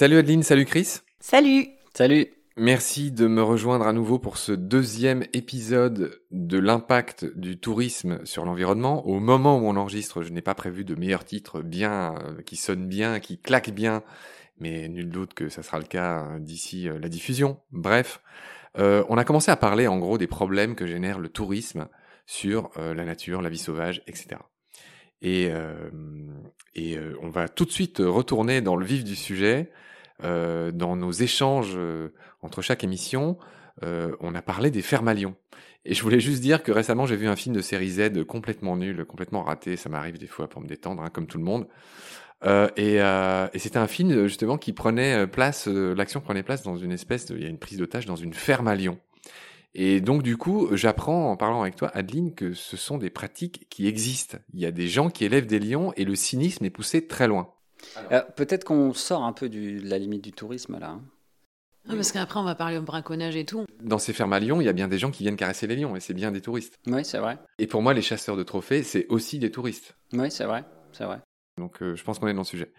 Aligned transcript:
Salut 0.00 0.16
Adeline, 0.16 0.42
salut 0.42 0.64
Chris. 0.64 1.00
Salut 1.20 1.68
Salut 1.92 2.28
Merci 2.56 3.12
de 3.12 3.26
me 3.26 3.42
rejoindre 3.42 3.86
à 3.86 3.92
nouveau 3.92 4.18
pour 4.18 4.36
ce 4.36 4.52
deuxième 4.52 5.24
épisode 5.34 6.20
de 6.30 6.58
l'impact 6.58 7.24
du 7.36 7.58
tourisme 7.58 8.24
sur 8.24 8.44
l'environnement. 8.44 9.06
Au 9.06 9.20
moment 9.20 9.58
où 9.58 9.66
on 9.66 9.76
enregistre, 9.76 10.22
je 10.22 10.32
n'ai 10.32 10.42
pas 10.42 10.54
prévu 10.54 10.84
de 10.84 10.94
meilleur 10.94 11.24
titre 11.24 11.62
bien, 11.62 12.14
euh, 12.16 12.42
qui 12.42 12.56
sonne 12.56 12.88
bien, 12.88 13.20
qui 13.20 13.38
claque 13.38 13.70
bien, 13.70 14.02
mais 14.58 14.88
nul 14.88 15.10
doute 15.10 15.34
que 15.34 15.48
ça 15.48 15.62
sera 15.62 15.78
le 15.78 15.84
cas 15.84 16.24
euh, 16.24 16.38
d'ici 16.38 16.88
euh, 16.88 16.98
la 16.98 17.08
diffusion. 17.08 17.60
Bref, 17.70 18.20
on 18.76 19.18
a 19.18 19.24
commencé 19.24 19.50
à 19.50 19.56
parler 19.56 19.86
en 19.86 19.98
gros 19.98 20.16
des 20.16 20.28
problèmes 20.28 20.76
que 20.76 20.86
génère 20.86 21.18
le 21.18 21.28
tourisme 21.28 21.88
sur 22.24 22.70
la 22.76 23.04
nature, 23.04 23.42
la 23.42 23.48
vie 23.48 23.58
sauvage, 23.58 24.02
etc. 24.06 24.36
Et, 25.22 25.50
et 26.74 26.98
on 27.22 27.28
va 27.28 27.48
tout 27.48 27.64
de 27.64 27.70
suite 27.70 27.98
retourner 27.98 28.60
dans 28.60 28.76
le 28.76 28.86
vif 28.86 29.04
du 29.04 29.16
sujet 29.16 29.70
dans 30.22 30.96
nos 30.96 31.12
échanges 31.12 31.78
entre 32.42 32.62
chaque 32.62 32.84
émission, 32.84 33.38
on 33.82 34.34
a 34.34 34.42
parlé 34.42 34.70
des 34.70 34.82
fermalions. 34.82 35.34
Et 35.84 35.94
je 35.94 36.02
voulais 36.02 36.20
juste 36.20 36.42
dire 36.42 36.62
que 36.62 36.72
récemment, 36.72 37.06
j'ai 37.06 37.16
vu 37.16 37.26
un 37.26 37.36
film 37.36 37.54
de 37.54 37.62
série 37.62 37.90
Z 37.90 38.24
complètement 38.24 38.76
nul, 38.76 39.04
complètement 39.06 39.42
raté. 39.42 39.76
Ça 39.76 39.88
m'arrive 39.88 40.18
des 40.18 40.26
fois 40.26 40.48
pour 40.48 40.60
me 40.60 40.66
détendre, 40.66 41.02
hein, 41.02 41.08
comme 41.10 41.26
tout 41.26 41.38
le 41.38 41.44
monde. 41.44 41.66
Euh, 42.44 42.68
et, 42.76 43.00
euh, 43.00 43.48
et 43.52 43.58
c'était 43.58 43.78
un 43.78 43.86
film 43.86 44.26
justement 44.26 44.56
qui 44.56 44.72
prenait 44.72 45.26
place, 45.26 45.66
l'action 45.66 46.20
prenait 46.20 46.42
place 46.42 46.62
dans 46.62 46.76
une 46.76 46.92
espèce 46.92 47.26
de, 47.26 47.36
il 47.36 47.42
y 47.42 47.46
a 47.46 47.48
une 47.48 47.58
prise 47.58 47.78
d'otage 47.78 48.06
dans 48.06 48.16
une 48.16 48.32
ferme 48.32 48.68
à 48.68 48.74
lions. 48.74 48.98
Et 49.74 50.00
donc 50.00 50.22
du 50.22 50.36
coup, 50.36 50.68
j'apprends 50.72 51.30
en 51.30 51.36
parlant 51.36 51.62
avec 51.62 51.76
toi, 51.76 51.90
Adeline, 51.94 52.34
que 52.34 52.54
ce 52.54 52.76
sont 52.76 52.98
des 52.98 53.10
pratiques 53.10 53.66
qui 53.70 53.86
existent. 53.86 54.38
Il 54.52 54.60
y 54.60 54.66
a 54.66 54.72
des 54.72 54.88
gens 54.88 55.10
qui 55.10 55.24
élèvent 55.24 55.46
des 55.46 55.60
lions 55.60 55.92
et 55.96 56.04
le 56.04 56.16
cynisme 56.16 56.64
est 56.64 56.70
poussé 56.70 57.06
très 57.06 57.28
loin. 57.28 57.52
Euh, 58.12 58.22
peut-être 58.36 58.64
qu'on 58.64 58.92
sort 58.92 59.24
un 59.24 59.32
peu 59.32 59.48
de 59.48 59.80
la 59.82 59.98
limite 59.98 60.24
du 60.24 60.32
tourisme 60.32 60.78
là. 60.78 60.90
Hein. 60.90 61.02
Ah, 61.88 61.94
parce 61.94 62.12
qu'après, 62.12 62.38
on 62.38 62.44
va 62.44 62.54
parler 62.54 62.76
au 62.78 62.82
braconnage 62.82 63.36
et 63.36 63.44
tout. 63.44 63.64
Dans 63.82 63.98
ces 63.98 64.12
fermes 64.12 64.32
à 64.32 64.40
lions, 64.40 64.60
il 64.60 64.64
y 64.64 64.68
a 64.68 64.72
bien 64.72 64.86
des 64.86 64.98
gens 64.98 65.10
qui 65.10 65.22
viennent 65.22 65.36
caresser 65.36 65.66
les 65.66 65.76
lions, 65.76 65.96
et 65.96 66.00
c'est 66.00 66.14
bien 66.14 66.30
des 66.30 66.40
touristes. 66.40 66.78
Oui, 66.86 67.04
c'est 67.04 67.18
vrai. 67.18 67.38
Et 67.58 67.66
pour 67.66 67.82
moi, 67.82 67.94
les 67.94 68.02
chasseurs 68.02 68.36
de 68.36 68.42
trophées, 68.42 68.82
c'est 68.82 69.06
aussi 69.08 69.38
des 69.38 69.50
touristes. 69.50 69.96
Oui, 70.12 70.30
c'est 70.30 70.44
vrai, 70.44 70.64
c'est 70.92 71.04
vrai. 71.04 71.20
Donc, 71.58 71.82
euh, 71.82 71.96
je 71.96 72.04
pense 72.04 72.18
qu'on 72.18 72.28
est 72.28 72.34
dans 72.34 72.42
le 72.42 72.46
sujet. 72.46 72.70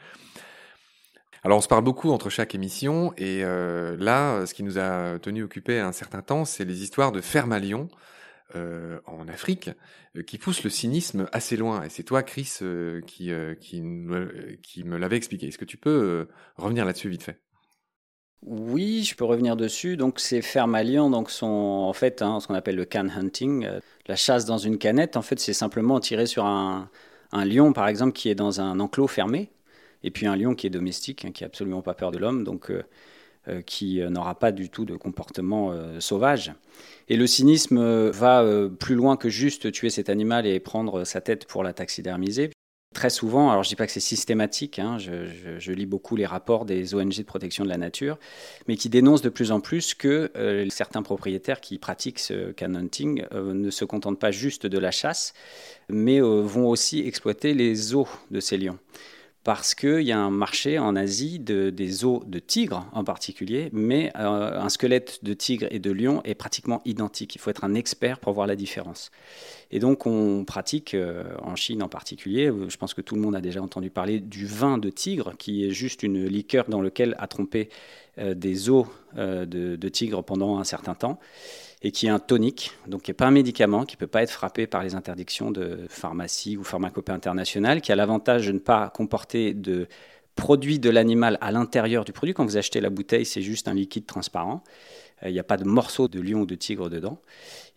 Alors, 1.44 1.58
on 1.58 1.62
se 1.62 1.68
parle 1.68 1.84
beaucoup 1.84 2.12
entre 2.12 2.30
chaque 2.30 2.54
émission, 2.54 3.14
et 3.18 3.44
euh, 3.44 3.98
là, 3.98 4.46
ce 4.46 4.54
qui 4.54 4.64
nous 4.64 4.78
a 4.78 5.18
tenu 5.20 5.44
occupés 5.44 5.80
un 5.80 5.92
certain 5.92 6.22
temps, 6.22 6.46
c'est 6.46 6.66
les 6.66 6.84
histoires 6.84 7.12
de 7.12 7.22
fermes 7.22 7.52
à 7.52 7.60
lions. 7.60 7.90
Euh, 8.56 9.00
en 9.06 9.30
Afrique 9.30 9.70
euh, 10.18 10.24
qui 10.24 10.38
pousse 10.38 10.64
le 10.64 10.70
cynisme 10.70 11.30
assez 11.32 11.56
loin. 11.56 11.84
Et 11.84 11.90
c'est 11.90 12.04
toi, 12.04 12.22
Chris, 12.22 12.58
euh, 12.62 13.00
qui, 13.02 13.32
qui, 13.62 13.82
me, 13.82 14.58
qui 14.62 14.84
l'avait 14.84 15.16
expliqué. 15.16 15.48
Est-ce 15.48 15.58
que 15.58 15.66
tu 15.66 15.78
peux 15.78 16.28
revenir 16.58 16.84
là-dessus 16.84 17.08
vite 17.08 17.24
fait? 17.24 17.40
Oui, 18.42 19.04
je 19.04 19.16
peux 19.16 19.24
revenir 19.24 19.56
dessus. 19.56 19.96
Donc, 19.96 20.20
ces 20.20 20.42
fermes 20.42 20.76
à 20.76 20.84
lions 20.84 21.10
donc, 21.10 21.30
sont 21.30 21.48
en 21.48 21.94
fait 21.94 22.22
hein, 22.22 22.40
ce 22.42 22.48
qu'on 22.48 22.56
appelle 22.56 22.76
le 22.76 22.86
can 22.86 23.08
hunting, 23.08 23.68
la 24.08 24.16
chasse 24.16 24.46
dans 24.46 24.58
une 24.58 24.78
canette. 24.78 25.16
En 25.16 25.22
fait, 25.22 25.40
c'est 25.40 25.54
simplement 25.54 26.00
tirer 26.00 26.26
sur 26.26 26.46
un, 26.46 26.90
lion, 27.32 27.72
par 27.72 27.88
exemple, 27.88 28.12
qui 28.12 28.30
est 28.30 28.36
dans 28.36 28.60
un 28.60 28.82
enclos 28.82 29.08
fermé, 29.08 29.50
et 30.04 30.12
puis 30.12 30.26
un 30.26 30.36
lion 30.36 30.56
qui 30.56 30.68
est 30.68 30.72
domestique, 30.72 31.26
hein, 31.26 31.32
qui 31.32 31.44
n'a 31.44 31.48
absolument 31.48 31.82
pas 31.82 31.94
peur 31.94 32.12
de 32.12 32.18
l'homme. 32.18 32.44
Donc, 32.44 32.72
euh, 33.48 33.64
qui 33.64 34.00
euh, 34.00 34.12
n'aura 34.12 34.38
pas 34.38 34.52
du 34.52 34.70
tout 34.70 34.86
de 34.86 34.96
comportement 34.96 35.72
euh, 35.72 36.00
sauvage. 36.00 36.54
Et 37.10 37.18
le 37.18 37.26
cynisme 37.26 38.10
va 38.12 38.46
plus 38.80 38.94
loin 38.94 39.18
que 39.18 39.30
juste 39.30 39.72
tuer 39.72 39.90
cet 39.90 40.10
animal 40.10 40.46
et 40.46 40.60
prendre 40.60 41.06
sa 41.06 41.22
tête 41.22 41.48
pour 41.48 41.64
la 41.64 41.74
taxidermiser. 41.74 42.52
Très 42.94 43.10
souvent, 43.10 43.50
alors 43.50 43.64
je 43.64 43.70
ne 43.70 43.72
dis 43.72 43.76
pas 43.76 43.88
que 43.88 43.92
c'est 43.92 44.00
systématique, 44.00 44.78
hein, 44.78 44.98
je, 45.00 45.72
lis 45.72 45.86
beaucoup 45.88 46.16
les 46.16 46.26
rapports 46.26 46.66
des 46.66 46.94
ONG 46.94 47.18
de 47.18 47.24
protection 47.24 47.64
de 47.64 47.70
la 47.70 47.78
nature, 47.78 48.20
mais 48.68 48.76
qui 48.76 48.90
dénoncent 48.90 49.22
de 49.22 49.30
plus 49.30 49.52
en 49.52 49.60
plus 49.60 49.94
que 49.94 50.32
certains 50.70 51.02
propriétaires 51.02 51.62
qui 51.62 51.78
pratiquent 51.78 52.20
ce 52.20 52.52
can 52.52 52.76
hunting 52.76 53.26
ne 53.34 53.70
se 53.70 53.86
contentent 53.86 54.20
pas 54.20 54.32
juste 54.32 54.66
de 54.66 54.78
la 54.78 54.92
chasse, 54.92 55.34
mais 55.90 56.20
vont 56.20 56.68
aussi 56.68 57.00
exploiter 57.00 57.54
les 57.54 57.96
os 57.96 58.08
de 58.30 58.40
ces 58.40 58.58
lions 58.58 58.78
parce 59.44 59.74
qu'il 59.74 60.02
y 60.02 60.12
a 60.12 60.20
un 60.20 60.30
marché 60.30 60.78
en 60.78 60.96
Asie 60.96 61.40
de, 61.40 61.72
des 61.72 62.06
os 62.06 62.22
de 62.28 62.38
tigre 62.38 62.88
en 62.94 63.04
particulier, 63.04 63.70
mais 63.74 64.12
euh, 64.16 64.60
un 64.60 64.70
squelette 64.70 65.24
de 65.24 65.34
tigre 65.34 65.68
et 65.72 65.80
de 65.80 65.92
lion 65.92 66.22
est 66.24 66.36
pratiquement 66.36 66.82
identique. 66.86 67.34
Il 67.36 67.40
faut 67.40 67.50
être 67.50 67.64
un 67.64 67.74
expert 67.74 68.20
pour 68.20 68.34
voir 68.34 68.46
la 68.46 68.56
différence. 68.56 69.12
Et 69.72 69.80
donc 69.80 70.06
on 70.06 70.46
pratique, 70.46 70.94
euh, 70.94 71.24
en 71.42 71.56
Chine 71.56 71.82
en 71.82 71.90
particulier, 71.90 72.52
euh, 72.52 72.70
je 72.70 72.78
pense 72.78 72.94
que 72.94 73.02
tout 73.02 73.16
le 73.16 73.22
monde 73.22 73.36
a 73.36 73.42
déjà 73.42 73.64
entendu 73.64 73.90
parler 73.90 74.20
du 74.20 74.46
vin 74.46 74.78
de 74.78 74.92
tigre, 74.92 75.34
qui 75.38 75.66
est 75.66 75.72
juste 75.72 76.04
une 76.04 76.28
liqueur 76.28 76.66
dans 76.70 76.82
laquelle 76.82 77.16
a 77.18 77.28
trompé 77.28 77.70
des 78.18 78.70
os 78.70 78.88
de 79.16 79.90
tigre 79.90 80.22
pendant 80.22 80.60
un 80.60 80.66
certain 80.66 80.94
temps 80.94 81.18
et 81.84 81.92
qui 81.92 82.08
est 82.08 82.10
un 82.10 82.20
tonique, 82.20 82.72
donc 82.88 83.04
qui 83.04 83.12
n'est 83.12 83.16
pas 83.16 83.26
un 83.26 83.32
médicament, 83.32 83.86
qui 83.86 83.96
ne 83.96 84.00
peut 84.00 84.08
pas 84.08 84.22
être 84.22 84.32
frappé 84.32 84.68
par 84.68 84.84
les 84.84 84.94
interdictions 84.94 85.52
de 85.52 85.86
pharmacie 85.90 86.58
ou 86.58 86.64
pharmacopée 86.64 87.12
internationale, 87.12 87.82
qui 87.82 87.92
a 87.92 87.96
l'avantage 87.96 88.48
de 88.48 88.52
ne 88.52 88.60
pas 88.60 88.90
comporter 88.90 89.54
de 89.54 89.88
produit 90.36 90.80
de 90.80 90.90
l'animal 90.90 91.38
à 91.42 91.52
l'intérieur 91.52 92.06
du 92.06 92.14
produit. 92.14 92.34
Quand 92.34 92.46
vous 92.46 92.58
achetez 92.58 92.82
la 92.82 92.90
bouteille, 92.90 93.26
c'est 93.26 93.42
juste 93.42 93.68
un 93.68 93.74
liquide 93.74 94.06
transparent. 94.06 94.64
Euh, 95.24 95.30
il 95.30 95.34
n'y 95.34 95.40
a 95.40 95.44
pas 95.44 95.58
de 95.58 95.66
morceau 95.66 96.08
de 96.08 96.20
lion 96.20 96.42
ou 96.42 96.46
de 96.46 96.56
tigre 96.56 96.90
dedans. 96.90 97.20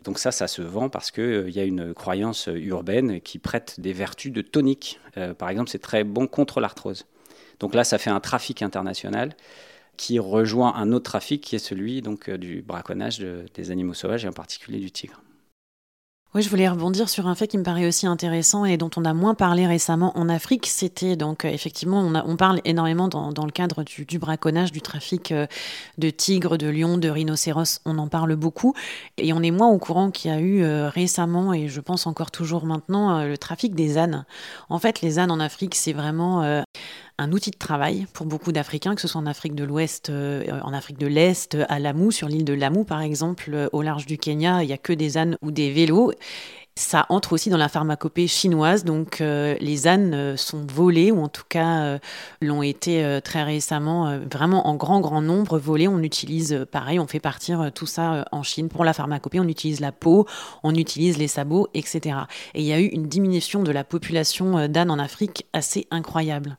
Donc 0.03 0.19
ça, 0.19 0.31
ça 0.31 0.48
se 0.48 0.62
vend 0.62 0.88
parce 0.88 1.10
qu'il 1.10 1.22
euh, 1.22 1.50
y 1.50 1.59
a 1.59 1.64
une 1.64 1.94
croyance 1.94 2.48
urbaine 2.53 3.20
qui 3.20 3.38
prête 3.38 3.81
des 3.81 3.93
vertus 3.93 4.32
de 4.32 4.43
tonique. 4.43 5.00
Euh, 5.16 5.34
par 5.34 5.48
exemple, 5.48 5.70
c'est 5.70 5.81
très 5.81 6.04
bon 6.04 6.26
contre 6.26 6.60
l'arthrose. 6.60 7.06
Donc 7.60 7.75
là, 7.75 7.84
ça 7.84 7.98
fait 7.98 8.10
un 8.10 8.20
trafic 8.20 8.62
international 8.62 9.34
qui 9.97 10.19
rejoint 10.19 10.75
un 10.75 10.93
autre 10.93 11.05
trafic 11.05 11.41
qui 11.41 11.56
est 11.56 11.60
celui 11.60 12.03
donc, 12.03 12.28
euh, 12.28 12.38
du 12.38 12.62
braconnage 12.62 13.19
des 13.19 13.71
animaux 13.71 13.94
sauvages 13.94 14.25
et 14.25 14.28
en 14.28 14.32
particulier 14.32 14.78
du 14.78 14.91
tigre. 14.91 15.21
Oui, 16.34 16.43
je 16.43 16.50
voulais 16.50 16.69
rebondir 16.69 17.09
sur 17.09 17.28
un 17.28 17.37
fait 17.37 17.47
qui 17.47 17.59
me 17.59 17.62
paraît 17.62 17.87
aussi 17.87 18.09
intéressant 18.09 18.65
et 18.65 18.77
dont 18.77 18.91
on 18.97 19.05
a 19.05 19.15
moins 19.15 19.34
parlé 19.34 19.69
récemment 19.69 20.19
en 20.19 20.28
Afrique. 20.28 20.66
C'était 20.66 21.15
donc 21.15 21.44
euh, 21.44 21.49
effectivement, 21.49 22.00
on, 22.00 22.37
parle 22.37 22.60
énormément 22.65 23.06
dans, 23.06 23.44
le 23.44 23.53
cadre 23.53 23.84
du, 23.84 24.05
du, 24.05 24.19
braconnage, 24.19 24.72
du 24.72 24.82
trafic 24.82 25.31
euh, 25.31 25.47
de 25.99 26.11
tigres, 26.11 26.59
de 26.59 26.66
lions, 26.66 26.99
de 26.99 27.09
rhinocéros. 27.09 27.81
On 27.84 27.99
en 27.99 28.09
parle 28.09 28.34
beaucoup 28.34 28.75
et 29.16 29.32
on 29.32 29.43
est 29.43 29.53
moins 29.53 29.69
au 29.69 29.78
courant 29.78 30.11
qu'il 30.11 30.32
y 30.32 30.34
a 30.34 30.41
eu 30.41 30.65
récemment 30.88 31.55
et 31.55 31.69
je 31.69 31.81
pense 31.81 32.09
encore 32.09 32.32
toujours 32.32 32.66
maintenant 32.66 33.25
le 33.25 33.38
trafic 33.38 33.76
des 33.76 33.97
ânes. 33.97 34.25
En 34.69 34.81
fait, 34.81 35.03
les 35.03 35.21
ânes 35.21 35.31
en 35.31 35.38
Afrique, 35.38 35.76
c'est 35.76 35.93
vraiment 35.93 36.65
un 37.19 37.32
outil 37.32 37.50
de 37.50 37.58
travail 37.58 38.06
pour 38.12 38.26
beaucoup 38.26 38.52
d'Africains, 38.52 38.94
que 38.94 39.00
ce 39.00 39.08
soit 39.08 39.20
en 39.20 39.26
Afrique 39.26 39.54
de 39.54 39.64
l'Ouest, 39.64 40.10
euh, 40.10 40.44
en 40.62 40.72
Afrique 40.72 40.98
de 40.98 41.06
l'Est, 41.06 41.56
à 41.69 41.78
Lamu, 41.78 42.10
sur 42.10 42.28
l'île 42.28 42.44
de 42.44 42.54
Lamu 42.54 42.84
par 42.84 43.00
exemple, 43.02 43.50
euh, 43.52 43.69
au 43.72 43.82
large 43.82 44.06
du 44.06 44.19
Kenya, 44.19 44.62
il 44.62 44.66
n'y 44.66 44.72
a 44.72 44.78
que 44.78 44.92
des 44.92 45.16
ânes 45.16 45.36
ou 45.41 45.50
des 45.50 45.70
vélos. 45.70 46.12
Ça 46.76 47.06
entre 47.08 47.34
aussi 47.34 47.50
dans 47.50 47.56
la 47.56 47.69
pharmacopée 47.69 48.26
chinoise, 48.26 48.82
donc 48.82 49.20
euh, 49.20 49.54
les 49.60 49.86
ânes 49.86 50.36
sont 50.36 50.66
volés, 50.66 51.12
ou 51.12 51.22
en 51.22 51.28
tout 51.28 51.44
cas 51.48 52.00
l'ont 52.42 52.62
été 52.62 53.20
très 53.22 53.44
récemment, 53.44 54.19
vraiment 54.28 54.66
en 54.66 54.75
grand, 54.75 54.98
grand 54.98 55.22
nombre 55.22 55.56
volés. 55.56 55.86
On 55.86 56.00
utilise, 56.02 56.66
pareil, 56.72 56.98
on 56.98 57.06
fait 57.06 57.20
partir 57.20 57.70
tout 57.72 57.86
ça 57.86 58.26
en 58.32 58.42
Chine 58.42 58.69
pour 58.69 58.84
la 58.84 58.92
pharmacopée, 58.92 59.38
on 59.38 59.46
utilise 59.46 59.78
la 59.78 59.92
peau, 59.92 60.26
on 60.64 60.75
utilise 60.75 61.16
les 61.16 61.28
sabots, 61.28 61.69
etc. 61.75 62.16
Et 62.54 62.62
il 62.62 62.66
y 62.66 62.72
a 62.72 62.81
eu 62.81 62.86
une 62.86 63.06
diminution 63.06 63.62
de 63.62 63.70
la 63.70 63.84
population 63.84 64.66
d'ânes 64.66 64.91
en 64.91 64.98
Afrique 64.98 65.46
assez 65.52 65.86
incroyable. 65.92 66.58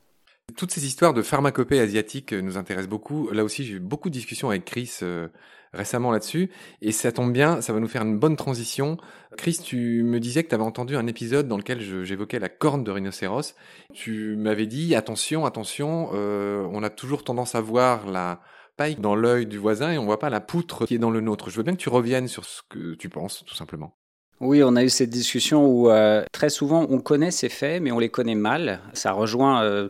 Toutes 0.54 0.70
ces 0.70 0.86
histoires 0.86 1.12
de 1.12 1.22
pharmacopée 1.22 1.80
asiatique 1.80 2.32
euh, 2.32 2.40
nous 2.40 2.56
intéressent 2.56 2.88
beaucoup. 2.88 3.28
Là 3.32 3.42
aussi, 3.42 3.64
j'ai 3.64 3.74
eu 3.74 3.80
beaucoup 3.80 4.08
de 4.08 4.14
discussions 4.14 4.48
avec 4.48 4.64
Chris 4.64 4.98
euh, 5.02 5.26
récemment 5.72 6.12
là-dessus. 6.12 6.50
Et 6.80 6.92
ça 6.92 7.10
tombe 7.10 7.32
bien, 7.32 7.60
ça 7.60 7.72
va 7.72 7.80
nous 7.80 7.88
faire 7.88 8.02
une 8.02 8.16
bonne 8.16 8.36
transition. 8.36 8.96
Chris, 9.36 9.58
tu 9.62 10.04
me 10.04 10.20
disais 10.20 10.44
que 10.44 10.48
tu 10.48 10.54
avais 10.54 10.64
entendu 10.64 10.96
un 10.96 11.08
épisode 11.08 11.48
dans 11.48 11.56
lequel 11.56 11.80
j'évoquais 12.04 12.38
la 12.38 12.48
corne 12.48 12.84
de 12.84 12.92
rhinocéros. 12.92 13.56
Tu 13.92 14.36
m'avais 14.36 14.66
dit, 14.66 14.94
attention, 14.94 15.44
attention, 15.44 16.10
euh, 16.14 16.64
on 16.70 16.84
a 16.84 16.90
toujours 16.90 17.24
tendance 17.24 17.56
à 17.56 17.60
voir 17.60 18.06
la 18.06 18.40
paille 18.76 18.94
dans 18.94 19.16
l'œil 19.16 19.46
du 19.46 19.58
voisin 19.58 19.90
et 19.90 19.98
on 19.98 20.04
voit 20.04 20.20
pas 20.20 20.30
la 20.30 20.40
poutre 20.40 20.86
qui 20.86 20.94
est 20.94 20.98
dans 20.98 21.10
le 21.10 21.20
nôtre. 21.20 21.50
Je 21.50 21.56
veux 21.56 21.64
bien 21.64 21.74
que 21.74 21.80
tu 21.80 21.88
reviennes 21.88 22.28
sur 22.28 22.44
ce 22.44 22.62
que 22.68 22.94
tu 22.94 23.08
penses, 23.08 23.44
tout 23.44 23.54
simplement. 23.56 23.96
Oui, 24.40 24.62
on 24.62 24.76
a 24.76 24.84
eu 24.84 24.90
cette 24.90 25.10
discussion 25.10 25.66
où 25.66 25.90
très 26.30 26.50
souvent 26.50 26.86
on 26.90 27.00
connaît 27.00 27.30
ces 27.30 27.48
faits, 27.48 27.82
mais 27.82 27.90
on 27.90 27.98
les 27.98 28.10
connaît 28.10 28.34
mal. 28.34 28.80
Ça 28.92 29.12
rejoint 29.12 29.88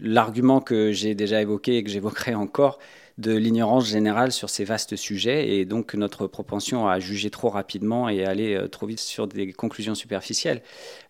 l'argument 0.00 0.60
que 0.60 0.92
j'ai 0.92 1.14
déjà 1.14 1.40
évoqué 1.40 1.78
et 1.78 1.84
que 1.84 1.90
j'évoquerai 1.90 2.34
encore 2.34 2.78
de 3.18 3.34
l'ignorance 3.34 3.88
générale 3.88 4.30
sur 4.30 4.50
ces 4.50 4.64
vastes 4.64 4.94
sujets 4.94 5.56
et 5.56 5.64
donc 5.64 5.94
notre 5.94 6.26
propension 6.26 6.86
à 6.86 7.00
juger 7.00 7.30
trop 7.30 7.48
rapidement 7.48 8.08
et 8.10 8.24
aller 8.24 8.54
euh, 8.54 8.68
trop 8.68 8.86
vite 8.86 9.00
sur 9.00 9.26
des 9.26 9.52
conclusions 9.52 9.94
superficielles. 9.94 10.60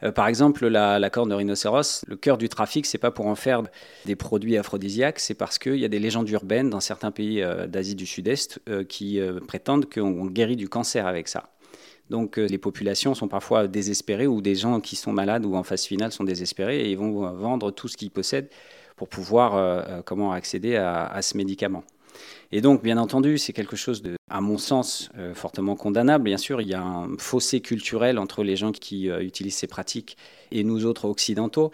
Euh, 0.04 0.12
par 0.12 0.28
exemple, 0.28 0.68
la, 0.68 1.10
corne 1.10 1.30
de 1.30 1.34
rhinocéros, 1.34 2.04
le 2.06 2.16
cœur 2.16 2.38
du 2.38 2.48
trafic, 2.48 2.86
c'est 2.86 2.98
pas 2.98 3.10
pour 3.10 3.26
en 3.26 3.34
faire 3.34 3.62
des 4.04 4.14
produits 4.14 4.56
aphrodisiaques, 4.56 5.18
c'est 5.18 5.34
parce 5.34 5.58
qu'il 5.58 5.76
y 5.76 5.84
a 5.84 5.88
des 5.88 5.98
légendes 5.98 6.28
urbaines 6.30 6.70
dans 6.70 6.80
certains 6.80 7.10
pays 7.10 7.42
euh, 7.42 7.66
d'Asie 7.66 7.96
du 7.96 8.06
Sud-Est 8.06 8.60
qui 8.88 9.20
prétendent 9.46 9.92
qu'on 9.92 10.26
guérit 10.26 10.56
du 10.56 10.68
cancer 10.68 11.06
avec 11.06 11.28
ça. 11.28 11.50
Donc 12.10 12.36
les 12.36 12.58
populations 12.58 13.14
sont 13.14 13.28
parfois 13.28 13.66
désespérées 13.66 14.26
ou 14.26 14.40
des 14.40 14.54
gens 14.54 14.80
qui 14.80 14.96
sont 14.96 15.12
malades 15.12 15.44
ou 15.44 15.56
en 15.56 15.62
phase 15.62 15.84
finale 15.84 16.12
sont 16.12 16.24
désespérés 16.24 16.80
et 16.82 16.90
ils 16.90 16.98
vont 16.98 17.32
vendre 17.32 17.70
tout 17.70 17.88
ce 17.88 17.96
qu'ils 17.96 18.10
possèdent 18.10 18.48
pour 18.96 19.08
pouvoir 19.08 20.02
comment 20.04 20.32
accéder 20.32 20.76
à 20.76 21.20
ce 21.22 21.36
médicament. 21.36 21.84
Et 22.52 22.60
donc, 22.60 22.82
bien 22.82 22.96
entendu, 22.96 23.38
c'est 23.38 23.52
quelque 23.52 23.76
chose 23.76 24.02
de, 24.02 24.16
à 24.30 24.40
mon 24.40 24.56
sens, 24.56 25.10
euh, 25.18 25.34
fortement 25.34 25.74
condamnable. 25.74 26.24
Bien 26.24 26.36
sûr, 26.36 26.60
il 26.60 26.68
y 26.68 26.74
a 26.74 26.82
un 26.82 27.16
fossé 27.18 27.60
culturel 27.60 28.18
entre 28.18 28.44
les 28.44 28.54
gens 28.54 28.70
qui 28.70 29.10
euh, 29.10 29.20
utilisent 29.20 29.56
ces 29.56 29.66
pratiques 29.66 30.16
et 30.52 30.62
nous 30.62 30.86
autres 30.86 31.06
occidentaux. 31.06 31.72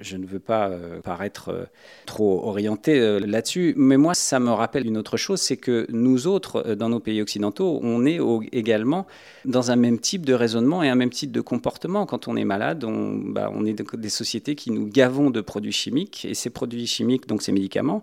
Je 0.00 0.16
ne 0.16 0.26
veux 0.26 0.38
pas 0.38 0.68
euh, 0.68 1.00
paraître 1.02 1.68
trop 2.06 2.46
orienté 2.46 3.20
là-dessus, 3.20 3.74
mais 3.76 3.98
moi, 3.98 4.14
ça 4.14 4.40
me 4.40 4.50
rappelle 4.50 4.86
une 4.86 4.96
autre 4.96 5.16
chose, 5.18 5.40
c'est 5.40 5.58
que 5.58 5.86
nous 5.90 6.26
autres, 6.26 6.74
dans 6.74 6.88
nos 6.88 7.00
pays 7.00 7.20
occidentaux, 7.20 7.80
on 7.82 8.06
est 8.06 8.18
également 8.52 9.06
dans 9.44 9.70
un 9.70 9.76
même 9.76 9.98
type 9.98 10.24
de 10.24 10.32
raisonnement 10.32 10.82
et 10.82 10.88
un 10.88 10.94
même 10.94 11.10
type 11.10 11.32
de 11.32 11.40
comportement. 11.42 12.06
Quand 12.06 12.28
on 12.28 12.36
est 12.36 12.44
malade, 12.44 12.84
on, 12.84 13.14
bah, 13.14 13.50
on 13.52 13.66
est 13.66 13.74
des 13.96 14.08
sociétés 14.08 14.54
qui 14.54 14.70
nous 14.70 14.86
gavons 14.86 15.30
de 15.30 15.40
produits 15.40 15.72
chimiques, 15.72 16.24
et 16.24 16.34
ces 16.34 16.50
produits 16.50 16.86
chimiques, 16.86 17.26
donc 17.26 17.42
ces 17.42 17.52
médicaments, 17.52 18.02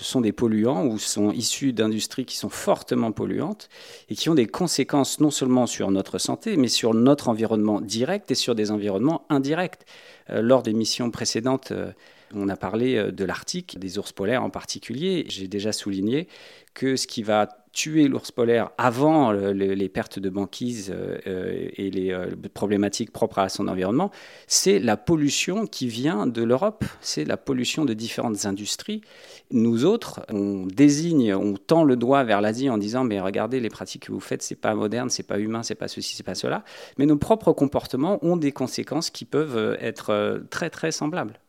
sont 0.00 0.20
des 0.20 0.32
polluants 0.32 0.86
ou 0.86 0.98
sont 0.98 1.30
issus 1.32 1.72
d'industries 1.72 2.24
qui 2.24 2.36
sont 2.36 2.48
fortement 2.48 3.12
polluantes 3.12 3.68
et 4.08 4.14
qui 4.14 4.28
ont 4.28 4.34
des 4.34 4.46
conséquences 4.46 5.20
non 5.20 5.30
seulement 5.30 5.66
sur 5.66 5.90
notre 5.90 6.18
santé, 6.18 6.56
mais 6.56 6.68
sur 6.68 6.94
notre 6.94 7.28
environnement 7.28 7.80
direct 7.80 8.30
et 8.30 8.34
sur 8.34 8.54
des 8.54 8.70
environnements 8.70 9.24
indirects. 9.28 9.86
Euh, 10.30 10.42
lors 10.42 10.62
des 10.62 10.72
missions 10.72 11.10
précédentes, 11.10 11.72
euh, 11.72 11.92
on 12.34 12.48
a 12.48 12.56
parlé 12.56 12.96
euh, 12.96 13.10
de 13.10 13.24
l'Arctique, 13.24 13.78
des 13.78 13.98
ours 13.98 14.12
polaires 14.12 14.42
en 14.42 14.50
particulier. 14.50 15.24
J'ai 15.28 15.48
déjà 15.48 15.72
souligné 15.72 16.28
que 16.74 16.96
ce 16.96 17.06
qui 17.06 17.22
va 17.22 17.57
tuer 17.72 18.08
l'ours 18.08 18.30
polaire 18.30 18.70
avant 18.78 19.32
les 19.32 19.88
pertes 19.88 20.18
de 20.18 20.30
banquise 20.30 20.92
euh, 20.94 21.68
et 21.76 21.90
les 21.90 22.12
euh, 22.12 22.30
problématiques 22.54 23.12
propres 23.12 23.38
à 23.38 23.48
son 23.48 23.68
environnement, 23.68 24.10
c'est 24.46 24.78
la 24.78 24.96
pollution 24.96 25.66
qui 25.66 25.88
vient 25.88 26.26
de 26.26 26.42
l'Europe, 26.42 26.84
c'est 27.00 27.24
la 27.24 27.36
pollution 27.36 27.84
de 27.84 27.94
différentes 27.94 28.46
industries. 28.46 29.02
Nous 29.50 29.84
autres, 29.84 30.20
on 30.30 30.66
désigne, 30.66 31.34
on 31.34 31.54
tend 31.54 31.84
le 31.84 31.96
doigt 31.96 32.24
vers 32.24 32.40
l'Asie 32.40 32.70
en 32.70 32.78
disant 32.78 33.04
mais 33.04 33.20
regardez 33.20 33.60
les 33.60 33.70
pratiques 33.70 34.06
que 34.06 34.12
vous 34.12 34.20
faites, 34.20 34.42
c'est 34.42 34.56
pas 34.56 34.74
moderne, 34.74 35.10
c'est 35.10 35.26
pas 35.26 35.38
humain, 35.38 35.62
c'est 35.62 35.74
pas 35.74 35.88
ceci, 35.88 36.14
c'est 36.14 36.22
pas 36.22 36.34
cela. 36.34 36.64
Mais 36.98 37.06
nos 37.06 37.16
propres 37.16 37.52
comportements 37.52 38.18
ont 38.24 38.36
des 38.36 38.52
conséquences 38.52 39.10
qui 39.10 39.24
peuvent 39.24 39.76
être 39.80 40.42
très 40.50 40.70
très 40.70 40.92
semblables. 40.92 41.40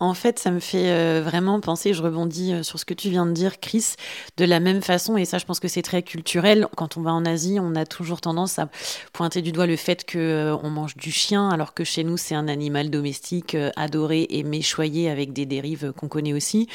En 0.00 0.14
fait, 0.14 0.38
ça 0.38 0.52
me 0.52 0.60
fait 0.60 0.90
euh, 0.90 1.22
vraiment 1.24 1.58
penser, 1.58 1.92
je 1.92 2.00
rebondis 2.00 2.52
euh, 2.52 2.62
sur 2.62 2.78
ce 2.78 2.84
que 2.84 2.94
tu 2.94 3.10
viens 3.10 3.26
de 3.26 3.32
dire, 3.32 3.58
Chris, 3.58 3.94
de 4.36 4.44
la 4.44 4.60
même 4.60 4.80
façon, 4.80 5.16
et 5.16 5.24
ça 5.24 5.38
je 5.38 5.44
pense 5.44 5.58
que 5.58 5.66
c'est 5.66 5.82
très 5.82 6.04
culturel, 6.04 6.68
quand 6.76 6.96
on 6.96 7.02
va 7.02 7.12
en 7.12 7.24
Asie, 7.24 7.58
on 7.60 7.74
a 7.74 7.84
toujours 7.84 8.20
tendance 8.20 8.60
à 8.60 8.68
pointer 9.12 9.42
du 9.42 9.50
doigt 9.50 9.66
le 9.66 9.74
fait 9.74 10.08
qu'on 10.08 10.18
euh, 10.18 10.70
mange 10.70 10.96
du 10.96 11.10
chien, 11.10 11.48
alors 11.48 11.74
que 11.74 11.82
chez 11.82 12.04
nous 12.04 12.16
c'est 12.16 12.36
un 12.36 12.46
animal 12.46 12.90
domestique 12.90 13.56
adoré 13.74 14.28
et 14.30 14.44
méchoyé 14.44 15.10
avec 15.10 15.32
des 15.32 15.46
dérives 15.46 15.92
qu'on 15.96 16.06
connaît 16.06 16.32
aussi. 16.32 16.68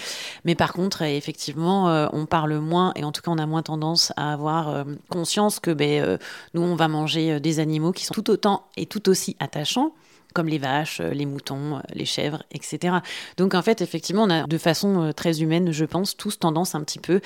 Mais 0.44 0.56
par 0.56 0.74
contre, 0.74 1.04
effectivement, 1.04 2.10
on 2.12 2.26
parle 2.26 2.58
moins, 2.58 2.92
et 2.96 3.06
en 3.06 3.14
tout 3.14 3.22
cas 3.22 3.32
on 3.32 3.38
a 3.38 3.46
moins 3.46 3.64
tendance 3.64 4.12
à 4.18 4.34
avoir 4.34 4.86
conscience 5.10 5.60
que 5.60 5.72
ben, 5.72 6.18
nous 6.54 6.62
on 6.62 6.76
va 6.76 6.88
manger 6.88 7.40
des 7.40 7.60
animaux 7.60 7.92
qui 7.94 8.06
sont 8.06 8.14
tout 8.14 8.30
autant 8.30 8.66
et 8.76 8.86
tout 8.86 9.08
aussi 9.10 9.36
attachants 9.40 9.94
comme 10.34 10.48
les 10.48 10.58
vaches, 10.58 11.00
euh, 11.00 11.12
les 11.12 11.26
moutons, 11.26 11.78
euh, 11.78 11.80
les 11.94 12.06
chèvres, 12.06 12.44
etc. 12.52 12.98
Donc 13.38 13.54
en 13.54 13.62
fait, 13.62 13.82
effectivement, 13.82 14.24
on 14.24 14.30
a 14.30 14.46
de 14.46 14.58
façon 14.58 15.02
euh, 15.02 15.12
très 15.12 15.42
humaine, 15.42 15.72
je 15.72 15.86
pense, 15.86 16.18
tous 16.18 16.40
tendance 16.40 16.76
un 16.76 16.84
petit 16.84 17.00
peu 17.00 17.22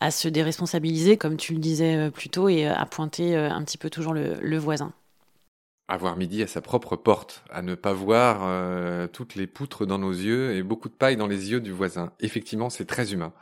à 0.00 0.10
se 0.10 0.28
déresponsabiliser, 0.28 1.16
comme 1.16 1.36
tu 1.36 1.54
le 1.54 1.58
disais 1.58 2.10
plus 2.10 2.28
tôt, 2.28 2.48
et 2.48 2.66
à 2.66 2.86
pointer 2.86 3.36
un 3.36 3.62
petit 3.64 3.78
peu 3.78 3.90
toujours 3.90 4.12
le, 4.12 4.58
voisin. 4.58 4.92
Avoir 5.88 6.16
midi 6.16 6.42
à 6.42 6.46
sa 6.46 6.60
propre 6.60 6.96
porte, 6.96 7.42
à 7.50 7.62
ne 7.62 7.74
pas 7.74 7.92
voir 7.92 9.08
toutes 9.12 9.34
les 9.34 9.46
poutres 9.46 9.86
dans 9.86 9.98
nos 9.98 10.12
yeux 10.12 10.54
et 10.54 10.62
beaucoup 10.62 10.88
de 10.88 10.94
paille 10.94 11.16
dans 11.16 11.26
les 11.26 11.50
yeux 11.50 11.60
du 11.60 11.72
voisin. 11.72 12.12
Effectivement, 12.20 12.70
c'est 12.70 12.84
très 12.84 13.12
humain. 13.12 13.32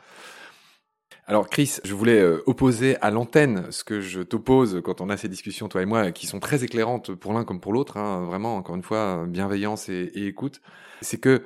Alors 1.29 1.47
Chris, 1.47 1.77
je 1.83 1.93
voulais 1.93 2.19
euh, 2.19 2.41
opposer 2.47 2.97
à 3.01 3.11
l'antenne 3.11 3.67
ce 3.69 3.83
que 3.83 4.01
je 4.01 4.21
t'oppose 4.21 4.81
quand 4.83 4.99
on 4.99 5.11
a 5.11 5.15
ces 5.15 5.29
discussions, 5.29 5.69
toi 5.69 5.83
et 5.83 5.85
moi, 5.85 6.11
qui 6.11 6.25
sont 6.25 6.39
très 6.39 6.63
éclairantes 6.63 7.13
pour 7.13 7.33
l'un 7.33 7.43
comme 7.43 7.61
pour 7.61 7.71
l'autre, 7.71 7.97
hein, 7.97 8.25
vraiment, 8.25 8.57
encore 8.57 8.75
une 8.75 8.81
fois, 8.81 9.25
bienveillance 9.27 9.89
et, 9.89 10.09
écoute, 10.15 10.59
c'est 11.01 11.19
que 11.19 11.43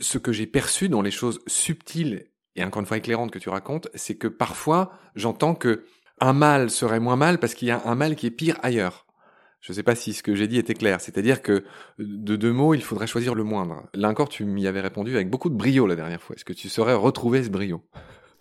ce 0.00 0.18
que 0.18 0.32
j'ai 0.32 0.48
perçu 0.48 0.88
dans 0.88 1.00
les 1.00 1.12
choses 1.12 1.38
subtiles 1.46 2.26
et 2.56 2.64
encore 2.64 2.80
une 2.80 2.86
fois 2.86 2.96
éclairantes 2.96 3.30
que 3.30 3.38
tu 3.38 3.50
racontes, 3.50 3.86
c'est 3.94 4.16
que 4.16 4.26
parfois 4.26 4.90
j'entends 5.14 5.54
que 5.54 5.84
un 6.20 6.32
mal 6.32 6.68
serait 6.68 6.98
moins 6.98 7.14
mal 7.14 7.38
parce 7.38 7.54
qu'il 7.54 7.68
y 7.68 7.70
a 7.70 7.80
un 7.84 7.94
mal 7.94 8.16
qui 8.16 8.26
est 8.26 8.32
pire 8.32 8.58
ailleurs. 8.64 9.06
Je 9.60 9.70
ne 9.70 9.76
sais 9.76 9.84
pas 9.84 9.94
si 9.94 10.12
ce 10.12 10.24
que 10.24 10.34
j'ai 10.34 10.48
dit 10.48 10.58
était 10.58 10.74
clair. 10.74 11.00
C'est-à-dire 11.00 11.40
que 11.42 11.62
de 12.00 12.34
deux 12.34 12.52
mots, 12.52 12.74
il 12.74 12.82
faudrait 12.82 13.06
choisir 13.06 13.36
le 13.36 13.44
moindre. 13.44 13.88
Là 13.94 14.08
encore, 14.08 14.28
tu 14.28 14.44
m'y 14.44 14.66
avais 14.66 14.80
répondu 14.80 15.14
avec 15.14 15.30
beaucoup 15.30 15.50
de 15.50 15.54
brio 15.54 15.86
la 15.86 15.94
dernière 15.94 16.20
fois. 16.20 16.34
Est-ce 16.34 16.44
que 16.44 16.52
tu 16.52 16.68
saurais 16.68 16.94
retrouver 16.94 17.44
ce 17.44 17.48
brio? 17.48 17.84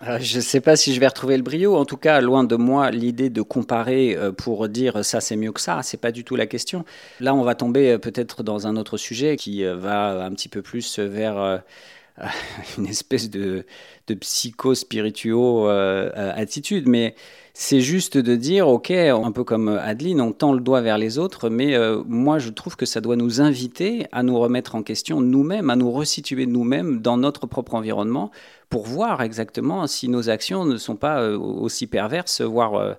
Euh, 0.03 0.19
je 0.21 0.38
ne 0.38 0.41
sais 0.41 0.61
pas 0.61 0.75
si 0.75 0.94
je 0.94 0.99
vais 0.99 1.07
retrouver 1.07 1.38
le 1.38 1.44
brio. 1.44 1.75
En 1.75 1.85
tout 1.85 1.97
cas, 1.97 2.21
loin 2.21 2.44
de 2.44 2.55
moi 2.55 2.91
l'idée 2.91 3.29
de 3.29 3.41
comparer 3.41 4.15
euh, 4.15 4.31
pour 4.31 4.69
dire 4.69 5.03
ça 5.03 5.21
c'est 5.21 5.35
mieux 5.35 5.51
que 5.51 5.61
ça. 5.61 5.81
C'est 5.81 5.97
pas 5.97 6.11
du 6.11 6.23
tout 6.23 6.35
la 6.35 6.45
question. 6.45 6.85
Là, 7.19 7.33
on 7.33 7.41
va 7.44 7.55
tomber 7.55 7.91
euh, 7.94 7.97
peut-être 7.97 8.44
dans 8.44 8.67
un 8.67 8.75
autre 8.75 8.97
sujet 8.97 9.38
qui 9.38 9.63
va 9.63 10.23
un 10.23 10.31
petit 10.31 10.49
peu 10.49 10.61
plus 10.61 10.99
vers 10.99 11.63
une 12.77 12.88
espèce 12.88 13.29
de, 13.29 13.65
de 14.07 14.13
psycho-spirituo 14.13 15.67
attitude. 15.67 16.88
Mais 16.88 17.15
c'est 17.59 17.81
juste 17.81 18.19
de 18.19 18.36
dire, 18.36 18.68
ok, 18.68 18.92
un 18.92 19.31
peu 19.31 19.44
comme 19.44 19.68
Adeline, 19.69 20.21
on 20.21 20.31
tend 20.31 20.54
le 20.54 20.59
doigt 20.59 20.81
vers 20.81 21.00
les 21.00 21.18
autres, 21.18 21.50
mais 21.50 21.75
moi 22.06 22.38
je 22.38 22.50
trouve 22.50 22.75
que 22.75 22.86
ça 22.86 23.01
doit 23.01 23.15
nous 23.15 23.42
inviter 23.42 24.06
à 24.12 24.21
nous 24.21 24.38
remettre 24.38 24.75
en 24.75 24.83
question 24.83 25.21
nous-mêmes, 25.21 25.71
à 25.71 25.75
nous 25.75 25.92
resituer 25.92 26.45
nous-mêmes 26.45 27.01
dans 27.01 27.18
notre 27.18 27.48
propre 27.48 27.74
environnement 27.74 28.30
pour 28.69 28.86
voir 28.86 29.21
exactement 29.21 29.88
si 29.88 30.09
nos 30.09 30.30
actions 30.30 30.65
ne 30.65 30.77
sont 30.77 30.95
pas 30.95 31.21
euh, 31.21 31.38
aussi 31.38 31.88
perverses, 31.88 32.42
voire 32.42 32.75
euh, 32.75 32.94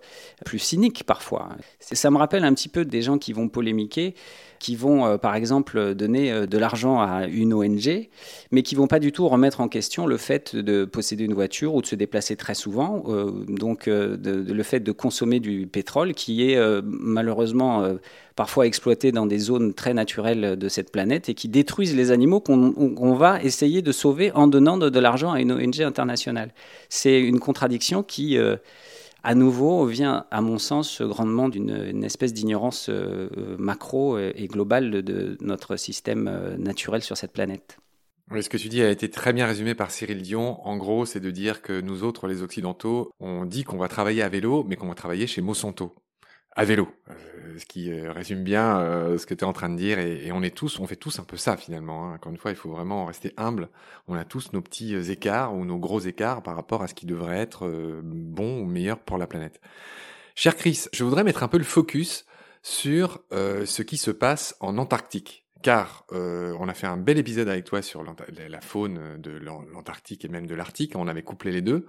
plus 0.45 0.59
cyniques 0.59 1.05
parfois. 1.05 1.51
Ça 1.81 2.11
me 2.11 2.17
rappelle 2.17 2.45
un 2.45 2.55
petit 2.55 2.69
peu 2.69 2.85
des 2.85 3.03
gens 3.03 3.19
qui 3.19 3.33
vont 3.33 3.49
polémiquer 3.49 4.15
qui 4.59 4.77
vont 4.77 5.07
euh, 5.07 5.17
par 5.19 5.35
exemple 5.35 5.95
donner 5.95 6.47
de 6.47 6.59
l'argent 6.59 7.01
à 7.01 7.27
une 7.27 7.55
ONG, 7.55 8.09
mais 8.51 8.63
qui 8.63 8.75
vont 8.75 8.87
pas 8.87 8.99
du 8.99 9.13
tout 9.13 9.29
remettre 9.29 9.61
en 9.61 9.69
question 9.69 10.07
le 10.07 10.17
fait 10.17 10.57
de 10.57 10.85
posséder 10.85 11.25
une 11.25 11.35
voiture 11.35 11.75
ou 11.75 11.83
de 11.83 11.87
se 11.87 11.95
déplacer 11.95 12.37
très 12.37 12.55
souvent, 12.55 13.05
donc 13.49 13.87
le 13.87 14.63
fait 14.63 14.81
de 14.81 14.93
consommer 14.93 15.41
du 15.41 15.67
pétrole 15.67 16.15
qui 16.15 16.51
est 16.51 16.59
malheureusement 16.83 17.99
parfois 18.39 18.67
exploités 18.67 19.11
dans 19.11 19.27
des 19.27 19.39
zones 19.39 19.75
très 19.75 19.95
naturelles 19.95 20.57
de 20.57 20.69
cette 20.69 20.93
planète 20.93 21.29
et 21.29 21.35
qui 21.35 21.49
détruisent 21.49 21.97
les 21.97 22.13
animaux 22.13 22.39
qu'on 22.41 23.15
va 23.15 23.43
essayer 23.43 23.83
de 23.83 23.91
sauver 23.91 24.31
en 24.33 24.47
donnant 24.47 24.79
de, 24.79 25.01
l'argent 25.01 25.33
à 25.33 25.41
une 25.41 25.51
ONG 25.51 25.81
internationale. 25.81 26.53
C'est 26.89 27.21
une 27.21 27.41
contradiction 27.41 28.05
qui, 28.05 28.39
euh, 28.39 28.55
à 29.23 29.35
nouveau, 29.35 29.85
vient, 29.87 30.27
à 30.31 30.41
mon 30.41 30.59
sens, 30.59 31.03
grandement 31.03 31.49
d'une 31.49 32.05
espèce 32.05 32.33
d'ignorance 32.33 32.89
euh, 32.89 33.29
macro 33.59 34.19
et 34.19 34.47
globale 34.47 34.91
de, 35.03 35.37
notre 35.41 35.77
système 35.77 36.29
euh, 36.29 36.57
naturel 36.57 37.03
sur 37.03 37.17
cette 37.17 37.33
planète. 37.33 37.79
Ce 38.41 38.49
que 38.49 38.59
tu 38.59 38.69
dis 38.69 38.83
a 38.83 38.91
été 38.91 39.09
très 39.11 39.33
bien 39.33 39.47
résumé 39.47 39.75
par 39.75 39.91
Cyril 39.91 40.21
Dion. 40.21 40.61
En 40.67 40.77
gros, 40.77 41.07
c'est 41.07 41.21
de 41.21 41.31
dire 41.31 41.63
que 41.63 41.81
nous 41.81 42.05
autres, 42.05 42.29
les 42.29 42.43
Occidentaux, 42.43 43.11
on 43.21 43.47
dit 43.47 43.65
qu'on 43.65 43.79
va 43.79 43.89
travailler 43.89 44.23
à 44.23 44.29
vélo, 44.29 44.65
mais 44.69 44.77
qu'on 44.77 44.89
va 44.89 44.95
travailler 44.95 45.27
chez 45.27 45.41
Monsanto 45.41 45.95
à 46.53 46.65
vélo, 46.65 46.89
euh, 47.09 47.59
ce 47.59 47.67
qui 47.67 47.91
euh, 47.93 48.13
résume 48.13 48.43
bien 48.43 48.81
euh, 48.81 49.17
ce 49.17 49.27
que 49.27 49.35
tu 49.35 49.45
es 49.45 49.47
en 49.47 49.53
train 49.53 49.69
de 49.69 49.77
dire. 49.77 49.99
Et, 49.99 50.33
on 50.33 50.43
est 50.43 50.55
tous, 50.55 50.81
on 50.81 50.87
fait 50.87 50.97
tous 50.97 51.19
un 51.21 51.25
peu 51.25 51.37
ça 51.37 51.57
finalement. 51.57 52.09
Hein. 52.09 52.15
Encore 52.15 52.33
une 52.33 52.39
fois, 52.39 52.51
il 52.51 52.57
faut 52.57 52.71
vraiment 52.71 53.07
rester 53.07 53.33
humble. 53.37 53.69
On 54.09 54.15
a 54.15 54.25
tous 54.25 54.53
nos 54.53 54.61
petits 54.61 54.95
écarts 55.11 55.55
ou 55.55 55.65
nos 55.65 55.79
gros 55.79 56.01
écarts 56.01 56.43
par 56.43 56.57
rapport 56.57 56.83
à 56.83 56.89
ce 56.89 56.95
qui 56.95 57.07
devrait 57.07 57.39
être 57.39 57.69
bon 58.03 58.61
ou 58.61 58.65
meilleur 58.65 58.99
pour 58.99 59.19
la 59.19 59.27
planète. 59.27 59.61
Cher 60.35 60.57
Chris, 60.57 60.87
je 60.93 61.05
voudrais 61.05 61.25
mettre 61.25 61.43
un 61.43 61.49
peu 61.49 61.59
le 61.59 61.65
focus 61.65 62.27
sur 62.63 63.23
ce 63.31 63.83
qui 63.83 63.97
se 63.97 64.11
passe 64.11 64.57
en 64.61 64.79
Antarctique. 64.79 65.45
Car 65.63 66.07
on 66.11 66.69
a 66.69 66.75
fait 66.75 66.87
un 66.87 66.97
bel 66.97 67.19
épisode 67.19 67.49
avec 67.49 67.65
toi 67.65 67.83
sur 67.83 68.05
la 68.05 68.61
faune 68.61 69.19
de 69.19 69.31
l'Antarctique 69.31 70.25
et 70.25 70.29
même 70.29 70.47
de 70.47 70.55
l'Arctique. 70.55 70.95
On 70.97 71.09
avait 71.09 71.23
couplé 71.23 71.53
les 71.53 71.63
deux. 71.63 71.87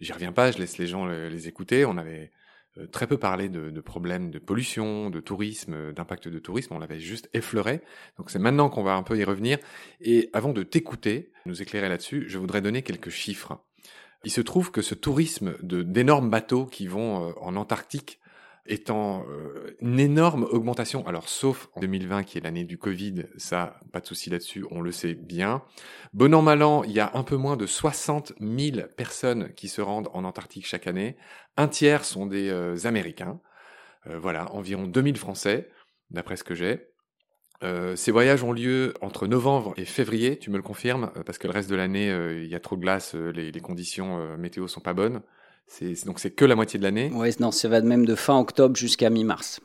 J'y 0.00 0.12
reviens 0.12 0.32
pas, 0.32 0.50
je 0.50 0.58
laisse 0.58 0.78
les 0.78 0.86
gens 0.86 1.06
les 1.06 1.48
écouter. 1.48 1.84
On 1.84 1.98
avait 1.98 2.30
euh, 2.30 2.39
très 2.86 3.06
peu 3.06 3.18
parlé 3.18 3.48
de, 3.48 3.80
problèmes 3.80 4.30
de 4.30 4.38
pollution, 4.38 5.10
de 5.10 5.20
tourisme, 5.20 5.74
euh, 5.74 5.92
d'impact 5.92 6.28
de 6.28 6.38
tourisme, 6.38 6.74
on 6.74 6.78
l'avait 6.78 7.00
juste 7.00 7.28
effleuré. 7.32 7.80
Donc 8.18 8.30
c'est 8.30 8.38
maintenant 8.38 8.68
qu'on 8.68 8.82
va 8.82 8.94
un 8.94 9.02
peu 9.02 9.18
y 9.18 9.24
revenir. 9.24 9.58
Et 10.00 10.30
avant 10.32 10.52
de 10.52 10.62
t'écouter, 10.62 11.32
nous 11.46 11.62
éclairer 11.62 11.88
là-dessus, 11.88 12.24
je 12.28 12.38
voudrais 12.38 12.60
donner 12.60 12.82
quelques 12.82 13.10
chiffres. 13.10 13.58
Il 14.24 14.30
se 14.30 14.40
trouve 14.40 14.70
que 14.70 14.82
ce 14.82 14.94
tourisme 14.94 15.54
d'énormes 15.62 16.30
bateaux 16.30 16.66
qui 16.66 16.86
vont 16.86 17.28
euh, 17.28 17.32
en 17.40 17.56
Antarctique 17.56 18.19
étant 18.70 19.26
euh, 19.28 19.76
une 19.80 19.98
énorme 19.98 20.44
augmentation. 20.44 21.06
Alors, 21.06 21.28
sauf 21.28 21.68
en 21.74 21.80
2020, 21.80 22.22
qui 22.22 22.38
est 22.38 22.40
l'année 22.40 22.64
du 22.64 22.78
Covid, 22.78 23.24
ça, 23.36 23.80
pas 23.92 24.00
de 24.00 24.06
souci 24.06 24.30
là-dessus, 24.30 24.64
on 24.70 24.80
le 24.80 24.92
sait 24.92 25.14
bien. 25.14 25.62
Bon 26.12 26.32
an, 26.34 26.40
mal 26.40 26.62
an, 26.62 26.84
il 26.84 26.92
y 26.92 27.00
a 27.00 27.10
un 27.14 27.24
peu 27.24 27.36
moins 27.36 27.56
de 27.56 27.66
60 27.66 28.34
000 28.40 28.86
personnes 28.96 29.52
qui 29.54 29.68
se 29.68 29.80
rendent 29.80 30.08
en 30.14 30.24
Antarctique 30.24 30.66
chaque 30.66 30.86
année. 30.86 31.16
Un 31.56 31.68
tiers 31.68 32.04
sont 32.04 32.26
des 32.26 32.48
euh, 32.48 32.76
Américains. 32.84 33.40
voilà, 34.06 34.50
environ 34.54 34.86
2000 34.86 35.16
Français, 35.18 35.68
d'après 36.10 36.36
ce 36.36 36.44
que 36.44 36.54
j'ai. 36.54 36.86
ces 37.96 38.12
voyages 38.12 38.42
ont 38.42 38.52
lieu 38.52 38.94
entre 39.02 39.26
novembre 39.26 39.74
et 39.76 39.84
février, 39.84 40.38
tu 40.38 40.50
me 40.50 40.56
le 40.56 40.62
confirmes, 40.62 41.10
parce 41.26 41.38
que 41.38 41.46
le 41.46 41.52
reste 41.52 41.68
de 41.68 41.76
l'année, 41.76 42.08
il 42.08 42.48
y 42.48 42.54
a 42.54 42.60
trop 42.60 42.76
de 42.76 42.80
glace, 42.80 43.14
les, 43.14 43.52
les 43.52 43.60
conditions 43.60 44.36
météo 44.38 44.68
sont 44.68 44.80
pas 44.80 44.94
bonnes. 44.94 45.22
Donc 46.04 46.20
c'est 46.20 46.30
que 46.30 46.44
la 46.44 46.56
moitié 46.56 46.78
de 46.78 46.84
l'année. 46.84 47.10
Oui, 47.14 47.30
non, 47.40 47.50
ça 47.50 47.68
va 47.68 47.80
même 47.80 48.04
de 48.04 48.14
fin 48.14 48.38
octobre 48.38 48.76
jusqu'à 48.76 49.10
mi-mars. 49.10 49.60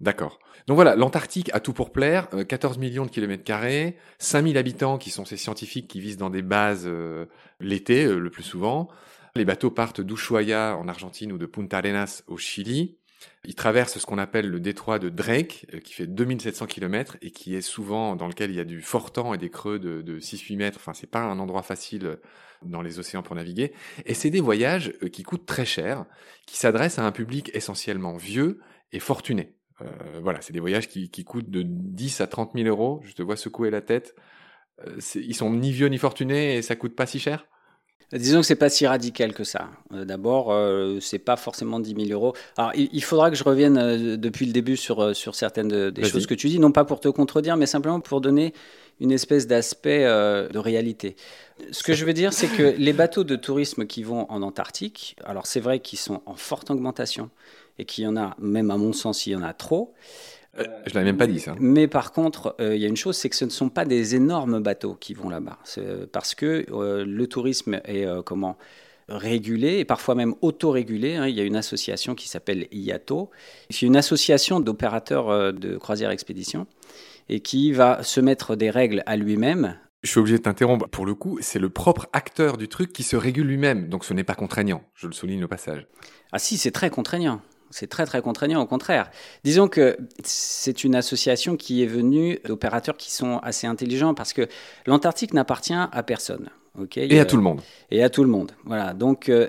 D'accord. 0.00 0.38
Donc 0.68 0.74
voilà, 0.74 0.96
l'Antarctique 0.96 1.50
a 1.54 1.60
tout 1.60 1.72
pour 1.72 1.92
plaire, 1.92 2.28
14 2.46 2.76
euh, 2.76 2.80
millions 2.80 3.06
de 3.06 3.10
kilomètres 3.10 3.42
carrés, 3.42 3.96
5000 4.18 4.58
habitants 4.58 4.98
qui 4.98 5.10
sont 5.10 5.24
ces 5.24 5.38
scientifiques 5.38 5.88
qui 5.88 5.98
visent 5.98 6.18
dans 6.18 6.28
des 6.28 6.42
bases 6.42 6.84
euh, 6.86 7.24
l'été 7.58 8.04
euh, 8.04 8.18
le 8.18 8.28
plus 8.28 8.42
souvent. 8.42 8.88
Les 9.34 9.46
bateaux 9.46 9.70
partent 9.70 10.02
d'Ushuaia 10.02 10.76
en 10.76 10.86
Argentine 10.86 11.32
ou 11.32 11.38
de 11.38 11.46
Punta 11.46 11.78
Arenas 11.78 12.22
au 12.26 12.36
Chili. 12.36 12.97
Ils 13.44 13.54
traversent 13.54 13.98
ce 13.98 14.06
qu'on 14.06 14.18
appelle 14.18 14.48
le 14.48 14.60
détroit 14.60 14.98
de 14.98 15.08
Drake, 15.08 15.66
qui 15.84 15.94
fait 15.94 16.06
2700 16.06 16.66
km 16.66 17.16
et 17.22 17.30
qui 17.30 17.54
est 17.54 17.62
souvent 17.62 18.16
dans 18.16 18.28
lequel 18.28 18.50
il 18.50 18.56
y 18.56 18.60
a 18.60 18.64
du 18.64 18.80
fort 18.80 19.12
temps 19.12 19.34
et 19.34 19.38
des 19.38 19.50
creux 19.50 19.78
de, 19.78 20.02
de 20.02 20.20
6-8 20.20 20.56
mètres. 20.56 20.78
Enfin, 20.80 20.94
c'est 20.94 21.10
pas 21.10 21.22
un 21.22 21.38
endroit 21.38 21.62
facile 21.62 22.18
dans 22.62 22.82
les 22.82 22.98
océans 22.98 23.22
pour 23.22 23.36
naviguer. 23.36 23.72
Et 24.06 24.14
c'est 24.14 24.30
des 24.30 24.40
voyages 24.40 24.92
qui 25.12 25.22
coûtent 25.22 25.46
très 25.46 25.64
cher, 25.64 26.04
qui 26.46 26.56
s'adressent 26.56 26.98
à 26.98 27.06
un 27.06 27.12
public 27.12 27.50
essentiellement 27.54 28.16
vieux 28.16 28.60
et 28.92 29.00
fortuné. 29.00 29.54
Euh, 29.80 30.20
voilà, 30.22 30.40
c'est 30.40 30.52
des 30.52 30.60
voyages 30.60 30.88
qui, 30.88 31.24
coûtent 31.24 31.50
de 31.50 31.62
10 31.64 32.20
à 32.20 32.26
30 32.26 32.52
000 32.54 32.68
euros. 32.68 33.00
Je 33.04 33.12
te 33.12 33.22
vois 33.22 33.36
secouer 33.36 33.70
la 33.70 33.80
tête. 33.80 34.14
Euh, 34.86 34.98
ils 35.14 35.34
sont 35.34 35.52
ni 35.52 35.72
vieux 35.72 35.88
ni 35.88 35.98
fortunés 35.98 36.56
et 36.56 36.62
ça 36.62 36.76
coûte 36.76 36.96
pas 36.96 37.06
si 37.06 37.18
cher? 37.18 37.46
Disons 38.12 38.40
que 38.40 38.46
c'est 38.46 38.56
pas 38.56 38.70
si 38.70 38.86
radical 38.86 39.34
que 39.34 39.44
ça. 39.44 39.68
Euh, 39.92 40.06
d'abord, 40.06 40.50
euh, 40.50 40.98
c'est 41.00 41.18
pas 41.18 41.36
forcément 41.36 41.78
10 41.78 42.06
000 42.06 42.18
euros. 42.18 42.34
Alors, 42.56 42.72
il, 42.74 43.02
faudra 43.04 43.30
que 43.30 43.36
je 43.36 43.44
revienne 43.44 44.16
depuis 44.16 44.46
le 44.46 44.52
début 44.52 44.78
sur, 44.78 45.14
sur 45.14 45.34
certaines 45.34 45.90
des 45.90 46.04
choses 46.04 46.26
que 46.26 46.34
tu 46.34 46.48
dis, 46.48 46.58
non 46.58 46.72
pas 46.72 46.86
pour 46.86 47.00
te 47.00 47.08
contredire, 47.08 47.58
mais 47.58 47.66
simplement 47.66 48.00
pour 48.00 48.22
donner 48.22 48.54
une 49.00 49.12
espèce 49.12 49.46
d'aspect 49.46 50.04
de 50.04 50.58
réalité. 50.58 51.16
Ce 51.70 51.82
que 51.82 51.92
je 51.92 52.06
veux 52.06 52.14
dire, 52.14 52.32
c'est 52.32 52.48
que 52.48 52.62
les 52.78 52.94
bateaux 52.94 53.24
de 53.24 53.36
tourisme 53.36 53.86
qui 53.86 54.02
vont 54.02 54.26
en 54.30 54.40
Antarctique, 54.40 55.16
alors 55.24 55.46
c'est 55.46 55.60
vrai 55.60 55.80
qu'ils 55.80 55.98
sont 55.98 56.22
en 56.24 56.34
forte 56.34 56.70
augmentation 56.70 57.28
et 57.78 57.84
qu'il 57.84 58.04
y 58.04 58.06
en 58.06 58.16
a, 58.16 58.34
même 58.38 58.70
à 58.70 58.76
mon 58.76 58.92
sens, 58.92 59.26
il 59.26 59.32
y 59.32 59.36
en 59.36 59.42
a 59.42 59.52
trop. 59.52 59.94
Euh, 60.58 60.64
je 60.86 60.90
ne 60.90 60.94
l'avais 60.94 61.04
même 61.06 61.16
pas 61.16 61.26
dit 61.26 61.40
ça. 61.40 61.54
Mais 61.58 61.88
par 61.88 62.12
contre, 62.12 62.56
euh, 62.60 62.74
il 62.74 62.82
y 62.82 62.84
a 62.84 62.88
une 62.88 62.96
chose, 62.96 63.16
c'est 63.16 63.28
que 63.28 63.36
ce 63.36 63.44
ne 63.44 63.50
sont 63.50 63.68
pas 63.68 63.84
des 63.84 64.14
énormes 64.14 64.60
bateaux 64.60 64.96
qui 64.98 65.14
vont 65.14 65.28
là-bas. 65.28 65.58
Parce 66.12 66.34
que 66.34 66.66
euh, 66.70 67.04
le 67.04 67.26
tourisme 67.26 67.80
est 67.84 68.06
comment 68.24 68.56
régulé 69.08 69.78
et 69.78 69.84
parfois 69.84 70.14
même 70.14 70.34
autorégulé. 70.42 71.16
Hein. 71.16 71.26
Il 71.28 71.34
y 71.34 71.40
a 71.40 71.44
une 71.44 71.56
association 71.56 72.14
qui 72.14 72.28
s'appelle 72.28 72.66
IATO. 72.72 73.30
C'est 73.70 73.86
une 73.86 73.96
association 73.96 74.60
d'opérateurs 74.60 75.52
de 75.52 75.76
croisière 75.78 76.10
expédition 76.10 76.66
et 77.30 77.40
qui 77.40 77.72
va 77.72 78.02
se 78.02 78.20
mettre 78.20 78.56
des 78.56 78.70
règles 78.70 79.02
à 79.06 79.16
lui-même 79.16 79.76
je 80.04 80.10
suis 80.10 80.20
obligé 80.20 80.38
de 80.38 80.42
t'interrompre. 80.42 80.88
Pour 80.88 81.06
le 81.06 81.14
coup, 81.14 81.38
c'est 81.40 81.58
le 81.58 81.70
propre 81.70 82.06
acteur 82.12 82.56
du 82.56 82.68
truc 82.68 82.92
qui 82.92 83.02
se 83.02 83.16
régule 83.16 83.48
lui-même. 83.48 83.88
Donc 83.88 84.04
ce 84.04 84.14
n'est 84.14 84.24
pas 84.24 84.34
contraignant. 84.34 84.82
Je 84.94 85.08
le 85.08 85.12
souligne 85.12 85.42
au 85.44 85.48
passage. 85.48 85.86
Ah 86.32 86.38
si, 86.38 86.56
c'est 86.56 86.70
très 86.70 86.88
contraignant. 86.88 87.40
C'est 87.70 87.88
très 87.88 88.06
très 88.06 88.22
contraignant, 88.22 88.62
au 88.62 88.66
contraire. 88.66 89.10
Disons 89.44 89.68
que 89.68 89.98
c'est 90.24 90.84
une 90.84 90.94
association 90.94 91.56
qui 91.56 91.82
est 91.82 91.86
venue 91.86 92.38
d'opérateurs 92.44 92.96
qui 92.96 93.12
sont 93.12 93.38
assez 93.38 93.66
intelligents 93.66 94.14
parce 94.14 94.32
que 94.32 94.48
l'Antarctique 94.86 95.34
n'appartient 95.34 95.74
à 95.74 96.02
personne. 96.02 96.50
et 96.96 97.20
à 97.20 97.24
tout 97.24 97.36
le 97.36 97.42
monde. 97.42 97.60
Et 97.90 98.02
à 98.02 98.10
tout 98.10 98.22
le 98.22 98.30
monde. 98.30 98.52
Voilà. 98.64 98.94
Donc, 98.94 99.28
euh, 99.28 99.48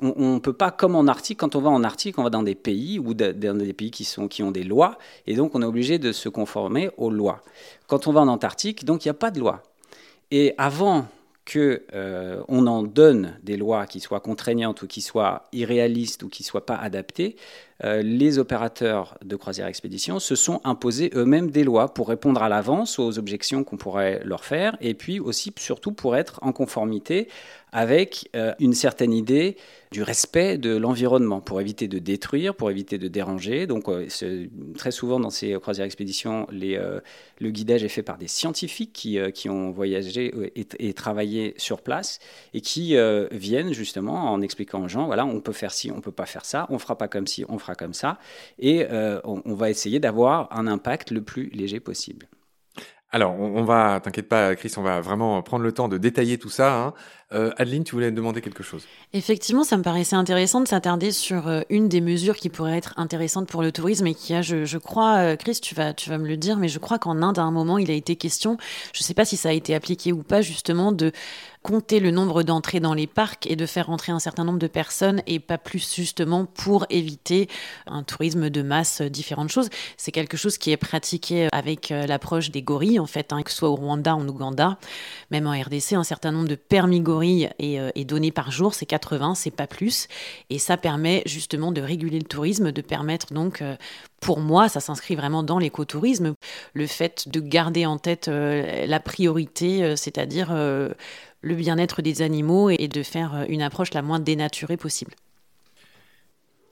on 0.00 0.34
ne 0.34 0.38
peut 0.38 0.52
pas, 0.52 0.70
comme 0.70 0.94
en 0.94 1.06
Arctique, 1.06 1.38
quand 1.38 1.56
on 1.56 1.60
va 1.60 1.70
en 1.70 1.82
Arctique, 1.82 2.18
on 2.18 2.22
va 2.22 2.30
dans 2.30 2.42
des 2.42 2.54
pays 2.54 2.98
ou 2.98 3.14
dans 3.14 3.58
des 3.58 3.72
pays 3.72 3.90
qui, 3.90 4.04
sont, 4.04 4.28
qui 4.28 4.42
ont 4.42 4.52
des 4.52 4.62
lois, 4.62 4.98
et 5.26 5.34
donc 5.34 5.54
on 5.54 5.62
est 5.62 5.66
obligé 5.66 5.98
de 5.98 6.12
se 6.12 6.28
conformer 6.28 6.90
aux 6.96 7.10
lois. 7.10 7.42
Quand 7.88 8.06
on 8.06 8.12
va 8.12 8.20
en 8.20 8.28
Antarctique, 8.28 8.84
donc 8.84 9.04
il 9.04 9.08
n'y 9.08 9.10
a 9.10 9.14
pas 9.14 9.30
de 9.30 9.40
loi. 9.40 9.62
Et 10.30 10.54
avant 10.58 11.06
que 11.50 11.82
euh, 11.94 12.40
on 12.46 12.68
en 12.68 12.84
donne 12.84 13.36
des 13.42 13.56
lois 13.56 13.86
qui 13.86 13.98
soient 13.98 14.20
contraignantes 14.20 14.82
ou 14.82 14.86
qui 14.86 15.00
soient 15.00 15.48
irréalistes 15.52 16.22
ou 16.22 16.28
qui 16.28 16.44
soient 16.44 16.64
pas 16.64 16.76
adaptées, 16.76 17.34
euh, 17.82 18.02
les 18.02 18.38
opérateurs 18.38 19.18
de 19.24 19.34
croisière 19.34 19.66
expédition 19.66 20.20
se 20.20 20.36
sont 20.36 20.60
imposés 20.62 21.10
eux-mêmes 21.16 21.50
des 21.50 21.64
lois 21.64 21.92
pour 21.92 22.08
répondre 22.08 22.40
à 22.40 22.48
l'avance 22.48 23.00
aux 23.00 23.18
objections 23.18 23.64
qu'on 23.64 23.78
pourrait 23.78 24.22
leur 24.24 24.44
faire 24.44 24.76
et 24.80 24.94
puis 24.94 25.18
aussi 25.18 25.52
surtout 25.58 25.90
pour 25.90 26.14
être 26.14 26.38
en 26.42 26.52
conformité 26.52 27.26
avec 27.72 28.28
euh, 28.34 28.52
une 28.58 28.74
certaine 28.74 29.12
idée 29.12 29.56
du 29.92 30.02
respect 30.02 30.56
de 30.56 30.76
l'environnement 30.76 31.40
pour 31.40 31.60
éviter 31.60 31.88
de 31.88 31.98
détruire, 31.98 32.54
pour 32.54 32.70
éviter 32.70 32.98
de 32.98 33.08
déranger. 33.08 33.66
Donc 33.66 33.88
euh, 33.88 34.06
très 34.76 34.90
souvent 34.90 35.18
dans 35.18 35.30
ces 35.30 35.52
croisières 35.54 35.86
expéditions, 35.86 36.46
euh, 36.52 37.00
le 37.40 37.50
guidage 37.50 37.82
est 37.82 37.88
fait 37.88 38.02
par 38.02 38.18
des 38.18 38.28
scientifiques 38.28 38.92
qui, 38.92 39.48
ont 39.48 39.70
voyagé 39.70 40.32
et, 40.54 40.94
travaillé 40.94 41.54
sur 41.56 41.82
place 41.82 42.20
et 42.54 42.60
qui 42.60 42.96
viennent 43.32 43.72
justement 43.72 44.32
en 44.32 44.42
expliquant 44.42 44.84
aux 44.84 44.88
gens, 44.88 45.06
voilà, 45.06 45.24
on 45.24 45.40
peut 45.40 45.52
faire 45.52 45.72
ci, 45.72 45.90
on 45.90 46.00
peut 46.00 46.12
pas 46.12 46.26
faire 46.26 46.44
ça, 46.44 46.66
on 46.70 46.78
fera 46.78 46.96
pas 46.96 47.08
comme 47.08 47.26
ci, 47.26 47.44
on 47.48 47.58
fera 47.58 47.74
comme 47.74 47.94
ça, 47.94 48.18
et 48.58 48.86
on 49.24 49.54
va 49.54 49.70
essayer 49.70 49.98
d'avoir 49.98 50.56
un 50.56 50.66
impact 50.66 51.10
le 51.10 51.22
plus 51.22 51.50
léger 51.50 51.80
possible. 51.80 52.28
Alors, 53.12 53.34
on, 53.40 53.64
va, 53.64 53.98
t'inquiète 54.00 54.28
pas, 54.28 54.54
Chris, 54.54 54.72
on 54.76 54.82
va 54.82 55.00
vraiment 55.00 55.42
prendre 55.42 55.64
le 55.64 55.72
temps 55.72 55.88
de 55.88 55.98
détailler 55.98 56.38
tout 56.38 56.48
ça. 56.48 56.76
Hein. 56.76 56.94
Euh, 57.32 57.50
Adeline, 57.58 57.82
tu 57.82 57.96
voulais 57.96 58.12
demander 58.12 58.40
quelque 58.40 58.62
chose? 58.62 58.86
Effectivement, 59.12 59.64
ça 59.64 59.76
me 59.76 59.82
paraissait 59.82 60.14
intéressant 60.14 60.60
de 60.60 60.68
s'attarder 60.68 61.10
sur 61.10 61.48
euh, 61.48 61.62
une 61.70 61.88
des 61.88 62.00
mesures 62.00 62.36
qui 62.36 62.48
pourrait 62.50 62.76
être 62.76 62.94
intéressante 62.96 63.48
pour 63.48 63.62
le 63.62 63.72
tourisme 63.72 64.06
et 64.06 64.14
qui 64.14 64.32
a, 64.34 64.42
je, 64.42 64.78
crois, 64.78 65.16
euh, 65.18 65.36
Chris, 65.36 65.58
tu 65.60 65.74
vas, 65.74 65.92
tu 65.92 66.08
vas 66.08 66.18
me 66.18 66.26
le 66.28 66.36
dire, 66.36 66.56
mais 66.56 66.68
je 66.68 66.78
crois 66.78 66.98
qu'en 66.98 67.20
Inde, 67.20 67.38
à 67.38 67.42
un 67.42 67.50
moment, 67.50 67.78
il 67.78 67.90
a 67.90 67.94
été 67.94 68.14
question, 68.14 68.58
je 68.92 69.00
ne 69.00 69.04
sais 69.04 69.14
pas 69.14 69.24
si 69.24 69.36
ça 69.36 69.48
a 69.48 69.52
été 69.52 69.74
appliqué 69.74 70.12
ou 70.12 70.22
pas, 70.22 70.40
justement, 70.40 70.92
de 70.92 71.10
compter 71.62 72.00
le 72.00 72.10
nombre 72.10 72.42
d'entrées 72.42 72.80
dans 72.80 72.94
les 72.94 73.06
parcs 73.06 73.46
et 73.46 73.54
de 73.54 73.66
faire 73.66 73.90
entrer 73.90 74.12
un 74.12 74.18
certain 74.18 74.44
nombre 74.44 74.58
de 74.58 74.66
personnes 74.66 75.22
et 75.26 75.40
pas 75.40 75.58
plus 75.58 75.94
justement 75.94 76.46
pour 76.46 76.86
éviter 76.88 77.48
un 77.86 78.02
tourisme 78.02 78.48
de 78.48 78.62
masse, 78.62 79.02
euh, 79.02 79.10
différentes 79.10 79.50
choses. 79.50 79.68
C'est 79.98 80.10
quelque 80.10 80.36
chose 80.36 80.56
qui 80.56 80.70
est 80.70 80.78
pratiqué 80.78 81.48
avec 81.52 81.90
euh, 81.90 82.06
l'approche 82.06 82.50
des 82.50 82.62
gorilles 82.62 82.98
en 82.98 83.06
fait, 83.06 83.32
hein, 83.32 83.42
que 83.42 83.50
ce 83.50 83.58
soit 83.58 83.68
au 83.68 83.74
Rwanda, 83.74 84.16
en 84.16 84.26
Ouganda, 84.26 84.78
même 85.30 85.46
en 85.46 85.52
RDC, 85.52 85.92
un 85.92 86.04
certain 86.04 86.32
nombre 86.32 86.48
de 86.48 86.54
permis 86.54 87.00
gorilles 87.00 87.50
euh, 87.62 87.90
est 87.94 88.04
donné 88.04 88.32
par 88.32 88.50
jour, 88.50 88.72
c'est 88.72 88.86
80, 88.86 89.34
c'est 89.34 89.50
pas 89.50 89.66
plus, 89.66 90.08
et 90.48 90.58
ça 90.58 90.78
permet 90.78 91.22
justement 91.26 91.72
de 91.72 91.82
réguler 91.82 92.18
le 92.18 92.24
tourisme, 92.24 92.72
de 92.72 92.80
permettre 92.80 93.34
donc 93.34 93.62
pour 94.20 94.40
moi, 94.40 94.68
ça 94.68 94.80
s'inscrit 94.80 95.14
vraiment 95.14 95.42
dans 95.42 95.58
l'écotourisme, 95.58 96.34
le 96.74 96.86
fait 96.86 97.28
de 97.28 97.40
garder 97.40 97.86
en 97.86 97.98
tête 97.98 98.28
la 98.28 99.00
priorité, 99.00 99.96
c'est-à-dire 99.96 100.52
le 101.40 101.54
bien-être 101.54 102.02
des 102.02 102.22
animaux 102.22 102.70
et 102.70 102.88
de 102.88 103.02
faire 103.02 103.34
euh, 103.34 103.44
une 103.48 103.62
approche 103.62 103.94
la 103.94 104.02
moins 104.02 104.20
dénaturée 104.20 104.76
possible. 104.76 105.12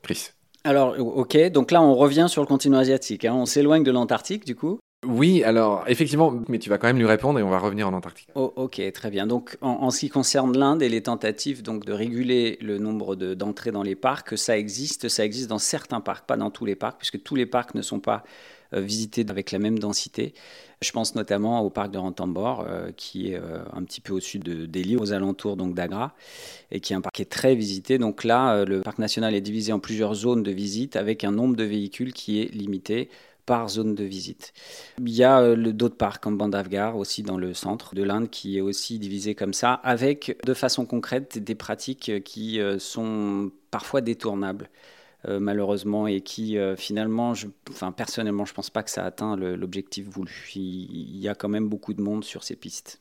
Chris. 0.03 0.31
Alors, 0.65 0.97
ok, 0.99 1.37
donc 1.51 1.71
là 1.71 1.81
on 1.83 1.95
revient 1.95 2.27
sur 2.29 2.43
le 2.43 2.47
continent 2.47 2.79
asiatique, 2.79 3.25
hein. 3.25 3.35
on 3.35 3.47
s'éloigne 3.47 3.85
de 3.85 3.91
l'Antarctique 3.91 4.45
du 4.45 4.55
coup? 4.55 4.79
Oui, 5.07 5.45
alors 5.45 5.85
effectivement, 5.87 6.35
mais 6.49 6.59
tu 6.59 6.69
vas 6.69 6.79
quand 6.79 6.89
même 6.89 6.99
lui 6.99 7.07
répondre 7.07 7.39
et 7.39 7.43
on 7.45 7.51
va 7.51 7.61
revenir 7.61 7.87
en 7.87 7.93
Antarctique. 7.93 8.29
Oh, 8.35 8.53
ok, 8.57 8.83
très 8.93 9.11
bien. 9.11 9.29
Donc 9.29 9.57
en, 9.61 9.91
ce 9.91 10.01
qui 10.01 10.09
concerne 10.09 10.59
l'Inde 10.59 10.83
et 10.83 10.89
les 10.89 11.03
tentatives 11.03 11.63
donc 11.63 11.85
de 11.85 11.93
réguler 11.93 12.59
le 12.61 12.79
nombre 12.79 13.15
d'entrées 13.15 13.71
dans 13.71 13.85
les 13.85 13.95
parcs, 13.95 14.37
ça 14.37 14.59
existe, 14.59 15.09
ça 15.09 15.25
existe 15.25 15.49
dans 15.49 15.61
certains 15.61 16.01
parcs, 16.01 16.27
pas 16.27 16.37
dans 16.37 16.51
tous 16.51 16.65
les 16.65 16.75
parcs, 16.75 16.99
puisque 16.99 17.23
tous 17.23 17.37
les 17.37 17.47
parcs 17.47 17.77
ne 17.77 17.83
sont 17.83 18.01
pas 18.01 18.25
euh, 18.75 18.81
visités 18.81 19.25
avec 19.31 19.51
la 19.51 19.59
même 19.59 19.79
densité. 19.79 20.35
Je 20.83 20.93
pense 20.93 21.15
notamment 21.15 21.63
au 21.63 21.71
parc 21.71 21.91
de 21.91 21.97
Ranthambore, 21.97 22.67
euh, 22.69 22.91
qui 22.95 23.33
est 23.33 23.37
euh, 23.37 23.61
un 23.73 23.83
petit 23.83 24.03
peu 24.03 24.13
au-dessus 24.13 24.39
de 24.39 24.67
Delhi, 24.67 24.97
aux 24.97 25.13
alentours 25.13 25.57
donc 25.57 25.75
d'Agra, 25.75 26.15
et 26.71 26.81
qui 26.81 26.93
est 26.93 26.97
un 26.97 27.01
parc 27.01 27.15
qui 27.15 27.23
est 27.23 27.31
très 27.31 27.55
visité. 27.55 27.97
Donc 27.97 28.25
là, 28.25 28.67
le 28.67 28.83
parc 28.83 28.99
national 28.99 29.35
est 29.35 29.41
divisé 29.41 29.73
en 29.73 29.81
plusieurs 29.81 30.15
zones 30.15 30.43
de 30.43 30.51
visite 30.51 30.97
avec 30.97 31.25
un 31.25 31.33
nombre 31.33 31.57
de 31.57 31.65
véhicules 31.65 32.13
qui 32.13 32.43
est 32.43 32.53
limité 32.55 33.09
par 33.47 33.71
zone 33.71 33.95
de 33.95 34.05
visite. 34.05 34.53
Il 34.99 35.09
y 35.09 35.25
a 35.25 35.57
d'autres 35.57 35.97
parcs 35.97 36.23
comme 36.23 36.37
Bandhavgarh 36.37 36.95
aussi 36.97 37.23
dans 37.23 37.39
le 37.39 37.55
centre 37.55 37.95
de 37.95 38.03
l'Inde 38.03 38.29
qui 38.29 38.59
est 38.59 38.61
aussi 38.61 38.99
divisé 38.99 39.35
comme 39.35 39.55
ça, 39.55 39.73
avec 39.73 40.39
de 40.45 40.53
façon 40.53 40.85
concrète 40.85 41.39
des 41.39 41.55
pratiques 41.55 42.23
qui 42.25 42.61
sont 42.79 43.51
parfois 43.71 44.03
détournables. 44.03 44.69
Euh, 45.27 45.41
malheureusement, 45.41 46.07
et 46.07 46.21
qui 46.21 46.59
euh, 46.59 46.77
finalement, 46.77 47.35
je, 47.35 47.49
enfin, 47.71 47.91
personnellement, 47.91 48.45
je 48.45 48.53
ne 48.53 48.55
pense 48.55 48.71
pas 48.71 48.85
que 48.85 48.91
ça 48.91 49.05
atteint 49.05 49.37
l'objectif 49.37 50.07
voulu. 50.09 50.53
Il, 50.55 51.17
y 51.19 51.29
a 51.29 51.35
quand 51.35 51.49
même 51.49 51.69
beaucoup 51.69 51.93
de 51.93 52.01
monde 52.01 52.23
sur 52.23 52.45
ces 52.45 52.55
pistes. 52.55 53.01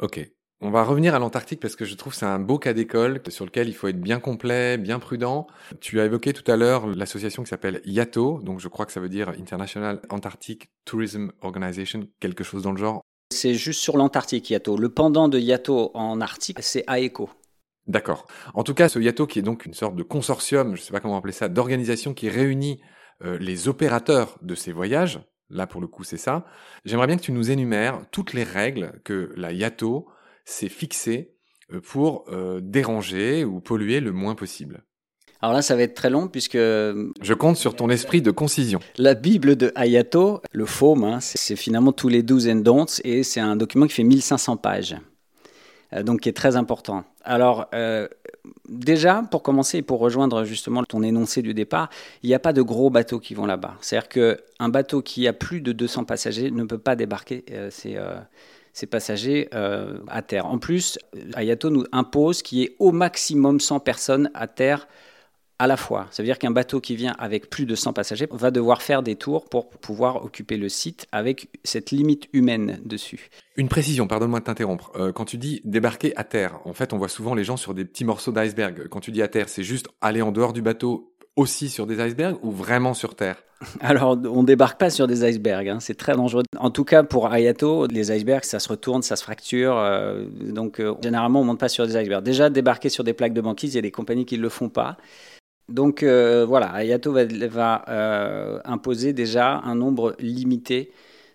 Ok. 0.00 0.30
On 0.60 0.70
va 0.70 0.82
revenir 0.82 1.14
à 1.14 1.20
l'Antarctique 1.20 1.60
parce 1.60 1.76
que 1.76 1.84
je 1.84 1.94
trouve 1.94 2.12
que 2.12 2.18
c'est 2.18 2.26
un 2.26 2.40
beau 2.40 2.58
cas 2.58 2.72
d'école 2.72 3.20
sur 3.28 3.44
lequel 3.44 3.68
il 3.68 3.74
faut 3.74 3.86
être 3.86 4.00
bien 4.00 4.18
complet, 4.18 4.76
bien 4.76 4.98
prudent. 4.98 5.46
Tu 5.80 6.00
as 6.00 6.04
évoqué 6.04 6.32
tout 6.32 6.48
à 6.50 6.56
l'heure 6.56 6.86
l'association 6.86 7.44
qui 7.44 7.48
s'appelle 7.48 7.80
IATO, 7.84 8.40
donc 8.42 8.58
je 8.58 8.66
crois 8.66 8.84
que 8.84 8.90
ça 8.90 9.00
veut 9.00 9.08
dire 9.08 9.28
International 9.30 10.00
Antarctic 10.08 10.68
Tourism 10.84 11.30
Organization, 11.42 12.08
quelque 12.18 12.42
chose 12.42 12.62
dans 12.62 12.72
le 12.72 12.78
genre. 12.78 13.02
C'est 13.32 13.54
juste 13.54 13.80
sur 13.80 13.96
l'Antarctique, 13.96 14.50
IATO. 14.50 14.76
Le 14.76 14.88
pendant 14.88 15.28
de 15.28 15.38
IATO 15.38 15.92
en 15.94 16.20
Arctique, 16.20 16.58
c'est 16.60 16.84
AECO. 16.88 17.30
D'accord. 17.88 18.26
En 18.52 18.64
tout 18.64 18.74
cas, 18.74 18.90
ce 18.90 18.98
Yato 18.98 19.26
qui 19.26 19.38
est 19.38 19.42
donc 19.42 19.64
une 19.64 19.72
sorte 19.72 19.96
de 19.96 20.02
consortium, 20.02 20.76
je 20.76 20.82
ne 20.82 20.84
sais 20.84 20.92
pas 20.92 21.00
comment 21.00 21.16
appeler 21.16 21.32
ça, 21.32 21.48
d'organisation 21.48 22.12
qui 22.12 22.28
réunit 22.28 22.80
euh, 23.24 23.38
les 23.38 23.66
opérateurs 23.66 24.38
de 24.42 24.54
ces 24.54 24.72
voyages, 24.72 25.20
là 25.48 25.66
pour 25.66 25.80
le 25.80 25.86
coup 25.86 26.04
c'est 26.04 26.18
ça, 26.18 26.44
j'aimerais 26.84 27.06
bien 27.06 27.16
que 27.16 27.22
tu 27.22 27.32
nous 27.32 27.50
énumères 27.50 28.02
toutes 28.12 28.34
les 28.34 28.44
règles 28.44 29.00
que 29.04 29.32
la 29.36 29.52
Yato 29.52 30.06
s'est 30.44 30.68
fixées 30.68 31.34
euh, 31.72 31.80
pour 31.80 32.26
euh, 32.28 32.60
déranger 32.62 33.44
ou 33.44 33.60
polluer 33.60 34.00
le 34.00 34.12
moins 34.12 34.34
possible. 34.34 34.84
Alors 35.40 35.54
là, 35.54 35.62
ça 35.62 35.76
va 35.76 35.82
être 35.82 35.94
très 35.94 36.10
long 36.10 36.26
puisque... 36.26 36.56
Je 36.56 37.34
compte 37.34 37.56
sur 37.56 37.76
ton 37.76 37.88
esprit 37.90 38.20
de 38.22 38.32
concision. 38.32 38.80
La 38.96 39.14
Bible 39.14 39.54
de 39.54 39.70
Ayato, 39.76 40.42
le 40.50 40.66
FOAM, 40.66 41.04
hein, 41.04 41.20
c'est 41.20 41.54
finalement 41.54 41.92
tous 41.92 42.08
les 42.08 42.24
do's 42.24 42.48
and 42.48 42.56
don'ts 42.56 43.00
et 43.04 43.22
c'est 43.22 43.38
un 43.38 43.54
document 43.54 43.86
qui 43.86 43.94
fait 43.94 44.02
1500 44.02 44.56
pages. 44.56 44.96
Euh, 45.94 46.02
donc 46.02 46.20
qui 46.20 46.28
est 46.28 46.36
très 46.36 46.56
important. 46.56 47.04
Alors, 47.24 47.66
euh, 47.74 48.08
déjà, 48.68 49.22
pour 49.30 49.42
commencer 49.42 49.78
et 49.78 49.82
pour 49.82 50.00
rejoindre 50.00 50.44
justement 50.44 50.84
ton 50.84 51.02
énoncé 51.02 51.42
du 51.42 51.54
départ, 51.54 51.88
il 52.22 52.28
n'y 52.28 52.34
a 52.34 52.38
pas 52.38 52.52
de 52.52 52.62
gros 52.62 52.90
bateaux 52.90 53.18
qui 53.18 53.34
vont 53.34 53.46
là-bas. 53.46 53.76
C'est-à-dire 53.80 54.08
qu'un 54.08 54.68
bateau 54.68 55.02
qui 55.02 55.26
a 55.26 55.32
plus 55.32 55.60
de 55.60 55.72
200 55.72 56.04
passagers 56.04 56.50
ne 56.50 56.64
peut 56.64 56.78
pas 56.78 56.96
débarquer 56.96 57.44
euh, 57.52 57.70
ses, 57.70 58.86
passagers 58.86 59.48
à 59.52 60.22
terre. 60.22 60.46
En 60.46 60.58
plus, 60.58 60.98
Ayato 61.34 61.68
nous 61.68 61.84
impose 61.90 62.42
qu'il 62.42 62.58
y 62.58 62.62
ait 62.62 62.76
au 62.78 62.92
maximum 62.92 63.58
100 63.58 63.80
personnes 63.80 64.30
à 64.34 64.46
terre 64.46 64.86
à 65.58 65.66
la 65.66 65.76
fois. 65.76 66.06
Ça 66.10 66.22
veut 66.22 66.26
dire 66.26 66.38
qu'un 66.38 66.50
bateau 66.50 66.80
qui 66.80 66.96
vient 66.96 67.14
avec 67.18 67.50
plus 67.50 67.66
de 67.66 67.74
100 67.74 67.92
passagers 67.92 68.28
va 68.30 68.50
devoir 68.50 68.82
faire 68.82 69.02
des 69.02 69.16
tours 69.16 69.48
pour 69.48 69.70
pouvoir 69.70 70.24
occuper 70.24 70.56
le 70.56 70.68
site 70.68 71.06
avec 71.12 71.48
cette 71.64 71.90
limite 71.90 72.28
humaine 72.32 72.80
dessus. 72.84 73.28
Une 73.56 73.68
précision, 73.68 74.06
pardonne-moi 74.06 74.40
de 74.40 74.44
t'interrompre. 74.44 74.92
Euh, 74.96 75.12
quand 75.12 75.24
tu 75.24 75.36
dis 75.36 75.60
débarquer 75.64 76.16
à 76.16 76.24
terre, 76.24 76.60
en 76.64 76.72
fait, 76.72 76.92
on 76.92 76.98
voit 76.98 77.08
souvent 77.08 77.34
les 77.34 77.44
gens 77.44 77.56
sur 77.56 77.74
des 77.74 77.84
petits 77.84 78.04
morceaux 78.04 78.32
d'iceberg. 78.32 78.88
Quand 78.88 79.00
tu 79.00 79.10
dis 79.10 79.22
à 79.22 79.28
terre, 79.28 79.48
c'est 79.48 79.64
juste 79.64 79.88
aller 80.00 80.22
en 80.22 80.32
dehors 80.32 80.52
du 80.52 80.62
bateau 80.62 81.12
aussi 81.38 81.68
sur 81.68 81.86
des 81.86 82.04
icebergs 82.04 82.36
ou 82.42 82.50
vraiment 82.50 82.94
sur 82.94 83.14
terre? 83.14 83.36
Alors, 83.80 84.18
on 84.24 84.42
débarque 84.42 84.78
pas 84.78 84.90
sur 84.90 85.06
des 85.06 85.28
icebergs, 85.28 85.68
hein. 85.68 85.78
c'est 85.80 85.96
très 85.96 86.14
dangereux. 86.14 86.42
En 86.58 86.70
tout 86.70 86.84
cas, 86.84 87.02
pour 87.02 87.32
Ayato, 87.32 87.86
les 87.86 88.12
icebergs, 88.12 88.44
ça 88.44 88.58
se 88.58 88.68
retourne, 88.68 89.02
ça 89.02 89.16
se 89.16 89.22
fracture. 89.22 89.76
Euh, 89.78 90.24
donc, 90.40 90.80
euh, 90.80 90.94
généralement, 91.02 91.40
on 91.40 91.44
monte 91.44 91.58
pas 91.58 91.68
sur 91.68 91.86
des 91.86 91.96
icebergs. 91.96 92.22
Déjà, 92.22 92.50
débarquer 92.50 92.88
sur 92.88 93.04
des 93.04 93.14
plaques 93.14 93.32
de 93.32 93.40
banquise, 93.40 93.74
il 93.74 93.76
y 93.76 93.78
a 93.78 93.82
des 93.82 93.90
compagnies 93.90 94.26
qui 94.26 94.36
ne 94.36 94.42
le 94.42 94.48
font 94.48 94.68
pas. 94.68 94.96
Donc 95.68 96.02
euh, 96.02 96.46
voilà, 96.46 96.72
Ayato 96.72 97.12
va, 97.12 97.84
euh, 97.88 98.60
imposer 98.64 99.12
déjà 99.12 99.60
un 99.64 99.74
nombre 99.74 100.16
limité 100.18 100.92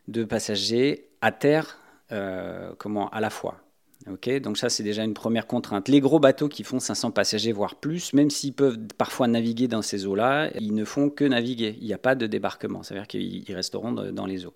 de 0.07 0.23
passagers 0.23 1.07
à 1.21 1.31
terre, 1.31 1.77
euh, 2.11 2.73
comment, 2.77 3.09
à 3.09 3.21
la 3.21 3.29
fois 3.29 3.62
donc 4.41 4.57
ça, 4.57 4.69
c'est 4.69 4.83
déjà 4.83 5.03
une 5.03 5.13
première 5.13 5.47
contrainte. 5.47 5.87
Les 5.87 5.99
gros 5.99 6.19
bateaux 6.19 6.49
qui 6.49 6.63
font 6.63 6.79
500 6.79 7.11
passagers, 7.11 7.51
voire 7.51 7.75
plus, 7.75 8.13
même 8.13 8.29
s'ils 8.29 8.53
peuvent 8.53 8.77
parfois 8.97 9.27
naviguer 9.27 9.67
dans 9.67 9.81
ces 9.81 10.05
eaux-là, 10.05 10.49
ils 10.59 10.73
ne 10.73 10.83
font 10.83 11.09
que 11.09 11.23
naviguer. 11.23 11.77
Il 11.79 11.87
n'y 11.87 11.93
a 11.93 11.97
pas 11.97 12.15
de 12.15 12.27
débarquement, 12.27 12.83
c'est-à-dire 12.83 13.07
qu'ils 13.07 13.43
resteront 13.49 13.91
dans 13.91 14.25
les 14.25 14.45
eaux. 14.45 14.53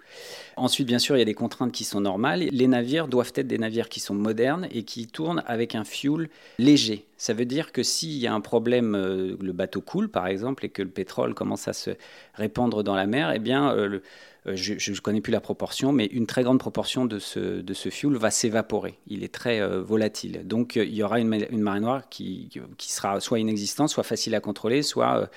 Ensuite, 0.58 0.88
bien 0.88 1.00
sûr, 1.00 1.16
il 1.16 1.20
y 1.20 1.22
a 1.22 1.26
des 1.26 1.34
contraintes 1.34 1.72
qui 1.72 1.86
sont 1.86 2.02
normales. 2.02 2.40
Les 2.40 2.68
navires 2.68 3.08
doivent 3.08 3.32
être 3.36 3.48
des 3.48 3.58
navires 3.58 3.90
qui 3.90 4.00
sont 4.00 4.16
modernes 4.16 4.68
et 4.72 4.84
qui 4.84 5.08
tournent 5.08 5.44
avec 5.46 5.76
un 5.76 5.84
fuel 5.84 6.30
léger. 6.60 7.06
Ça 7.18 7.34
veut 7.34 7.46
dire 7.46 7.72
que 7.72 7.82
s'il 7.82 8.18
y 8.18 8.28
a 8.28 8.34
un 8.34 8.42
problème, 8.42 8.96
euh, 8.96 9.38
le 9.42 9.52
bateau 9.52 9.82
coule 9.82 10.08
par 10.08 10.28
exemple, 10.28 10.66
et 10.66 10.70
que 10.70 10.84
le 10.84 10.90
pétrole 10.90 11.34
commence 11.34 11.68
à 11.68 11.74
se 11.74 11.92
répandre 12.36 12.84
dans 12.84 12.96
la 12.96 13.08
mer, 13.08 13.32
eh 13.34 13.40
bien, 13.40 13.72
euh, 13.72 13.88
le, 13.88 14.04
je 14.46 14.92
ne 14.92 14.98
connais 14.98 15.22
plus 15.22 15.32
la 15.32 15.42
proportion, 15.42 15.92
mais 15.92 16.06
une 16.06 16.26
très 16.26 16.44
grande 16.44 16.60
proportion 16.60 17.06
de 17.06 17.20
ce, 17.20 17.62
de 17.62 17.74
ce 17.74 17.90
fuel 17.90 18.14
va 18.14 18.32
s'évaporer. 18.32 18.98
Il 19.08 19.24
est 19.24 19.34
très 19.34 19.62
euh, 19.62 19.82
volatile. 19.82 20.42
Donc 20.46 20.78
euh, 20.78 20.86
il 20.86 20.94
y 20.94 21.04
aura 21.04 21.20
une, 21.20 21.46
une 21.50 21.62
marée 21.62 21.80
noire 21.80 22.10
qui, 22.10 22.50
qui, 22.78 22.92
sera 22.92 23.20
soit 23.20 23.40
inexistante, 23.40 23.90
soit 23.90 24.04
facile 24.04 24.36
à 24.36 24.40
contrôler, 24.40 24.84
soit 24.84 25.30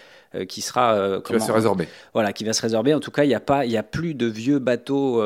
qui 0.48 0.60
sera... 0.60 1.20
qui 1.24 1.32
va 1.32 1.40
se 1.40 1.50
résorber. 1.50 1.88
Voilà, 2.14 2.32
qui 2.32 2.44
va 2.44 2.52
se 2.52 2.62
résorber. 2.62 2.94
En 2.94 3.00
tout 3.00 3.10
cas, 3.10 3.24
il 3.24 3.28
n'y 3.28 3.34
a, 3.34 3.40
pas, 3.40 3.66
il 3.66 3.76
a 3.76 3.82
plus 3.82 4.14
de 4.14 4.26
vieux 4.26 4.60
bateaux 4.60 5.20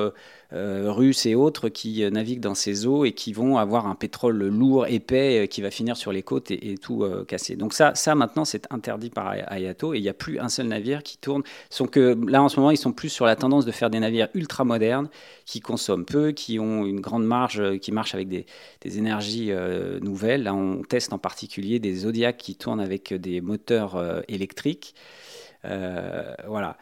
euh, 0.54 0.92
russes 0.92 1.26
et 1.26 1.34
autres 1.34 1.68
qui 1.68 2.04
euh, 2.04 2.10
naviguent 2.10 2.40
dans 2.40 2.54
ces 2.54 2.86
eaux 2.86 3.04
et 3.04 3.10
qui 3.12 3.32
vont 3.32 3.58
avoir 3.58 3.88
un 3.88 3.96
pétrole 3.96 4.36
lourd, 4.46 4.86
épais, 4.86 5.42
euh, 5.42 5.46
qui 5.46 5.62
va 5.62 5.70
finir 5.72 5.96
sur 5.96 6.12
les 6.12 6.22
côtes 6.22 6.52
et, 6.52 6.76
tout 6.80 7.04
casser. 7.26 7.56
Donc 7.56 7.72
ça, 7.72 7.94
ça 7.94 8.14
maintenant, 8.14 8.44
c'est 8.44 8.70
interdit 8.70 9.10
par 9.10 9.28
Ayato 9.28 9.94
et 9.94 9.98
il 9.98 10.02
n'y 10.02 10.08
a 10.08 10.14
plus 10.14 10.38
un 10.38 10.48
seul 10.48 10.66
navire 10.66 11.02
qui 11.02 11.18
tourne. 11.18 11.42
Sont 11.70 11.86
que, 11.86 12.16
là, 12.28 12.42
en 12.42 12.48
ce 12.48 12.58
moment, 12.58 12.70
ils 12.70 12.76
sont 12.76 12.92
plus 12.92 13.08
sur 13.08 13.26
la 13.26 13.36
tendance 13.36 13.64
de 13.64 13.72
faire 13.72 13.90
des 13.90 14.00
navires 14.00 14.28
ultra 14.34 14.64
modernes 14.64 15.08
qui 15.46 15.60
consomment 15.60 16.04
peu, 16.04 16.32
qui 16.32 16.58
ont 16.58 16.84
une 16.84 17.00
grande 17.00 17.24
marge, 17.24 17.78
qui 17.78 17.90
marchent 17.92 18.14
avec 18.14 18.28
des, 18.28 18.46
énergies 18.84 19.50
nouvelles. 20.02 20.42
Là, 20.42 20.54
on 20.54 20.82
teste 20.82 21.12
en 21.12 21.18
particulier 21.18 21.78
des 21.78 21.94
Zodiacs 21.94 22.36
qui 22.36 22.54
tournent 22.54 22.80
avec 22.80 23.14
des 23.14 23.40
moteurs 23.40 24.22
électriques. 24.28 24.94
Euh, 25.64 26.34
voilà. 26.46 26.76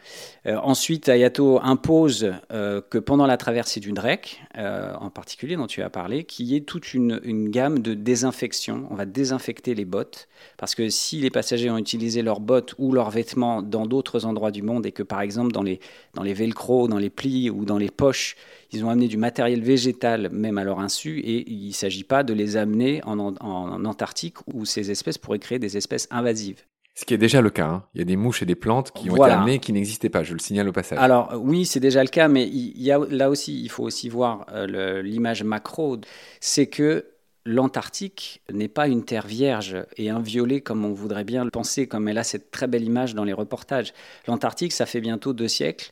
Euh, 0.45 0.57
ensuite, 0.57 1.09
Ayato 1.09 1.59
impose 1.61 2.33
euh, 2.51 2.81
que 2.81 2.97
pendant 2.97 3.25
la 3.25 3.37
traversée 3.37 3.79
du 3.79 3.91
Drek, 3.91 4.41
en 4.55 5.09
particulier 5.09 5.55
dont 5.55 5.67
tu 5.67 5.81
as 5.81 5.89
parlé, 5.89 6.23
qu'il 6.23 6.47
y 6.47 6.55
ait 6.55 6.61
toute 6.61 6.93
une, 6.93 7.49
gamme 7.49 7.79
de 7.79 7.93
désinfection. 7.93 8.87
On 8.89 8.95
va 8.95 9.05
désinfecter 9.05 9.75
les 9.75 9.85
bottes 9.85 10.27
parce 10.57 10.75
que 10.75 10.89
si 10.89 11.19
les 11.19 11.29
passagers 11.29 11.69
ont 11.69 11.77
utilisé 11.77 12.21
leurs 12.21 12.39
bottes 12.39 12.73
ou 12.77 12.91
leurs 12.91 13.09
vêtements 13.09 13.61
dans 13.61 13.85
d'autres 13.85 14.25
endroits 14.25 14.51
du 14.51 14.61
monde 14.61 14.85
et 14.85 14.91
que 14.91 15.03
par 15.03 15.21
exemple 15.21 15.51
dans 15.51 15.63
les, 15.63 15.79
dans 16.13 16.23
les 16.23 16.33
velcro, 16.33 16.87
dans 16.87 16.97
les 16.97 17.09
plis 17.09 17.49
ou 17.49 17.65
dans 17.65 17.77
les 17.77 17.89
poches, 17.89 18.35
ils 18.71 18.83
ont 18.83 18.89
amené 18.89 19.07
du 19.07 19.17
matériel 19.17 19.61
végétal 19.61 20.29
même 20.31 20.57
à 20.57 20.63
leur 20.63 20.79
insu 20.79 21.19
et 21.19 21.49
il 21.49 21.67
ne 21.67 21.73
s'agit 21.73 22.03
pas 22.03 22.23
de 22.23 22.33
les 22.33 22.57
amener 22.57 23.01
en, 23.05 23.19
en 23.19 23.85
Antarctique 23.85 24.37
où 24.53 24.65
ces 24.65 24.91
espèces 24.91 25.17
pourraient 25.17 25.39
créer 25.39 25.59
des 25.59 25.77
espèces 25.77 26.07
invasives. 26.11 26.63
Ce 26.95 27.05
qui 27.05 27.13
est 27.13 27.17
déjà 27.17 27.41
le 27.41 27.49
cas. 27.49 27.67
Hein. 27.67 27.83
Il 27.95 27.99
y 27.99 28.01
a 28.01 28.05
des 28.05 28.15
mouches 28.15 28.43
et 28.43 28.45
des 28.45 28.55
plantes 28.55 28.91
qui 28.91 29.09
ont 29.09 29.15
été 29.15 29.33
amenées 29.33 29.59
qui 29.59 29.73
n'existaient 29.73 30.09
pas. 30.09 30.23
Je 30.23 30.33
le 30.33 30.39
signale 30.39 30.69
au 30.69 30.71
passage. 30.71 30.99
Alors 30.99 31.33
oui, 31.35 31.65
c'est 31.65 31.79
déjà 31.79 32.03
le 32.03 32.09
cas, 32.09 32.27
mais 32.27 32.47
il 32.47 32.81
y 32.81 32.91
a 32.91 32.99
là 33.09 33.29
aussi, 33.29 33.63
il 33.63 33.69
faut 33.69 33.83
aussi 33.83 34.09
voir 34.09 34.45
euh, 34.51 35.01
l'image 35.01 35.43
macro. 35.43 35.97
C'est 36.39 36.67
que 36.67 37.05
l'Antarctique 37.45 38.41
n'est 38.51 38.67
pas 38.67 38.87
une 38.87 39.03
terre 39.03 39.27
vierge 39.27 39.75
et 39.97 40.09
inviolée 40.09 40.61
comme 40.61 40.85
on 40.85 40.93
voudrait 40.93 41.23
bien 41.23 41.43
le 41.43 41.51
penser, 41.51 41.87
comme 41.87 42.07
elle 42.07 42.17
a 42.17 42.23
cette 42.23 42.51
très 42.51 42.67
belle 42.67 42.83
image 42.83 43.15
dans 43.15 43.23
les 43.23 43.33
reportages. 43.33 43.93
L'Antarctique, 44.27 44.71
ça 44.71 44.85
fait 44.85 45.01
bientôt 45.01 45.33
deux 45.33 45.47
siècles 45.47 45.91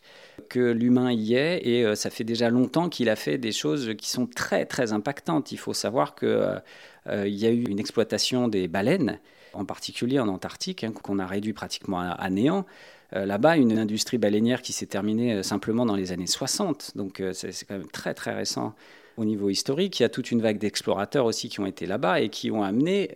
que 0.50 0.72
l'humain 0.72 1.12
y 1.12 1.34
est 1.34 1.68
et 1.68 1.84
euh, 1.84 1.96
ça 1.96 2.12
fait 2.12 2.24
déjà 2.24 2.50
longtemps 2.50 2.90
qu'il 2.90 3.10
a 3.10 3.16
fait 3.16 3.40
des 3.40 3.52
choses 3.52 3.96
qui 3.98 4.10
sont 4.10 4.28
très 4.28 4.66
très 4.66 4.94
impactantes. 4.94 5.52
Il 5.52 5.58
faut 5.58 5.74
savoir 5.74 6.14
qu'il 6.14 6.28
euh, 6.28 7.28
y 7.28 7.46
a 7.48 7.50
eu 7.50 7.64
une 7.64 7.80
exploitation 7.80 8.48
des 8.48 8.68
baleines 8.68 9.20
en 9.54 9.66
particulier 9.66 10.20
en 10.20 10.28
Antarctique, 10.28 10.84
hein, 10.84 10.92
qu'on 10.92 11.20
a 11.20 11.26
réduit 11.26 11.54
pratiquement 11.54 12.00
à, 12.00 12.30
néant. 12.30 12.66
Euh, 13.14 13.26
là-bas, 13.26 13.58
une 13.58 13.78
industrie 13.78 14.18
baleinière 14.18 14.62
qui 14.62 14.74
s'est 14.74 14.86
terminée 14.86 15.34
euh, 15.34 15.44
simplement 15.44 15.86
dans 15.86 15.96
les 15.96 16.12
années 16.12 16.28
60, 16.28 16.94
donc 16.96 17.20
euh, 17.20 17.34
c'est 17.34 17.52
quand 17.66 17.78
même 17.78 17.88
très 17.88 18.14
très 18.14 18.34
récent 18.34 18.74
au 19.18 19.26
niveau 19.26 19.50
historique. 19.50 20.00
Il 20.00 20.04
y 20.04 20.06
a 20.06 20.10
toute 20.10 20.32
une 20.32 20.42
vague 20.42 20.58
d'explorateurs 20.58 21.26
aussi 21.26 21.50
qui 21.50 21.60
ont 21.60 21.66
été 21.66 21.86
là-bas 21.86 22.22
et 22.22 22.30
qui 22.30 22.50
ont 22.50 22.64
amené, 22.64 23.12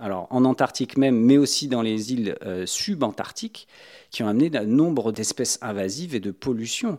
alors 0.00 0.26
en 0.30 0.44
Antarctique 0.44 0.96
même, 0.96 1.16
mais 1.16 1.38
aussi 1.38 1.68
dans 1.68 1.80
les 1.80 2.12
îles 2.12 2.36
subantarctiques, 2.66 3.68
qui 4.10 4.24
ont 4.24 4.28
amené 4.28 4.50
un 4.58 4.64
nombre 4.64 5.12
d'espèces 5.12 5.60
invasives 5.62 6.16
et 6.16 6.20
de 6.20 6.32
pollution. 6.32 6.98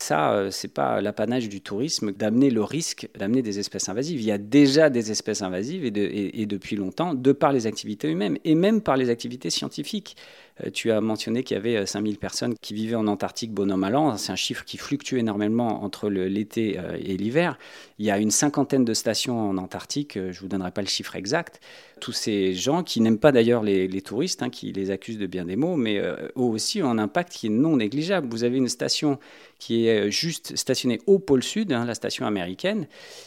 Ça, 0.00 0.32
euh, 0.32 0.50
c'est 0.52 0.72
pas 0.72 1.00
l'apanage 1.00 1.48
du 1.48 1.60
tourisme 1.60 2.12
d'amener 2.12 2.50
le 2.50 2.62
risque 2.62 3.08
d'amener 3.18 3.42
des 3.42 3.58
espèces 3.58 3.88
invasives. 3.88 4.20
Il 4.20 4.26
y 4.26 4.30
a 4.30 4.38
déjà 4.38 4.90
des 4.90 5.10
espèces 5.10 5.42
invasives 5.42 5.84
et, 5.84 6.40
et 6.40 6.46
depuis 6.46 6.76
longtemps, 6.76 7.14
de 7.14 7.32
par 7.32 7.52
les 7.52 7.66
activités 7.66 8.08
humaines 8.08 8.38
et 8.44 8.54
même 8.54 8.80
par 8.80 8.96
les 8.96 9.10
activités 9.10 9.50
scientifiques. 9.50 10.16
Euh, 10.64 10.70
tu 10.70 10.90
as 10.90 11.00
mentionné 11.00 11.42
qu'il 11.42 11.56
y 11.56 11.58
avait 11.58 11.86
5000 11.86 12.14
euh, 12.14 12.18
personnes 12.18 12.54
qui 12.60 12.74
vivaient 12.74 12.96
en 12.96 13.06
Antarctique 13.06 13.52
bonhomme 13.52 13.84
à 13.84 13.90
l'an. 13.90 14.16
C'est 14.16 14.32
un 14.32 14.36
chiffre 14.36 14.64
qui 14.64 14.76
fluctue 14.76 15.16
énormément 15.16 15.82
entre 15.82 16.08
l'été 16.08 16.78
euh, 16.78 16.96
et 16.98 17.16
l'hiver. 17.16 17.58
Il 17.98 18.06
y 18.06 18.10
a 18.10 18.18
une 18.18 18.30
cinquantaine 18.30 18.84
de 18.84 18.94
stations 18.94 19.50
en 19.50 19.56
Antarctique, 19.58 20.14
je 20.14 20.28
ne 20.28 20.32
vous 20.32 20.48
donnerai 20.48 20.70
pas 20.70 20.82
le 20.82 20.86
chiffre 20.88 21.16
exact. 21.16 21.60
Tous 22.00 22.12
ces 22.12 22.54
gens 22.54 22.84
qui 22.84 23.00
n'aiment 23.00 23.18
pas 23.18 23.32
d'ailleurs 23.32 23.64
les, 23.64 24.02
touristes, 24.02 24.42
hein, 24.42 24.50
qui 24.50 24.72
les 24.72 24.92
accusent 24.92 25.18
de 25.18 25.26
bien 25.26 25.44
des 25.44 25.56
mots, 25.56 25.74
mais 25.74 25.98
eux 25.98 26.30
aussi 26.36 26.80
ont 26.80 26.90
un 26.90 26.98
impact 26.98 27.32
qui 27.32 27.48
est 27.48 27.50
non 27.50 27.76
négligeable. 27.76 28.28
Vous 28.30 28.44
avez 28.44 28.56
une 28.56 28.68
station 28.68 29.18
qui 29.58 29.88
est 29.88 30.08
juste 30.12 30.54
stationnée 30.54 31.00
au 31.08 31.18
pôle 31.18 31.42
sud, 31.42 31.72
hein, 31.72 31.84
la 31.84 31.94
station 31.94 32.24
américaine. 32.24 32.86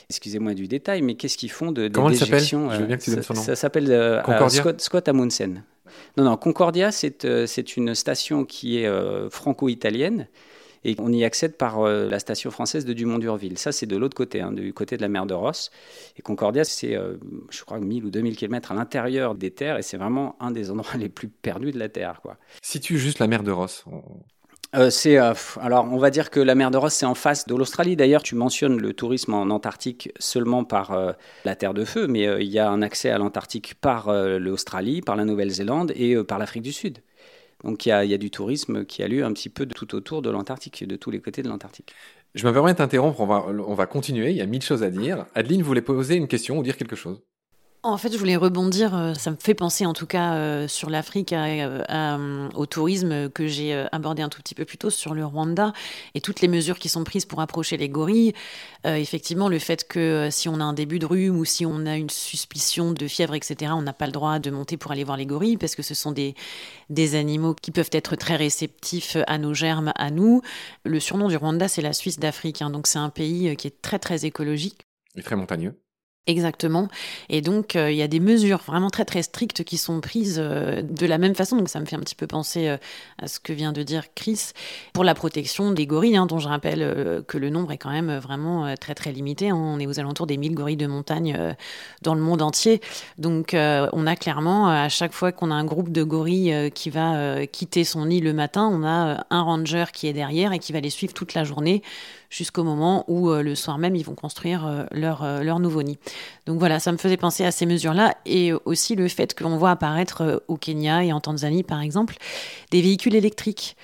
Excusez-moi 0.10 0.54
du 0.54 0.70
détail, 0.70 1.02
mais 1.02 1.16
qu'est-ce 1.16 1.38
qu'ils 1.38 1.52
font 1.52 1.74
de, 1.74 1.90
Comment 1.90 2.10
elle 2.10 2.18
s'appelle? 2.18 2.40
Je 2.40 2.56
veux 2.56 2.86
bien 2.86 2.96
que 2.96 3.04
tu 3.04 3.12
donnes 3.12 3.24
son 3.24 3.34
nom. 3.34 3.42
Ça, 3.42 3.58
s'appelle 3.58 4.22
Scott, 4.50 4.80
Scott 4.80 5.10
Amundsen. 5.10 5.64
Non, 6.18 6.24
non, 6.24 6.38
Concordia, 6.38 6.90
euh, 7.26 7.46
c'est 7.46 7.78
une 7.78 7.96
station 7.96 8.46
qui 8.46 8.80
est 8.80 8.88
euh, 8.88 9.30
franco-italienne 9.30 10.28
et 10.84 10.96
on 10.98 11.12
y 11.14 11.24
accède 11.24 11.58
par 11.58 11.82
euh, 11.82 12.10
la 12.10 12.20
station 12.20 12.50
française 12.50 12.86
de 12.86 12.94
Dumont-Durville. 12.94 13.58
Ça, 13.58 13.72
c'est 13.72 13.86
de 13.86 13.96
l'autre 13.98 14.16
côté, 14.16 14.42
hein, 14.42 14.52
du 14.52 14.74
côté 14.74 14.98
de 14.98 15.02
la 15.02 15.10
mer 15.10 15.26
de 15.26 15.34
Rosse. 15.34 15.70
Et 16.18 16.22
Concordia, 16.22 16.64
c'est, 16.64 16.98
je 17.50 17.64
crois, 17.64 17.80
1000 17.80 18.06
ou 18.06 18.10
2000 18.10 18.36
km 18.36 18.72
à 18.72 18.76
l'intérieur 18.76 19.36
des 19.36 19.52
terres 19.52 19.78
et 19.78 19.84
c'est 19.84 19.98
vraiment 19.98 20.36
un 20.40 20.52
des 20.52 20.72
endroits 20.72 20.96
les 20.98 21.10
plus 21.10 21.28
perdus 21.28 21.72
de 21.72 21.80
la 21.80 21.90
Terre. 21.90 22.20
Quoi. 22.22 22.38
Situe 22.62 22.98
juste 22.98 23.20
la 23.20 23.28
mer 23.28 23.44
de 23.44 23.52
Rosse. 23.52 23.86
Euh, 24.74 24.90
c'est 24.90 25.18
euh, 25.18 25.34
alors 25.60 25.86
on 25.92 25.98
va 25.98 26.10
dire 26.10 26.30
que 26.30 26.40
la 26.40 26.56
mer 26.56 26.72
de 26.72 26.78
Ross 26.78 26.94
c'est 26.94 27.06
en 27.06 27.16
face 27.16 27.46
de 27.46 27.56
l'Australie. 27.56 27.96
D'ailleurs, 27.96 28.24
tu 28.24 28.36
mentionnes 28.36 28.80
le 28.80 28.94
tourisme 28.94 29.34
en 29.34 29.50
Antarctique 29.50 30.12
seulement 30.18 30.64
par 30.64 30.92
euh, 30.92 31.12
la 31.44 31.56
Terre 31.56 31.74
de 31.74 31.84
Feu, 31.84 32.08
mais 32.08 32.24
il 32.42 32.50
y 32.50 32.60
a 32.60 32.70
un 32.70 32.82
accès 32.82 33.10
à 33.10 33.18
l'Antarctique 33.18 33.76
par 33.76 34.12
l'Australie, 34.14 35.02
par 35.02 35.16
la 35.16 35.26
Nouvelle-Zélande 35.26 35.92
et 35.96 36.16
par 36.24 36.40
l'Afrique 36.40 36.64
du 36.64 36.72
Sud. 36.72 37.00
Donc 37.64 37.86
il 37.86 37.90
y, 37.90 37.92
a, 37.92 38.18
du 38.18 38.32
tourisme 38.32 38.86
qui 38.86 39.04
a 39.04 39.08
lieu 39.08 39.24
un 39.24 39.32
petit 39.34 39.50
peu 39.50 39.68
de 39.68 39.74
tout 39.74 39.94
autour 39.94 40.24
de 40.24 40.32
l'Antarctique, 40.32 40.88
de 40.88 40.96
tous 40.96 41.12
les 41.12 41.20
côtés 41.20 41.44
de 41.44 41.50
l'Antarctique. 41.50 41.94
Je 42.34 42.48
me 42.48 42.54
permets 42.54 42.72
de 42.72 42.78
t'interrompre, 42.78 43.20
on 43.20 43.28
va, 43.28 43.46
on 43.46 43.76
va 43.76 43.86
continuer, 43.86 44.32
il 44.32 44.38
y 44.38 44.42
a 44.42 44.48
mille 44.48 44.64
choses 44.64 44.82
à 44.82 44.90
dire. 44.90 45.28
Adeline 45.36 45.62
voulait 45.62 45.82
poser 45.82 46.16
une 46.16 46.28
question 46.28 46.58
ou 46.58 46.64
dire 46.64 46.76
quelque 46.76 46.96
chose 46.96 47.22
en 47.84 47.98
fait, 47.98 48.12
je 48.12 48.18
voulais 48.18 48.36
rebondir, 48.36 48.96
euh, 48.96 49.14
ça 49.16 49.32
me 49.32 49.38
fait 49.38 49.56
penser 49.56 49.88
en 49.88 49.94
tout 49.94 50.06
cas 50.06 50.36
euh, 50.36 50.68
sur 50.68 50.92
l'Afrique, 50.92 51.34
euh, 51.34 52.50
au 52.54 52.68
tourisme 52.68 53.30
que 53.30 53.48
j'ai 53.48 53.74
abordé 53.92 54.22
un 54.22 54.30
tout 54.30 54.40
petit 54.40 54.54
peu 54.54 54.66
plus 54.66 54.78
tôt 54.78 54.92
sur 54.92 55.16
le 55.16 55.26
Rwanda 55.26 55.74
et 56.14 56.22
toutes 56.22 56.42
les 56.42 56.48
mesures 56.48 56.78
qui 56.78 56.90
sont 56.90 57.04
prises 57.04 57.26
pour 57.26 57.42
approcher 57.42 57.78
les 57.78 57.90
gorilles. 57.90 58.34
effectivement, 58.86 59.50
le 59.50 59.58
fait 59.58 59.88
que 59.88 60.30
si 60.32 60.48
on 60.48 60.60
a 60.60 60.64
un 60.64 60.74
début 60.74 61.00
de 61.00 61.06
rhume 61.06 61.38
ou 61.38 61.46
si 61.46 61.66
on 61.66 61.86
a 61.86 61.98
une 61.98 62.10
suspicion 62.10 62.92
de 62.92 63.08
fièvre, 63.08 63.34
etc., 63.34 63.72
on 63.76 63.82
n'a 63.82 63.94
pas 63.94 64.06
le 64.06 64.12
droit 64.12 64.40
de 64.40 64.52
monter 64.52 64.78
pour 64.78 64.92
aller 64.92 65.04
voir 65.04 65.18
les 65.18 65.26
gorilles 65.26 65.58
parce 65.58 65.76
que 65.76 65.82
ce 65.84 65.96
sont 65.96 66.12
des, 66.12 66.36
des 66.90 67.16
animaux 67.16 67.56
qui 67.56 67.72
peuvent 67.72 67.90
être 67.92 68.16
très 68.16 68.36
réceptifs 68.36 69.18
à 69.28 69.38
nos 69.38 69.54
germes, 69.54 69.92
à 69.96 70.12
nous. 70.12 70.42
Le 70.84 71.00
surnom 71.00 71.28
du 71.30 71.38
Rwanda, 71.38 71.68
c'est 71.68 71.82
la 71.82 71.94
Suisse 71.94 72.20
d'Afrique, 72.20 72.62
hein, 72.62 72.70
donc 72.70 72.88
c'est 72.88 73.00
un 73.00 73.10
pays 73.10 73.56
qui 73.56 73.68
est 73.68 73.82
très 73.82 74.00
très 74.00 74.26
écologique. 74.26 74.86
Et 75.16 75.24
très 75.24 75.36
montagneux. 75.36 75.76
Exactement. 76.28 76.88
Et 77.30 77.42
donc, 77.42 77.76
euh, 77.76 77.90
il 77.90 77.98
y 77.98 78.04
a 78.04 78.08
des 78.08 78.20
mesures 78.20 78.60
vraiment 78.60 78.92
très 78.92 79.06
très 79.06 79.24
strictes 79.24 79.64
qui 79.64 79.80
sont 79.80 80.02
prises 80.02 80.38
euh, 80.40 80.84
de 80.84 81.08
la 81.08 81.18
même 81.18 81.34
façon. 81.34 81.58
Donc, 81.58 81.68
ça 81.68 81.80
me 81.80 81.86
fait 81.86 81.96
un 81.96 82.00
petit 82.00 82.14
peu 82.14 82.28
penser 82.28 82.68
euh, 82.68 82.78
à 83.18 83.28
ce 83.28 83.40
que 83.40 83.52
vient 83.54 83.72
de 83.72 83.82
dire 83.82 84.04
Chris 84.14 84.52
pour 84.94 85.04
la 85.04 85.16
protection 85.16 85.72
des 85.72 85.88
gorilles, 85.88 86.18
hein, 86.18 86.28
dont 86.28 86.38
je 86.38 86.48
rappelle 86.48 87.24
que 87.28 87.40
le 87.40 87.50
nombre 87.50 87.72
est 87.72 87.80
quand 87.80 87.90
même 87.90 88.16
vraiment 88.20 88.76
très 88.76 88.94
très 88.94 89.12
limité. 89.12 89.50
Hein. 89.50 89.56
On 89.56 89.80
est 89.80 89.88
aux 89.88 90.00
alentours 90.00 90.28
des 90.28 90.38
1000 90.38 90.54
gorilles 90.54 90.78
de 90.78 90.86
montagne 90.86 91.56
dans 92.04 92.14
le 92.14 92.22
monde 92.22 92.44
entier. 92.44 92.82
Donc, 93.18 93.54
on 93.54 94.08
a 94.08 94.16
clairement, 94.16 94.68
à 94.68 94.90
chaque 94.90 95.14
fois 95.14 95.32
qu'on 95.32 95.50
a 95.50 95.56
un 95.56 95.66
groupe 95.66 95.92
de 95.92 96.04
gorilles 96.04 96.72
qui 96.74 96.90
va 96.90 97.46
quitter 97.48 97.84
son 97.84 98.06
nid 98.06 98.22
le 98.22 98.34
matin, 98.34 98.70
on 98.72 98.84
a 98.84 99.26
un 99.30 99.42
ranger 99.42 99.86
qui 99.94 100.08
est 100.08 100.14
derrière 100.14 100.54
et 100.54 100.60
qui 100.60 100.72
va 100.72 100.80
les 100.80 100.90
suivre 100.90 101.14
toute 101.14 101.34
la 101.34 101.44
journée 101.44 101.82
jusqu'au 102.32 102.64
moment 102.64 103.04
où 103.08 103.30
euh, 103.30 103.44
le 103.44 103.54
soir 103.54 103.78
même 103.78 103.96
ils 103.96 104.06
vont 104.06 104.16
construire 104.16 104.66
euh, 104.66 104.86
leur, 104.92 105.24
euh, 105.24 105.44
leur 105.44 105.60
nouveau 105.60 105.84
nid. 105.84 106.00
Donc 106.48 106.58
voilà, 106.58 106.80
ça 106.80 106.92
me 106.92 106.98
faisait 106.98 107.18
penser 107.18 107.44
à 107.46 107.52
ces 107.52 107.68
mesures-là 107.68 108.16
et 108.26 108.54
aussi 108.66 108.96
le 108.96 109.08
fait 109.08 109.36
que 109.36 109.44
l'on 109.44 109.58
voit 109.58 109.70
apparaître 109.70 110.44
au 110.48 110.56
Kenya 110.56 111.04
et 111.04 111.14
en 111.14 111.20
Tanzanie 111.20 111.64
par 111.64 111.82
exemple 111.82 112.16
des 112.72 112.82
véhicules 112.82 113.16
électriques 113.16 113.76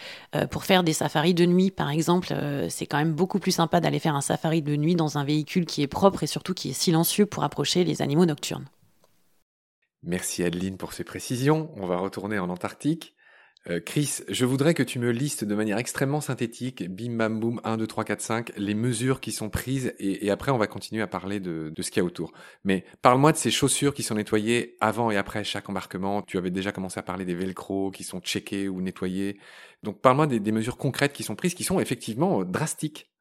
pour 0.50 0.64
faire 0.64 0.84
des 0.84 0.94
safaris 0.94 1.34
de 1.34 1.46
nuit 1.46 1.72
par 1.72 1.90
exemple. 1.90 2.34
C'est 2.70 2.86
quand 2.86 2.98
même 2.98 3.14
beaucoup 3.14 3.40
plus 3.40 3.52
sympa 3.52 3.82
d'aller 3.82 4.00
faire 4.00 4.16
un 4.16 4.22
safari 4.22 4.62
de 4.62 4.76
nuit 4.76 4.96
dans 4.96 5.18
un 5.18 5.24
véhicule 5.24 5.66
qui 5.66 5.82
est 5.82 5.88
propre 5.88 6.24
et 6.24 6.28
surtout 6.28 6.54
qui 6.54 6.70
est 6.70 6.74
silencieux 6.74 7.26
pour 7.26 7.44
approcher 7.44 7.84
les 7.84 8.02
animaux 8.02 8.26
nocturnes. 8.26 8.66
Merci 10.04 10.44
Adeline 10.44 10.78
pour 10.78 10.94
ces 10.94 11.04
précisions. 11.04 11.70
On 11.76 11.86
va 11.86 11.98
retourner 11.98 12.40
en 12.40 12.50
Antarctique. 12.50 13.17
Euh, 13.70 13.82
Chris, 13.84 14.20
je 14.30 14.46
voudrais 14.46 14.74
que 14.74 14.84
tu 14.84 14.98
me 14.98 15.12
listes 15.12 15.44
de 15.44 15.54
manière 15.54 15.78
extrêmement 15.78 16.22
synthétique, 16.22 16.90
bim 16.90 17.16
bam 17.18 17.40
boum, 17.40 17.62
1, 17.64 17.78
2, 17.78 17.88
3, 17.88 18.04
4, 18.06 18.22
5, 18.22 18.52
les 18.58 18.74
mesures 18.74 19.20
qui 19.20 19.32
sont 19.32 19.50
prises 19.50 19.94
et, 20.00 20.30
après 20.32 20.52
on 20.52 20.58
va 20.58 20.68
continuer 20.68 21.02
à 21.02 21.08
parler 21.08 21.40
de, 21.40 21.74
ce 21.80 21.92
qu'il 21.92 22.02
y 22.02 22.04
a 22.04 22.06
autour. 22.06 22.32
Mais 22.64 22.86
parle-moi 23.02 23.34
de 23.34 23.38
ces 23.38 23.52
chaussures 23.52 23.94
qui 23.94 24.04
sont 24.04 24.16
nettoyées 24.16 24.78
avant 24.80 25.12
et 25.12 25.18
après 25.18 25.44
chaque 25.44 25.70
embarquement. 25.70 26.22
Tu 26.22 26.38
avais 26.38 26.52
déjà 26.52 26.72
commencé 26.72 27.00
à 27.00 27.04
parler 27.04 27.26
des 27.26 27.36
velcro 27.36 27.92
qui 27.92 28.04
sont 28.04 28.22
checkés 28.22 28.70
ou 28.70 28.82
nettoyés. 28.82 29.38
Donc 29.84 30.02
parle-moi 30.02 30.28
des, 30.28 30.52
mesures 30.52 30.78
concrètes 30.78 31.14
qui 31.14 31.24
sont 31.24 31.36
prises, 31.36 31.54
qui 31.54 31.64
sont 31.64 31.80
effectivement 31.80 32.42
euh, 32.42 32.46
drastiques. 32.46 33.12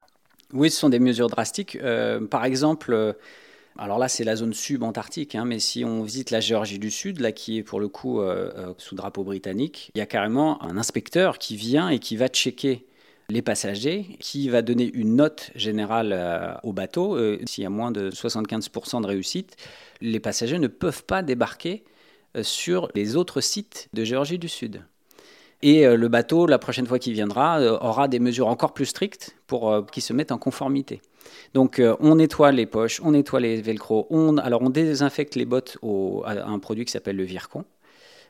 Oui, 0.53 0.71
ce 0.71 0.79
sont 0.79 0.89
des 0.89 0.99
mesures 0.99 1.27
drastiques. 1.27 1.77
Euh, 1.81 2.25
par 2.25 2.45
exemple, 2.45 3.17
alors 3.77 3.99
là, 3.99 4.07
c'est 4.07 4.23
la 4.23 4.35
zone 4.35 4.53
subantarctique, 4.53 5.35
hein, 5.35 5.45
mais 5.45 5.59
si 5.59 5.85
on 5.85 6.03
visite 6.03 6.31
la 6.31 6.39
Géorgie 6.39 6.79
du 6.79 6.89
Sud, 6.89 7.19
là 7.19 7.31
qui 7.31 7.57
est 7.57 7.63
pour 7.63 7.79
le 7.79 7.87
coup 7.87 8.21
euh, 8.21 8.51
euh, 8.55 8.73
sous 8.77 8.95
drapeau 8.95 9.23
britannique, 9.23 9.91
il 9.93 9.99
y 9.99 10.01
a 10.01 10.05
carrément 10.05 10.61
un 10.63 10.77
inspecteur 10.77 11.37
qui 11.37 11.55
vient 11.55 11.89
et 11.89 11.99
qui 11.99 12.17
va 12.17 12.27
checker 12.27 12.85
les 13.29 13.41
passagers, 13.41 14.17
qui 14.19 14.49
va 14.49 14.61
donner 14.61 14.89
une 14.93 15.15
note 15.15 15.51
générale 15.55 16.11
euh, 16.13 16.53
au 16.63 16.73
bateau. 16.73 17.17
S'il 17.45 17.63
y 17.63 17.67
a 17.67 17.69
moins 17.69 17.91
de 17.91 18.09
75% 18.09 19.01
de 19.01 19.07
réussite, 19.07 19.57
les 20.01 20.19
passagers 20.19 20.59
ne 20.59 20.67
peuvent 20.67 21.03
pas 21.03 21.21
débarquer 21.21 21.83
sur 22.41 22.89
les 22.95 23.15
autres 23.15 23.41
sites 23.41 23.89
de 23.93 24.03
Géorgie 24.03 24.39
du 24.39 24.47
Sud. 24.47 24.81
Et 25.63 25.87
le 25.87 26.07
bateau, 26.07 26.45
la 26.45 26.59
prochaine 26.59 26.85
fois 26.85 26.99
qu'il 26.99 27.13
viendra, 27.13 27.59
aura 27.81 28.07
des 28.07 28.19
mesures 28.19 28.47
encore 28.47 28.73
plus 28.73 28.85
strictes 28.85 29.35
pour 29.47 29.87
qu'il 29.87 30.03
se 30.03 30.13
mette 30.13 30.31
en 30.31 30.37
conformité. 30.37 31.01
Donc 31.53 31.79
euh, 31.79 31.95
on 31.99 32.15
nettoie 32.15 32.51
les 32.51 32.65
poches, 32.65 33.01
on 33.03 33.11
nettoie 33.11 33.39
les 33.39 33.61
velcro, 33.61 34.07
on, 34.09 34.37
alors 34.37 34.61
on 34.61 34.69
désinfecte 34.69 35.35
les 35.35 35.45
bottes 35.45 35.77
à 36.25 36.47
un 36.47 36.59
produit 36.59 36.85
qui 36.85 36.91
s'appelle 36.91 37.15
le 37.15 37.23
Vircon. 37.23 37.65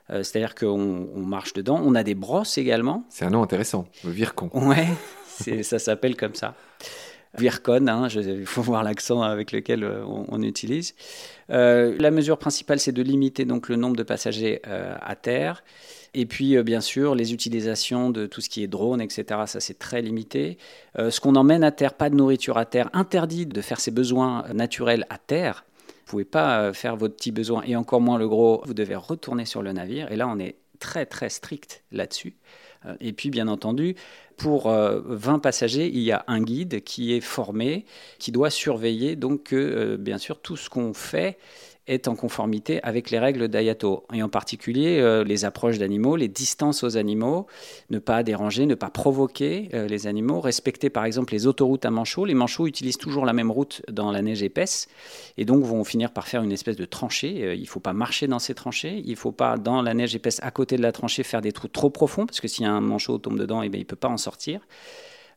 Euh, 0.09 0.23
c'est-à-dire 0.23 0.55
qu'on 0.55 1.07
marche 1.17 1.53
dedans. 1.53 1.81
On 1.83 1.93
a 1.93 2.03
des 2.03 2.15
brosses 2.15 2.57
également. 2.57 3.03
C'est 3.09 3.25
un 3.25 3.29
nom 3.29 3.43
intéressant, 3.43 3.87
le 4.05 4.11
Vircon. 4.11 4.49
Ouais, 4.53 4.87
ça 5.63 5.79
s'appelle 5.79 6.15
comme 6.15 6.35
ça. 6.35 6.55
Vircon, 7.37 7.87
hein, 7.87 8.07
il 8.07 8.45
faut 8.45 8.61
voir 8.61 8.83
l'accent 8.83 9.21
avec 9.21 9.51
lequel 9.51 9.83
euh, 9.83 10.03
on, 10.05 10.41
utilise. 10.41 10.95
la 11.49 12.11
mesure 12.11 12.37
principale, 12.37 12.79
c'est 12.79 12.93
de 12.93 13.03
limiter 13.03 13.45
donc 13.45 13.67
le 13.67 13.75
nombre 13.75 13.97
de 13.97 14.03
passagers 14.03 14.61
à 14.63 15.15
terre. 15.15 15.63
Et 16.19 16.25
puis, 16.25 16.57
euh, 16.57 16.63
bien 16.63 16.81
sûr, 16.81 17.13
les 17.13 17.31
utilisations 17.31 18.09
de 18.09 18.25
tout 18.25 18.41
ce 18.41 18.49
qui 18.49 18.63
est 18.63 18.67
drone, 18.67 19.01
etc., 19.01 19.41
ça 19.45 19.59
c'est 19.59 19.77
très 19.77 20.01
limité. 20.01 20.57
Euh, 20.97 21.11
ce 21.11 21.21
qu'on 21.21 21.35
emmène 21.35 21.63
à 21.63 21.71
terre, 21.71 21.93
pas 21.93 22.09
de 22.09 22.15
nourriture 22.15 22.57
à 22.57 22.65
terre, 22.65 22.89
interdit 22.93 23.45
de 23.45 23.61
faire 23.61 23.79
ses 23.79 23.91
besoins 23.91 24.43
naturels 24.51 25.05
à 25.11 25.19
terre. 25.19 25.63
Vous 25.85 26.09
pouvez 26.09 26.25
pas 26.25 26.61
euh, 26.61 26.73
faire 26.73 26.95
vos 26.95 27.07
petits 27.07 27.31
besoins 27.31 27.61
et 27.67 27.75
encore 27.75 28.01
moins 28.01 28.17
le 28.17 28.27
gros. 28.27 28.63
Vous 28.65 28.73
devez 28.73 28.95
retourner 28.95 29.45
sur 29.45 29.61
le 29.61 29.73
navire. 29.73 30.11
Et 30.11 30.15
là, 30.15 30.27
on 30.27 30.39
est 30.39 30.55
très 30.79 31.05
très 31.05 31.29
strict 31.29 31.83
là-dessus. 31.91 32.35
Et 32.99 33.13
puis, 33.13 33.29
bien 33.29 33.47
entendu, 33.47 33.95
pour 34.37 34.69
20 34.69 35.39
passagers, 35.39 35.87
il 35.87 35.99
y 35.99 36.11
a 36.11 36.23
un 36.27 36.41
guide 36.41 36.83
qui 36.83 37.11
est 37.13 37.21
formé, 37.21 37.85
qui 38.17 38.31
doit 38.31 38.51
surveiller 38.51 39.15
donc 39.15 39.43
que, 39.45 39.97
bien 39.97 40.19
sûr, 40.19 40.39
tout 40.39 40.55
ce 40.55 40.69
qu'on 40.69 40.93
fait 40.93 41.37
est 41.87 42.07
en 42.07 42.15
conformité 42.15 42.81
avec 42.83 43.11
les 43.11 43.19
règles 43.19 43.47
d'Ayato, 43.47 44.05
et 44.13 44.21
en 44.21 44.29
particulier 44.29 44.99
euh, 44.99 45.23
les 45.23 45.45
approches 45.45 45.77
d'animaux, 45.77 46.15
les 46.15 46.27
distances 46.27 46.83
aux 46.83 46.97
animaux, 46.97 47.47
ne 47.89 47.99
pas 47.99 48.23
déranger, 48.23 48.65
ne 48.65 48.75
pas 48.75 48.89
provoquer 48.89 49.69
euh, 49.73 49.87
les 49.87 50.07
animaux, 50.07 50.41
respecter 50.41 50.89
par 50.89 51.05
exemple 51.05 51.33
les 51.33 51.47
autoroutes 51.47 51.85
à 51.85 51.91
manchots. 51.91 52.25
Les 52.25 52.33
manchots 52.33 52.67
utilisent 52.67 52.97
toujours 52.97 53.25
la 53.25 53.33
même 53.33 53.51
route 53.51 53.81
dans 53.89 54.11
la 54.11 54.21
neige 54.21 54.43
épaisse, 54.43 54.87
et 55.37 55.45
donc 55.45 55.63
vont 55.63 55.83
finir 55.83 56.11
par 56.11 56.27
faire 56.27 56.43
une 56.43 56.51
espèce 56.51 56.75
de 56.75 56.85
tranchée. 56.85 57.43
Euh, 57.43 57.55
il 57.55 57.61
ne 57.61 57.67
faut 57.67 57.79
pas 57.79 57.93
marcher 57.93 58.27
dans 58.27 58.39
ces 58.39 58.53
tranchées, 58.53 59.01
il 59.05 59.11
ne 59.11 59.15
faut 59.15 59.31
pas 59.31 59.57
dans 59.57 59.81
la 59.81 59.93
neige 59.93 60.15
épaisse 60.15 60.39
à 60.43 60.51
côté 60.51 60.77
de 60.77 60.81
la 60.81 60.91
tranchée 60.91 61.23
faire 61.23 61.41
des 61.41 61.51
trous 61.51 61.67
trop 61.67 61.89
profonds, 61.89 62.25
parce 62.25 62.41
que 62.41 62.47
si 62.47 62.65
un 62.65 62.81
manchot 62.81 63.17
tombe 63.17 63.39
dedans, 63.39 63.61
eh 63.61 63.69
bien, 63.69 63.79
il 63.79 63.83
ne 63.83 63.87
peut 63.87 63.95
pas 63.95 64.09
en 64.09 64.17
sortir. 64.17 64.61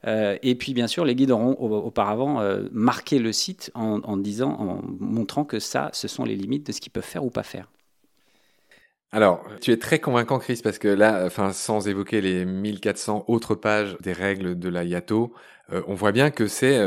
Euh, 0.07 0.37
et 0.43 0.55
puis, 0.55 0.75
bien 0.75 0.87
sûr, 0.87 1.05
les 1.05 1.15
guides 1.15 1.31
auront 1.31 1.53
auparavant 1.53 2.41
euh, 2.41 2.65
marqué 2.73 3.19
le 3.19 3.33
site 3.33 3.71
en, 3.75 4.17
disant, 4.17 4.53
en 4.59 4.81
montrant 4.99 5.45
que 5.45 5.59
ça, 5.59 5.91
ce 5.93 6.09
sont 6.09 6.25
les 6.25 6.37
limites 6.37 6.67
de 6.67 6.73
ce 6.73 6.81
qu'ils 6.81 6.93
peuvent 6.93 7.05
faire 7.05 7.25
ou 7.25 7.31
pas 7.31 7.43
faire. 7.43 7.69
Alors, 9.13 9.45
tu 9.61 9.73
es 9.73 9.77
très 9.77 9.99
convaincant, 9.99 10.39
Chris, 10.39 10.61
parce 10.63 10.79
que 10.79 10.89
là, 10.89 11.25
enfin, 11.27 11.53
sans 11.53 11.89
évoquer 11.89 12.21
les 12.21 12.45
1400 12.45 13.25
autres 13.27 13.57
pages 13.57 13.97
des 14.01 14.13
règles 14.13 14.59
de 14.59 14.69
la 14.69 14.85
IATO, 14.85 15.33
euh, 15.73 15.83
on 15.89 15.95
voit 15.95 16.13
bien 16.13 16.31
que 16.31 16.47
c'est 16.47 16.81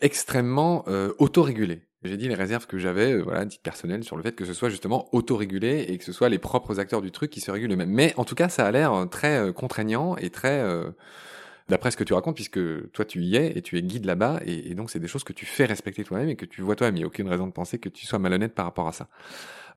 extrêmement 0.00 0.84
autorégulé. 1.18 1.82
J'ai 2.04 2.16
dit 2.16 2.28
les 2.28 2.34
réserves 2.34 2.66
que 2.66 2.78
j'avais, 2.78 3.16
voilà, 3.16 3.44
titre 3.46 3.62
personnel, 3.62 4.04
sur 4.04 4.16
le 4.16 4.22
fait 4.22 4.32
que 4.32 4.44
ce 4.44 4.52
soit 4.52 4.68
justement 4.68 5.08
autorégulé 5.12 5.86
et 5.88 5.98
que 5.98 6.04
ce 6.04 6.12
soit 6.12 6.28
les 6.28 6.38
propres 6.38 6.78
acteurs 6.78 7.02
du 7.02 7.10
truc 7.10 7.30
qui 7.30 7.40
se 7.40 7.50
régulent 7.50 7.72
eux-mêmes. 7.72 7.90
Mais 7.90 8.12
en 8.16 8.24
tout 8.24 8.36
cas, 8.36 8.48
ça 8.48 8.66
a 8.66 8.70
l'air 8.70 9.06
très 9.10 9.52
contraignant 9.52 10.16
et 10.16 10.30
très 10.30 10.64
d'après 11.68 11.90
ce 11.90 11.96
que 11.96 12.04
tu 12.04 12.14
racontes, 12.14 12.34
puisque 12.34 12.60
toi 12.92 13.04
tu 13.04 13.22
y 13.22 13.36
es 13.36 13.56
et 13.56 13.62
tu 13.62 13.76
es 13.76 13.82
guide 13.82 14.04
là-bas, 14.04 14.40
et, 14.44 14.74
donc 14.74 14.90
c'est 14.90 14.98
des 14.98 15.08
choses 15.08 15.24
que 15.24 15.32
tu 15.32 15.46
fais 15.46 15.66
respecter 15.66 16.04
toi-même 16.04 16.28
et 16.28 16.36
que 16.36 16.46
tu 16.46 16.62
vois 16.62 16.76
toi-même. 16.76 16.96
Il 16.96 17.00
n'y 17.00 17.04
a 17.04 17.06
aucune 17.06 17.28
raison 17.28 17.46
de 17.46 17.52
penser 17.52 17.78
que 17.78 17.88
tu 17.88 18.06
sois 18.06 18.18
malhonnête 18.18 18.54
par 18.54 18.64
rapport 18.64 18.88
à 18.88 18.92
ça. 18.92 19.08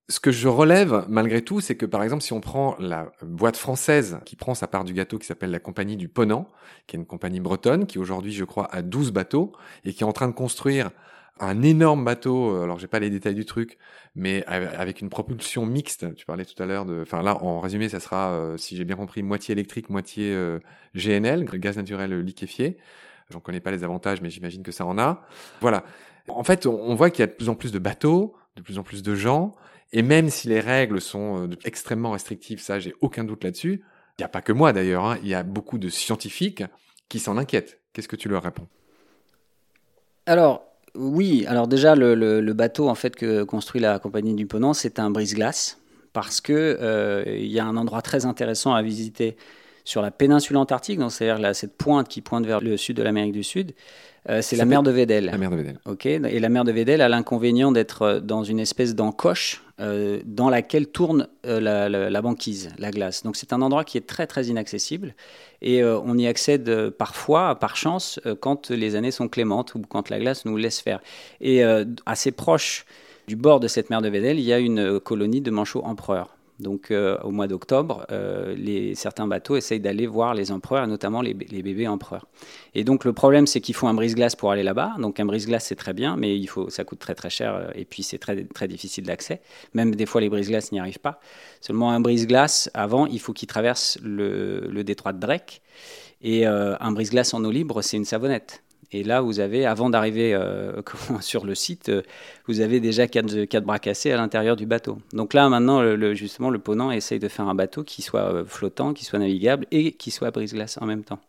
Ce 0.09 0.19
que 0.19 0.31
je 0.31 0.47
relève 0.47 1.05
malgré 1.07 1.41
tout, 1.41 1.61
c'est 1.61 1.75
que 1.75 1.85
par 1.85 2.03
exemple, 2.03 2.23
si 2.23 2.33
on 2.33 2.41
prend 2.41 2.75
la 2.79 3.11
boîte 3.21 3.57
française 3.57 4.19
qui 4.25 4.35
prend 4.35 4.55
sa 4.55 4.67
part 4.67 4.83
du 4.83 4.93
gâteau, 4.93 5.19
qui 5.19 5.27
s'appelle 5.27 5.51
la 5.51 5.59
compagnie 5.59 5.95
du 5.95 6.07
Ponant, 6.07 6.47
qui 6.87 6.95
est 6.95 6.99
une 6.99 7.05
compagnie 7.05 7.39
bretonne, 7.39 7.85
qui 7.85 7.99
aujourd'hui, 7.99 8.33
je 8.33 8.43
crois, 8.43 8.67
a 8.73 8.81
12 8.81 9.11
bateaux, 9.11 9.53
et 9.85 9.93
qui 9.93 10.03
est 10.03 10.07
en 10.07 10.13
train 10.13 10.27
de 10.27 10.33
construire 10.33 10.91
un 11.41 11.61
énorme 11.63 12.05
bateau, 12.05 12.55
euh, 12.55 12.63
alors 12.63 12.79
j'ai 12.79 12.87
pas 12.87 12.99
les 12.99 13.09
détails 13.09 13.35
du 13.35 13.45
truc, 13.45 13.77
mais 14.15 14.45
avec 14.45 15.01
une 15.01 15.09
propulsion 15.09 15.65
mixte. 15.65 16.13
Tu 16.15 16.25
parlais 16.25 16.45
tout 16.45 16.61
à 16.61 16.65
l'heure 16.65 16.85
de, 16.85 17.01
enfin 17.01 17.21
là 17.23 17.43
en 17.43 17.59
résumé, 17.59 17.89
ça 17.89 17.99
sera, 17.99 18.31
euh, 18.31 18.57
si 18.57 18.77
j'ai 18.77 18.85
bien 18.85 18.95
compris, 18.95 19.23
moitié 19.23 19.53
électrique, 19.53 19.89
moitié 19.89 20.31
euh, 20.33 20.59
GNL, 20.95 21.45
gaz 21.45 21.77
naturel 21.77 22.19
liquéfié. 22.19 22.77
J'en 23.29 23.39
connais 23.39 23.59
pas 23.59 23.71
les 23.71 23.83
avantages, 23.83 24.21
mais 24.21 24.29
j'imagine 24.29 24.61
que 24.61 24.71
ça 24.71 24.85
en 24.85 24.97
a. 24.97 25.25
Voilà. 25.61 25.83
En 26.27 26.43
fait, 26.43 26.65
on 26.65 26.93
voit 26.95 27.09
qu'il 27.09 27.21
y 27.21 27.23
a 27.23 27.27
de 27.27 27.31
plus 27.31 27.49
en 27.49 27.55
plus 27.55 27.71
de 27.71 27.79
bateaux, 27.79 28.35
de 28.55 28.61
plus 28.61 28.77
en 28.77 28.83
plus 28.83 29.01
de 29.01 29.15
gens, 29.15 29.53
et 29.93 30.01
même 30.03 30.29
si 30.29 30.47
les 30.47 30.59
règles 30.59 31.01
sont 31.01 31.49
extrêmement 31.63 32.11
restrictives, 32.11 32.59
ça 32.59 32.79
j'ai 32.79 32.93
aucun 33.01 33.23
doute 33.23 33.43
là-dessus. 33.43 33.83
Il 34.19 34.21
n'y 34.21 34.25
a 34.25 34.29
pas 34.29 34.41
que 34.41 34.51
moi 34.51 34.73
d'ailleurs, 34.73 35.05
hein. 35.05 35.17
il 35.23 35.29
y 35.29 35.33
a 35.33 35.43
beaucoup 35.43 35.77
de 35.77 35.89
scientifiques 35.89 36.63
qui 37.09 37.19
s'en 37.19 37.37
inquiètent. 37.37 37.81
Qu'est-ce 37.93 38.07
que 38.07 38.15
tu 38.15 38.29
leur 38.29 38.43
réponds? 38.43 38.67
Alors, 40.25 40.70
oui, 40.95 41.45
alors 41.47 41.67
déjà, 41.67 41.95
le, 41.95 42.53
bateau 42.53 42.89
en 42.89 42.95
fait 42.95 43.15
que 43.15 43.43
construit 43.43 43.81
la 43.81 43.99
compagnie 43.99 44.33
du 44.33 44.45
Ponant, 44.45 44.73
c'est 44.73 44.99
un 44.99 45.09
brise-glace 45.09 45.77
parce 46.13 46.41
que 46.41 46.53
euh, 46.53 47.23
il 47.27 47.51
y 47.51 47.59
a 47.59 47.65
un 47.65 47.77
endroit 47.77 48.01
très 48.01 48.25
intéressant 48.25 48.73
à 48.73 48.81
visiter 48.81 49.37
sur 49.85 50.01
la 50.01 50.11
péninsule 50.11 50.57
antarctique, 50.57 50.99
donc 50.99 51.11
c'est-à-dire 51.11 51.55
cette 51.55 51.75
pointe 51.77 52.07
qui 52.07 52.21
pointe 52.21 52.45
vers 52.45 52.61
le 52.61 52.77
sud 52.77 52.97
de 52.97 53.03
l'Amérique 53.03 53.31
du 53.31 53.43
Sud. 53.43 53.73
Euh, 54.29 54.41
c'est 54.41 54.55
la 54.55 54.65
mer 54.65 54.83
de 54.83 54.91
Vedel. 54.91 55.25
La 55.25 55.37
mer 55.37 55.49
de 55.49 55.55
Vedel. 55.55 55.79
Ok. 55.85 56.05
Et 56.05 56.39
la 56.39 56.49
mer 56.49 56.63
de 56.63 56.71
Vedel 56.71 57.01
a 57.01 57.09
l'inconvénient 57.09 57.71
d'être 57.71 58.01
euh, 58.03 58.19
dans 58.19 58.43
une 58.43 58.59
espèce 58.59 58.93
d'encoche 58.93 59.63
euh, 59.81 60.21
dans 60.25 60.49
laquelle 60.49 60.87
tourne 60.87 61.27
la, 61.43 62.21
banquise, 62.21 62.69
la 62.77 62.91
glace. 62.91 63.23
Donc 63.23 63.35
c'est 63.35 63.51
un 63.51 63.61
endroit 63.61 63.83
qui 63.83 63.97
est 63.97 64.07
très 64.07 64.27
très 64.27 64.45
inaccessible 64.45 65.15
et 65.61 65.83
on 65.83 66.17
y 66.17 66.27
accède 66.27 66.89
parfois, 66.91 67.55
par 67.55 67.75
chance, 67.75 68.19
quand 68.39 68.71
les 68.71 68.95
années 68.95 69.11
sont 69.11 69.27
clémentes 69.27 69.75
ou 69.75 69.81
quand 69.81 70.09
la 70.09 70.19
glace 70.19 70.45
nous 70.45 70.57
laisse 70.57 70.79
faire. 70.79 71.01
Et 71.39 71.63
assez 72.05 72.31
proche 72.31 72.85
du 73.27 73.35
bord 73.35 73.59
de 73.59 73.67
cette 73.67 73.89
mer 73.89 74.01
de 74.01 74.09
Vedel, 74.09 74.39
il 74.39 74.45
y 74.45 74.53
a 74.53 74.59
une 74.59 74.99
colonie 74.99 75.41
de 75.41 75.51
manchots 75.51 75.83
empereurs. 75.83 76.35
Donc 76.61 76.91
euh, 76.91 77.17
au 77.23 77.31
mois 77.31 77.47
d'octobre, 77.47 78.05
euh, 78.11 78.93
certains 78.93 79.27
bateaux 79.27 79.55
essayent 79.55 79.79
d'aller 79.79 80.05
voir 80.05 80.33
les 80.33 80.51
empereurs, 80.51 80.87
notamment 80.87 81.21
les, 81.21 81.33
bébés 81.33 81.87
empereurs. 81.87 82.27
Et 82.75 82.83
donc 82.83 83.03
le 83.03 83.13
problème, 83.13 83.47
c'est 83.47 83.61
qu'il 83.61 83.75
faut 83.75 83.87
un 83.87 83.93
brise-glace 83.93 84.35
pour 84.35 84.51
aller 84.51 84.63
là-bas. 84.63 84.93
Donc 84.99 85.19
un 85.19 85.25
brise-glace, 85.25 85.65
c'est 85.65 85.75
très 85.75 85.93
bien, 85.93 86.15
mais 86.15 86.37
il 86.37 86.47
faut, 86.47 86.69
ça 86.69 86.83
coûte 86.83 86.99
très 86.99 87.15
très 87.15 87.29
cher 87.29 87.55
euh, 87.55 87.71
et 87.75 87.83
puis 87.83 88.03
c'est 88.03 88.19
très, 88.19 88.43
très 88.45 88.67
difficile 88.67 89.05
d'accès. 89.05 89.41
Même 89.73 89.95
des 89.95 90.05
fois, 90.05 90.21
les 90.21 90.29
brise-glaces 90.29 90.71
n'y 90.71 90.79
arrivent 90.79 90.99
pas. 90.99 91.19
Seulement 91.61 91.91
un 91.91 91.99
brise-glace, 91.99 92.69
avant, 92.73 93.07
il 93.07 93.19
faut 93.19 93.33
qu'il 93.33 93.47
traverse 93.47 93.97
le, 94.03 94.67
le, 94.69 94.83
détroit 94.83 95.13
de 95.13 95.19
Drake. 95.19 95.61
Et 96.23 96.45
un 96.45 96.91
brise-glace 96.91 97.33
en 97.33 97.43
eau 97.43 97.49
libre, 97.49 97.81
c'est 97.81 97.97
une 97.97 98.05
savonnette. 98.05 98.61
Et 98.93 99.03
là, 99.03 99.21
vous 99.21 99.39
avez, 99.39 99.65
avant 99.65 99.89
d'arriver 99.89 100.33
euh, 100.33 100.81
sur 101.21 101.45
le 101.45 101.55
site, 101.55 101.89
euh, 101.89 102.01
vous 102.47 102.59
avez 102.59 102.79
déjà 102.79 103.07
quatre, 103.07 103.45
quatre 103.45 103.63
bras 103.63 103.79
cassés 103.79 104.11
à 104.11 104.17
l'intérieur 104.17 104.55
du 104.55 104.65
bateau. 104.65 104.97
Donc 105.13 105.33
là, 105.33 105.47
maintenant, 105.47 105.81
le, 105.81 106.13
justement, 106.13 106.49
le 106.49 106.59
Ponant 106.59 106.91
essaye 106.91 107.19
de 107.19 107.29
faire 107.29 107.47
un 107.47 107.55
bateau 107.55 107.83
qui 107.83 108.01
soit 108.01 108.33
euh, 108.33 108.45
flottant, 108.45 108.93
qui 108.93 109.05
soit 109.05 109.19
navigable 109.19 109.65
et 109.71 109.93
qui 109.93 110.11
soit 110.11 110.31
brise-glace 110.31 110.77
en 110.81 110.85
même 110.85 111.03
temps. 111.03 111.19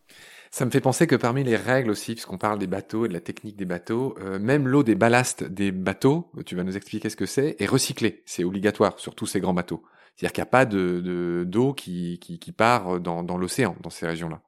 Ça 0.50 0.66
me 0.66 0.70
fait 0.70 0.80
penser 0.80 1.06
que 1.06 1.16
parmi 1.16 1.44
les 1.44 1.56
règles 1.56 1.90
aussi, 1.90 2.12
puisqu'on 2.12 2.36
parle 2.36 2.58
des 2.58 2.66
bateaux 2.66 3.06
et 3.06 3.08
de 3.08 3.14
la 3.14 3.20
technique 3.20 3.56
des 3.56 3.64
bateaux, 3.64 4.14
même 4.38 4.68
l'eau 4.68 4.82
des 4.82 4.94
ballasts 4.94 5.44
des 5.44 5.72
bateaux, 5.72 6.30
tu 6.44 6.56
vas 6.56 6.62
nous 6.62 6.76
expliquer 6.76 7.08
ce 7.08 7.16
que 7.16 7.24
c'est, 7.24 7.56
est 7.58 7.64
recyclée. 7.64 8.22
C'est 8.26 8.44
obligatoire 8.44 8.98
sur 8.98 9.14
tous 9.14 9.24
ces 9.24 9.40
grands 9.40 9.54
bateaux. 9.54 9.82
C'est-à-dire 10.14 10.32
qu'il 10.34 10.42
n'y 10.42 10.48
a 10.48 10.50
pas 10.50 10.66
de, 10.66 11.44
d'eau 11.46 11.72
qui, 11.72 12.18
qui, 12.18 12.38
qui, 12.38 12.52
part 12.52 13.00
dans, 13.00 13.22
dans 13.22 13.38
l'océan, 13.38 13.76
dans 13.80 13.88
ces 13.88 14.06
régions-là. 14.06 14.42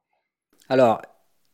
Alors, 0.69 1.01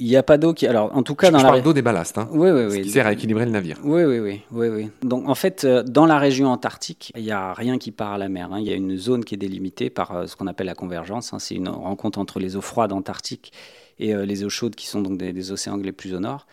il 0.01 0.07
n'y 0.07 0.15
a 0.15 0.23
pas 0.23 0.39
d'eau 0.39 0.53
qui. 0.53 0.65
Alors, 0.65 0.95
en 0.97 1.03
tout 1.03 1.13
cas, 1.13 1.27
je, 1.27 1.31
dans 1.33 1.37
je 1.37 1.43
la. 1.43 1.49
parle 1.51 1.61
d'eau 1.61 1.73
des 1.73 1.83
ballasts. 1.83 2.17
Hein, 2.17 2.27
oui, 2.31 2.49
oui, 2.49 2.63
oui. 2.65 2.77
Ce 2.77 2.81
qui 2.81 2.89
sert 2.89 3.05
à 3.05 3.13
équilibrer 3.13 3.45
le 3.45 3.51
navire. 3.51 3.77
Oui, 3.83 4.03
oui, 4.03 4.19
oui, 4.19 4.41
oui, 4.51 4.67
oui. 4.67 4.89
Donc, 5.03 5.29
en 5.29 5.35
fait, 5.35 5.63
euh, 5.63 5.83
dans 5.83 6.07
la 6.07 6.17
région 6.17 6.47
antarctique, 6.47 7.13
il 7.15 7.23
n'y 7.23 7.31
a 7.31 7.53
rien 7.53 7.77
qui 7.77 7.91
part 7.91 8.13
à 8.13 8.17
la 8.17 8.27
mer. 8.27 8.49
Hein. 8.51 8.59
Il 8.59 8.65
y 8.65 8.71
a 8.71 8.75
une 8.75 8.97
zone 8.97 9.23
qui 9.23 9.35
est 9.35 9.37
délimitée 9.37 9.91
par 9.91 10.15
euh, 10.15 10.25
ce 10.25 10.35
qu'on 10.35 10.47
appelle 10.47 10.65
la 10.65 10.73
convergence. 10.73 11.33
Hein. 11.33 11.39
C'est 11.39 11.55
une 11.55 11.69
rencontre 11.69 12.17
entre 12.17 12.39
les 12.39 12.55
eaux 12.55 12.61
froides 12.61 12.93
antarctiques 12.93 13.53
et 13.99 14.15
euh, 14.15 14.25
les 14.25 14.43
eaux 14.43 14.49
chaudes 14.49 14.75
qui 14.75 14.87
sont 14.87 15.01
donc 15.01 15.19
des, 15.19 15.33
des 15.33 15.51
océans 15.51 15.73
anglais 15.75 15.91
plus 15.91 16.15
au 16.15 16.19
nord. 16.19 16.47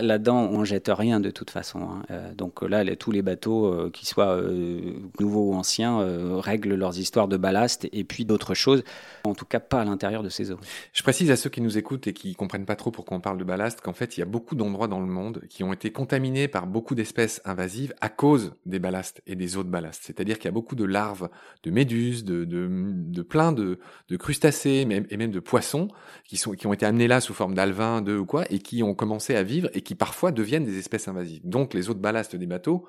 Là-dedans, 0.00 0.48
on 0.50 0.64
jette 0.64 0.90
rien 0.92 1.20
de 1.20 1.30
toute 1.30 1.50
façon. 1.50 1.82
Hein. 1.82 2.02
Euh, 2.10 2.34
donc 2.34 2.62
là, 2.62 2.84
tous 2.96 3.12
les 3.12 3.22
bateaux, 3.22 3.66
euh, 3.66 3.90
qu'ils 3.90 4.08
soient 4.08 4.34
euh, 4.36 4.92
nouveaux 5.20 5.52
ou 5.52 5.54
anciens, 5.54 6.04
règlent 6.40 6.74
leurs 6.74 6.98
histoires 6.98 7.28
de 7.28 7.36
ballast 7.36 7.88
et 7.92 8.02
puis 8.02 8.24
d'autres 8.24 8.54
choses. 8.54 8.82
En 9.22 9.34
tout 9.34 9.44
cas, 9.44 9.60
pas 9.60 9.82
à 9.82 9.84
l'intérieur 9.84 10.24
de 10.24 10.28
ces 10.28 10.50
eaux. 10.50 10.58
Je 10.92 11.02
précise 11.02 11.30
à 11.30 11.36
ceux 11.36 11.48
qui 11.48 11.60
nous 11.60 11.78
écoutent 11.78 12.08
et 12.08 12.12
qui 12.12 12.34
comprennent 12.34 12.66
pas 12.66 12.74
trop 12.74 12.90
pourquoi 12.90 13.16
on 13.16 13.20
parle 13.20 13.38
de 13.38 13.44
ballast 13.44 13.80
qu'en 13.80 13.92
fait, 13.92 14.16
il 14.16 14.20
y 14.20 14.22
a 14.22 14.26
beaucoup 14.26 14.56
d'endroits 14.56 14.88
dans 14.88 14.98
le 14.98 15.06
monde 15.06 15.42
qui 15.48 15.62
ont 15.62 15.72
été 15.72 15.92
contaminés 15.92 16.48
par 16.48 16.66
beaucoup 16.66 16.96
d'espèces 16.96 17.40
invasives 17.44 17.94
à 18.00 18.08
cause 18.08 18.54
des 18.66 18.80
ballasts 18.80 19.22
et 19.28 19.36
des 19.36 19.56
eaux 19.56 19.62
de 19.62 19.70
ballast. 19.70 20.02
C'est-à-dire 20.04 20.38
qu'il 20.38 20.46
y 20.46 20.48
a 20.48 20.52
beaucoup 20.52 20.74
de 20.74 20.84
larves, 20.84 21.28
de 21.62 21.70
méduses, 21.70 22.24
de, 22.24 22.44
de, 22.44 22.68
de 22.68 23.22
plein 23.22 23.52
de, 23.52 23.78
de 24.08 24.16
crustacés 24.16 24.86
et 25.10 25.16
même 25.16 25.30
de 25.30 25.40
poissons 25.40 25.88
qui, 26.24 26.36
sont, 26.36 26.52
qui 26.52 26.66
ont 26.66 26.72
été 26.72 26.84
amenés 26.84 27.06
là 27.06 27.20
sous 27.20 27.34
forme 27.34 27.54
d'alvins, 27.54 28.02
d'œufs 28.02 28.20
ou 28.20 28.26
quoi, 28.26 28.44
et 28.50 28.58
qui 28.58 28.82
ont 28.82 28.94
commencé 28.94 29.36
à 29.36 29.44
vivre 29.44 29.68
et 29.74 29.83
qui 29.84 29.94
parfois 29.94 30.32
deviennent 30.32 30.64
des 30.64 30.78
espèces 30.78 31.08
invasives. 31.08 31.42
Donc 31.44 31.74
les 31.74 31.90
eaux 31.90 31.94
de 31.94 32.00
ballast 32.00 32.34
des 32.34 32.46
bateaux 32.46 32.86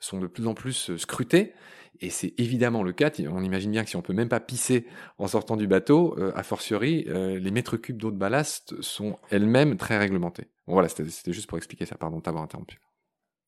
sont 0.00 0.18
de 0.18 0.26
plus 0.26 0.46
en 0.46 0.54
plus 0.54 0.90
euh, 0.90 0.98
scrutées, 0.98 1.52
et 2.00 2.10
c'est 2.10 2.34
évidemment 2.38 2.82
le 2.82 2.92
cas. 2.92 3.10
On 3.30 3.42
imagine 3.42 3.72
bien 3.72 3.82
que 3.82 3.90
si 3.90 3.96
on 3.96 4.02
peut 4.02 4.12
même 4.12 4.28
pas 4.28 4.40
pisser 4.40 4.86
en 5.18 5.26
sortant 5.26 5.56
du 5.56 5.66
bateau, 5.66 6.14
euh, 6.18 6.32
a 6.36 6.42
fortiori, 6.42 7.04
euh, 7.08 7.38
les 7.38 7.50
mètres 7.50 7.76
cubes 7.76 7.96
d'eau 7.96 8.10
de 8.10 8.16
ballast 8.16 8.80
sont 8.80 9.18
elles-mêmes 9.30 9.76
très 9.76 9.98
réglementées. 9.98 10.48
Bon, 10.66 10.74
voilà, 10.74 10.88
c'était 10.88 11.32
juste 11.32 11.48
pour 11.48 11.58
expliquer 11.58 11.86
ça, 11.86 11.96
pardon 11.96 12.18
de 12.18 12.22
t'avoir 12.22 12.44
interrompu. 12.44 12.78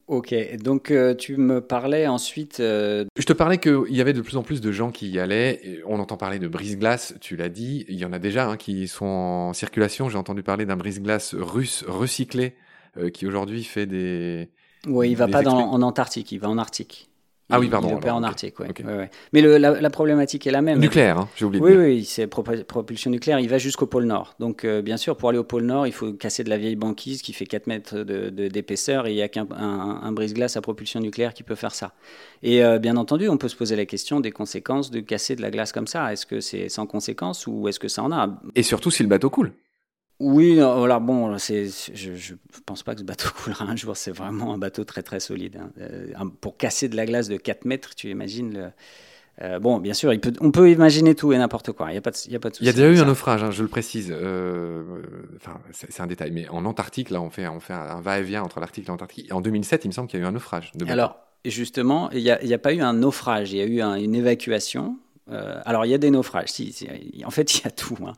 Ok, 0.08 0.34
donc 0.56 0.92
tu 1.18 1.36
me 1.36 1.60
parlais 1.60 2.08
ensuite. 2.08 2.56
Je 2.58 3.24
te 3.24 3.32
parlais 3.32 3.58
qu'il 3.58 3.94
y 3.94 4.00
avait 4.00 4.12
de 4.12 4.22
plus 4.22 4.36
en 4.36 4.42
plus 4.42 4.60
de 4.60 4.72
gens 4.72 4.90
qui 4.90 5.08
y 5.08 5.20
allaient. 5.20 5.82
On 5.86 6.00
entend 6.00 6.16
parler 6.16 6.40
de 6.40 6.48
brise-glace, 6.48 7.14
tu 7.20 7.36
l'as 7.36 7.48
dit. 7.48 7.84
Il 7.86 7.94
y 7.94 8.04
en 8.04 8.12
a 8.12 8.18
déjà 8.18 8.48
hein, 8.48 8.56
qui 8.56 8.88
sont 8.88 9.06
en 9.06 9.52
circulation. 9.52 10.08
J'ai 10.08 10.18
entendu 10.18 10.42
parler 10.42 10.66
d'un 10.66 10.76
brise-glace 10.76 11.36
russe 11.36 11.84
recyclé 11.86 12.56
qui 13.12 13.26
aujourd'hui 13.26 13.64
fait 13.64 13.86
des. 13.86 14.48
Oui, 14.86 15.10
il 15.10 15.16
va 15.16 15.28
pas 15.28 15.42
dans, 15.42 15.58
en 15.58 15.82
Antarctique, 15.82 16.32
il 16.32 16.38
va 16.38 16.48
en 16.48 16.56
Arctique. 16.56 17.10
ah 17.50 17.60
oui, 17.60 17.68
pardon. 17.68 17.88
Il 17.88 17.94
opère 17.94 18.16
en 18.16 18.22
Arctique, 18.22 18.58
oui. 18.60 18.66
Mais 19.32 19.42
le, 19.42 19.58
la, 19.58 19.90
problématique 19.90 20.46
est 20.46 20.50
la 20.50 20.62
même. 20.62 20.78
Nucléaire, 20.78 21.18
hein, 21.18 21.28
j'ai 21.36 21.44
oublié. 21.44 21.62
Oui, 21.62 21.74
oui, 21.74 22.04
c'est 22.04 22.26
propulsion 22.26 23.10
nucléaire. 23.10 23.40
Il 23.40 23.48
va 23.48 23.58
jusqu'au 23.58 23.86
pôle 23.86 24.04
Nord. 24.04 24.34
Donc, 24.38 24.64
euh, 24.64 24.80
bien 24.80 24.96
sûr, 24.96 25.16
pour 25.16 25.28
aller 25.28 25.38
au 25.38 25.44
pôle 25.44 25.64
Nord, 25.64 25.86
il 25.86 25.92
faut 25.92 26.12
casser 26.12 26.44
de 26.44 26.48
la 26.48 26.56
vieille 26.56 26.76
banquise 26.76 27.20
qui 27.20 27.34
fait 27.34 27.44
4 27.44 27.66
mètres 27.66 27.98
d'épaisseur 27.98 29.06
et 29.06 29.12
il 29.12 29.16
n'y 29.16 29.22
a 29.22 29.28
qu'un 29.28 29.46
un, 29.50 30.12
brise-glace 30.12 30.56
à 30.56 30.62
propulsion 30.62 31.00
nucléaire 31.00 31.34
qui 31.34 31.42
peut 31.42 31.56
faire 31.56 31.74
ça. 31.74 31.92
Et 32.42 32.64
euh, 32.64 32.78
bien 32.78 32.96
entendu, 32.96 33.28
on 33.28 33.36
peut 33.36 33.48
se 33.48 33.56
poser 33.56 33.76
la 33.76 33.84
question 33.84 34.20
des 34.20 34.30
conséquences 34.30 34.90
de 34.90 35.00
casser 35.00 35.36
de 35.36 35.42
la 35.42 35.50
glace 35.50 35.72
comme 35.72 35.86
ça. 35.86 36.10
Est-ce 36.12 36.24
que 36.24 36.40
c'est 36.40 36.70
sans 36.70 36.86
conséquences 36.86 37.46
ou 37.46 37.68
est-ce 37.68 37.78
que 37.78 37.88
ça 37.88 38.02
en 38.02 38.12
a? 38.12 38.28
Et 38.54 38.62
surtout 38.62 38.90
si 38.90 39.02
le 39.02 39.08
bateau 39.08 39.28
coule. 39.28 39.52
Oui, 40.20 40.56
voilà, 40.56 40.98
bon, 40.98 41.38
c'est, 41.38 41.68
je, 41.94 42.10
ne 42.10 42.36
pense 42.66 42.82
pas 42.82 42.94
que 42.94 43.00
ce 43.00 43.04
bateau 43.04 43.28
coulera 43.42 43.64
un 43.64 43.74
jour. 43.74 43.96
C'est 43.96 44.10
vraiment 44.10 44.52
un 44.52 44.58
bateau 44.58 44.84
très 44.84 45.02
très 45.02 45.18
solide. 45.18 45.58
Hein. 45.60 45.70
Euh, 45.80 46.12
pour 46.42 46.58
casser 46.58 46.88
de 46.88 46.96
la 46.96 47.06
glace 47.06 47.28
de 47.28 47.38
4 47.38 47.64
mètres, 47.64 47.94
tu 47.94 48.10
imagines 48.10 48.52
le. 48.52 48.66
Euh, 49.42 49.58
bon, 49.58 49.78
bien 49.78 49.94
sûr, 49.94 50.12
il 50.12 50.20
peut, 50.20 50.34
on 50.40 50.50
peut 50.50 50.70
imaginer 50.70 51.14
tout 51.14 51.32
et 51.32 51.38
n'importe 51.38 51.72
quoi. 51.72 51.88
Il 51.88 51.92
n'y 51.92 51.98
a 51.98 52.02
pas 52.02 52.10
de, 52.10 52.16
il 52.26 52.32
y 52.32 52.36
a 52.36 52.38
pas 52.38 52.50
de 52.50 52.56
Il 52.60 52.66
y 52.66 52.68
a 52.68 52.72
déjà 52.72 52.90
eu 52.90 52.98
un 52.98 53.06
naufrage, 53.06 53.42
hein, 53.42 53.50
je 53.50 53.62
le 53.62 53.68
précise. 53.68 54.14
Euh, 54.14 54.82
enfin, 55.36 55.58
c'est 55.72 56.02
un 56.02 56.06
détail, 56.06 56.30
mais 56.32 56.46
en 56.50 56.66
Antarctique, 56.66 57.08
là, 57.08 57.22
on 57.22 57.30
fait, 57.30 57.48
on 57.48 57.58
fait 57.58 57.72
un 57.72 58.02
va-et-vient 58.02 58.42
entre 58.42 58.60
l'Arctique 58.60 58.84
et 58.84 58.88
l'Antarctique. 58.88 59.32
En 59.32 59.40
2007, 59.40 59.86
il 59.86 59.88
me 59.88 59.92
semble 59.94 60.08
qu'il 60.08 60.20
y 60.20 60.22
a 60.22 60.26
eu 60.26 60.28
un 60.28 60.32
naufrage. 60.32 60.72
De 60.74 60.84
Alors, 60.90 61.16
justement, 61.46 62.10
il 62.10 62.22
n'y 62.22 62.30
a, 62.30 62.38
a, 62.38 62.58
pas 62.58 62.74
eu 62.74 62.82
un 62.82 62.92
naufrage. 62.92 63.52
Il 63.52 63.58
y 63.58 63.62
a 63.62 63.64
eu 63.64 64.02
une 64.02 64.14
évacuation 64.14 64.98
euh, 65.30 65.60
alors, 65.64 65.84
il 65.86 65.90
y 65.90 65.94
a 65.94 65.98
des 65.98 66.10
naufrages. 66.10 66.50
En 67.24 67.30
fait, 67.30 67.54
il 67.54 67.64
y 67.64 67.66
a 67.66 67.70
tout. 67.70 67.96
Hein. 68.04 68.12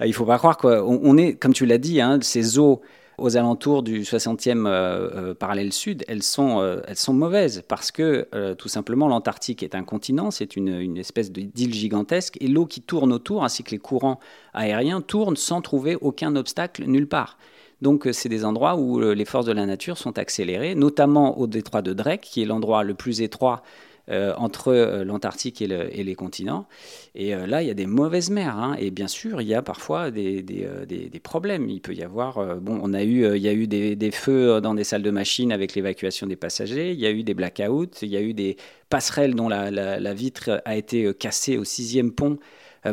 Il 0.00 0.08
ne 0.08 0.12
faut 0.12 0.24
pas 0.24 0.38
croire 0.38 0.56
qu'on 0.56 1.00
on 1.02 1.16
est, 1.16 1.34
comme 1.34 1.52
tu 1.52 1.66
l'as 1.66 1.78
dit, 1.78 2.00
hein, 2.00 2.18
ces 2.22 2.58
eaux 2.58 2.80
aux 3.18 3.38
alentours 3.38 3.82
du 3.82 4.02
60e 4.02 4.66
euh, 4.66 5.30
euh, 5.30 5.34
parallèle 5.34 5.72
sud, 5.72 6.04
elles 6.06 6.22
sont, 6.22 6.60
elles 6.86 6.96
sont 6.96 7.14
mauvaises 7.14 7.62
parce 7.66 7.90
que 7.90 8.28
tout 8.58 8.68
simplement 8.68 9.08
l'Antarctique 9.08 9.62
est 9.62 9.74
un 9.74 9.84
continent, 9.84 10.30
c'est 10.30 10.54
une, 10.54 10.68
une, 10.68 10.98
espèce 10.98 11.32
d'île 11.32 11.72
gigantesque 11.72 12.36
et 12.42 12.48
l'eau 12.48 12.66
qui 12.66 12.82
tourne 12.82 13.14
autour 13.14 13.42
ainsi 13.42 13.64
que 13.64 13.70
les 13.70 13.78
courants 13.78 14.20
aériens 14.52 15.00
tournent 15.00 15.36
sans 15.36 15.62
trouver 15.62 15.96
aucun 15.98 16.36
obstacle 16.36 16.84
nulle 16.84 17.08
part. 17.08 17.38
Donc 17.80 18.06
c'est 18.12 18.28
des 18.28 18.44
endroits 18.44 18.76
où 18.76 19.00
les 19.00 19.24
forces 19.24 19.46
de 19.46 19.52
la 19.52 19.64
nature 19.64 19.96
sont 19.96 20.18
accélérées, 20.18 20.74
notamment 20.74 21.38
au 21.38 21.46
détroit 21.46 21.80
de 21.80 21.94
Drake, 21.94 22.20
qui 22.20 22.42
est 22.42 22.46
l'endroit 22.46 22.84
le 22.84 22.92
plus 22.92 23.22
étroit 23.22 23.62
euh, 24.08 24.34
entre 24.36 24.68
euh, 24.68 25.04
l'Antarctique 25.04 25.60
et, 25.60 25.66
les 25.66 26.14
continents. 26.14 26.68
Et 27.16 27.34
euh, 27.34 27.44
là, 27.44 27.62
il 27.62 27.66
y 27.66 27.72
a 27.72 27.74
des 27.74 27.86
mauvaises 27.86 28.30
mers. 28.30 28.56
Hein. 28.56 28.76
et 28.78 28.92
bien 28.92 29.08
sûr, 29.08 29.40
il 29.40 29.48
y 29.48 29.54
a 29.54 29.62
parfois 29.62 30.12
des, 30.12 30.42
des, 30.42 31.20
problèmes. 31.20 31.68
Il 31.68 31.80
peut 31.80 31.92
y 31.92 32.04
avoir, 32.04 32.56
bon, 32.56 32.78
on 32.80 32.94
a 32.94 33.02
eu, 33.02 33.34
il 33.34 33.42
y 33.42 33.48
a 33.48 33.52
eu 33.52 33.66
des, 33.66 34.10
feux 34.12 34.60
dans 34.60 34.74
des 34.74 34.84
salles 34.84 35.02
de 35.02 35.10
machines 35.10 35.50
avec 35.50 35.74
l'évacuation 35.74 36.28
des 36.28 36.36
passagers. 36.36 36.92
Il 36.92 37.00
y 37.00 37.06
a 37.06 37.10
eu 37.10 37.24
des 37.24 37.34
blackouts. 37.34 38.02
Il 38.02 38.08
y 38.08 38.16
a 38.16 38.20
eu 38.20 38.32
des 38.32 38.56
passerelles 38.90 39.34
dont 39.34 39.48
la, 39.48 40.14
vitre 40.14 40.62
a 40.64 40.76
été 40.76 41.12
cassée 41.14 41.58
au 41.58 41.64
sixième 41.64 42.12
pont 42.12 42.38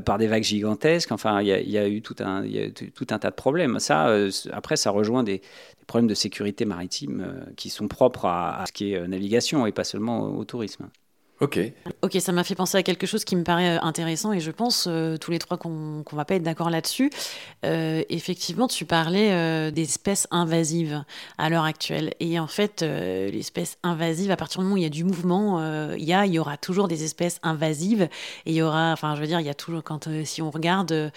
par 0.05 0.17
des 0.17 0.25
vagues 0.25 0.43
gigantesques. 0.43 1.11
Enfin, 1.11 1.43
il 1.43 1.47
y 1.47 1.77
a, 1.77 1.87
eu 1.87 2.01
tout 2.01 2.15
un, 2.21 2.43
tout 2.95 3.07
un 3.11 3.19
tas 3.19 3.29
de 3.29 3.35
problèmes. 3.35 3.77
Ça, 3.77 4.11
après, 4.51 4.77
ça 4.77 4.89
rejoint 4.89 5.21
des, 5.21 5.41
problèmes 5.85 6.07
de 6.07 6.15
sécurité 6.15 6.65
maritime 6.65 7.45
qui 7.55 7.69
sont 7.69 7.87
propres 7.87 8.25
à, 8.25 8.63
ce 8.65 8.71
qui 8.71 8.93
est 8.93 9.07
navigation 9.07 9.67
et 9.67 9.71
pas 9.71 9.83
seulement 9.83 10.35
au 10.35 10.43
tourisme. 10.43 10.89
Ok. 11.41 11.59
Ok, 12.03 12.17
ça 12.19 12.31
m'a 12.31 12.43
fait 12.43 12.55
penser 12.55 12.77
à 12.77 12.83
quelque 12.83 13.07
chose 13.07 13.25
qui 13.25 13.35
me 13.35 13.43
paraît 13.43 13.77
euh, 13.77 13.81
intéressant 13.81 14.31
et 14.33 14.39
je 14.39 14.51
pense 14.51 14.85
euh, 14.87 15.17
tous 15.17 15.31
les 15.31 15.39
trois 15.39 15.57
qu'on 15.57 16.03
ne 16.09 16.15
va 16.15 16.25
pas 16.25 16.35
être 16.35 16.43
d'accord 16.43 16.69
là-dessus. 16.69 17.09
Euh, 17.65 18.03
effectivement, 18.09 18.67
tu 18.67 18.85
parlais 18.85 19.71
d'espèces 19.71 20.27
invasives 20.31 21.03
à 21.37 21.49
l'heure 21.49 21.65
actuelle. 21.65 22.13
Et 22.19 22.39
en 22.39 22.47
fait, 22.47 22.81
l'espèce 22.81 23.77
invasive, 23.83 24.31
à 24.31 24.37
partir 24.37 24.59
du 24.59 24.65
moment 24.65 24.75
où 24.75 24.77
il 24.77 24.83
y 24.83 24.87
a 24.87 24.89
du 24.89 25.03
mouvement, 25.03 25.93
il 25.95 26.03
y, 26.03 26.13
a, 26.13 26.25
il 26.25 26.33
y 26.33 26.39
aura 26.39 26.57
toujours 26.57 26.87
des 26.87 27.03
espèces 27.03 27.39
invasives. 27.43 28.03
Et 28.45 28.51
il 28.51 28.55
y 28.55 28.61
aura, 28.61 28.91
enfin, 28.91 29.15
je 29.15 29.21
veux 29.21 29.27
dire, 29.27 29.39
il 29.39 29.45
y 29.45 29.49
a 29.49 29.53
toujours, 29.53 29.83
quand, 29.83 30.07
si 30.23 30.41
on 30.41 30.51
regarde 30.51 31.11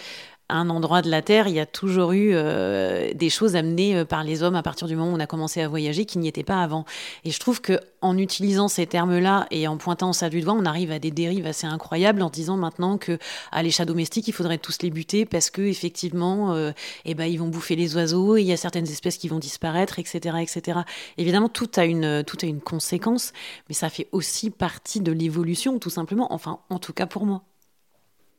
un 0.49 0.71
endroit 0.71 1.03
de 1.03 1.11
la 1.11 1.23
Terre, 1.23 1.49
il 1.49 1.55
y 1.55 1.61
a 1.61 1.67
toujours 1.67 2.13
eu 2.13 2.31
euh, 2.33 3.13
des 3.15 3.31
choses 3.31 3.57
amenées 3.57 3.97
euh, 3.97 4.05
par 4.05 4.23
les 4.23 4.43
hommes 4.43 4.55
à 4.55 4.63
partir 4.63 4.87
du 4.87 4.95
moment 4.95 5.11
où 5.11 5.17
on 5.17 5.21
a 5.21 5.27
commencé 5.27 5.61
à 5.61 5.69
voyager 5.69 6.05
qui 6.05 6.19
n'y 6.19 6.29
étaient 6.29 6.45
pas 6.45 6.63
avant. 6.63 6.85
Et 7.25 7.33
je 7.33 7.41
trouve 7.41 7.61
que 7.61 7.81
en 8.01 8.17
utilisant 8.17 8.69
ces 8.69 8.87
termes-là 8.87 9.47
et 9.51 9.67
en 9.67 9.77
pointant 9.77 10.13
ça 10.13 10.31
du 10.31 10.41
doigt, 10.41 10.55
on 10.55 10.65
arrive 10.65 10.93
à 10.93 11.01
des 11.01 11.11
dérives 11.11 11.47
assez 11.47 11.67
incroyables 11.67 12.23
en 12.23 12.31
disant 12.31 12.57
maintenant 12.57 12.97
que 12.97 13.19
à 13.51 13.63
les 13.65 13.73
chats 13.73 13.85
domestiques, 13.85 14.29
il 14.29 14.33
faudrait 14.33 14.59
tous 14.59 14.83
les 14.83 14.91
buter 14.91 15.27
parce 15.27 15.51
que 15.51 15.63
effectivement, 15.63 16.53
euh, 16.55 16.71
eh 17.05 17.15
ben 17.15 17.25
ils 17.25 17.39
vont 17.39 17.49
bouffer 17.49 17.75
les 17.75 17.97
oiseaux, 17.97 18.37
et 18.37 18.43
il 18.43 18.47
y 18.47 18.53
a 18.53 18.57
certaines 18.57 18.89
espèces 18.89 19.19
qui 19.19 19.29
vont 19.29 19.41
disparaître, 19.41 19.99
etc., 19.99 20.37
etc. 20.41 20.81
Évidemment, 21.19 21.49
tout 21.49 21.71
a 21.77 21.85
une 21.85 22.23
tout 22.25 22.39
a 22.43 22.47
une 22.47 22.61
conséquence, 22.61 23.33
mais 23.69 23.75
ça 23.75 23.89
fait 23.89 24.09
aussi 24.13 24.51
partie 24.51 25.01
de 25.01 25.11
l'évolution, 25.11 25.81
tout 25.81 25.91
simplement. 25.91 26.33
Enfin, 26.33 26.61
en 26.71 26.79
tout 26.79 26.93
cas 26.93 27.07
pour 27.07 27.27
moi. 27.27 27.43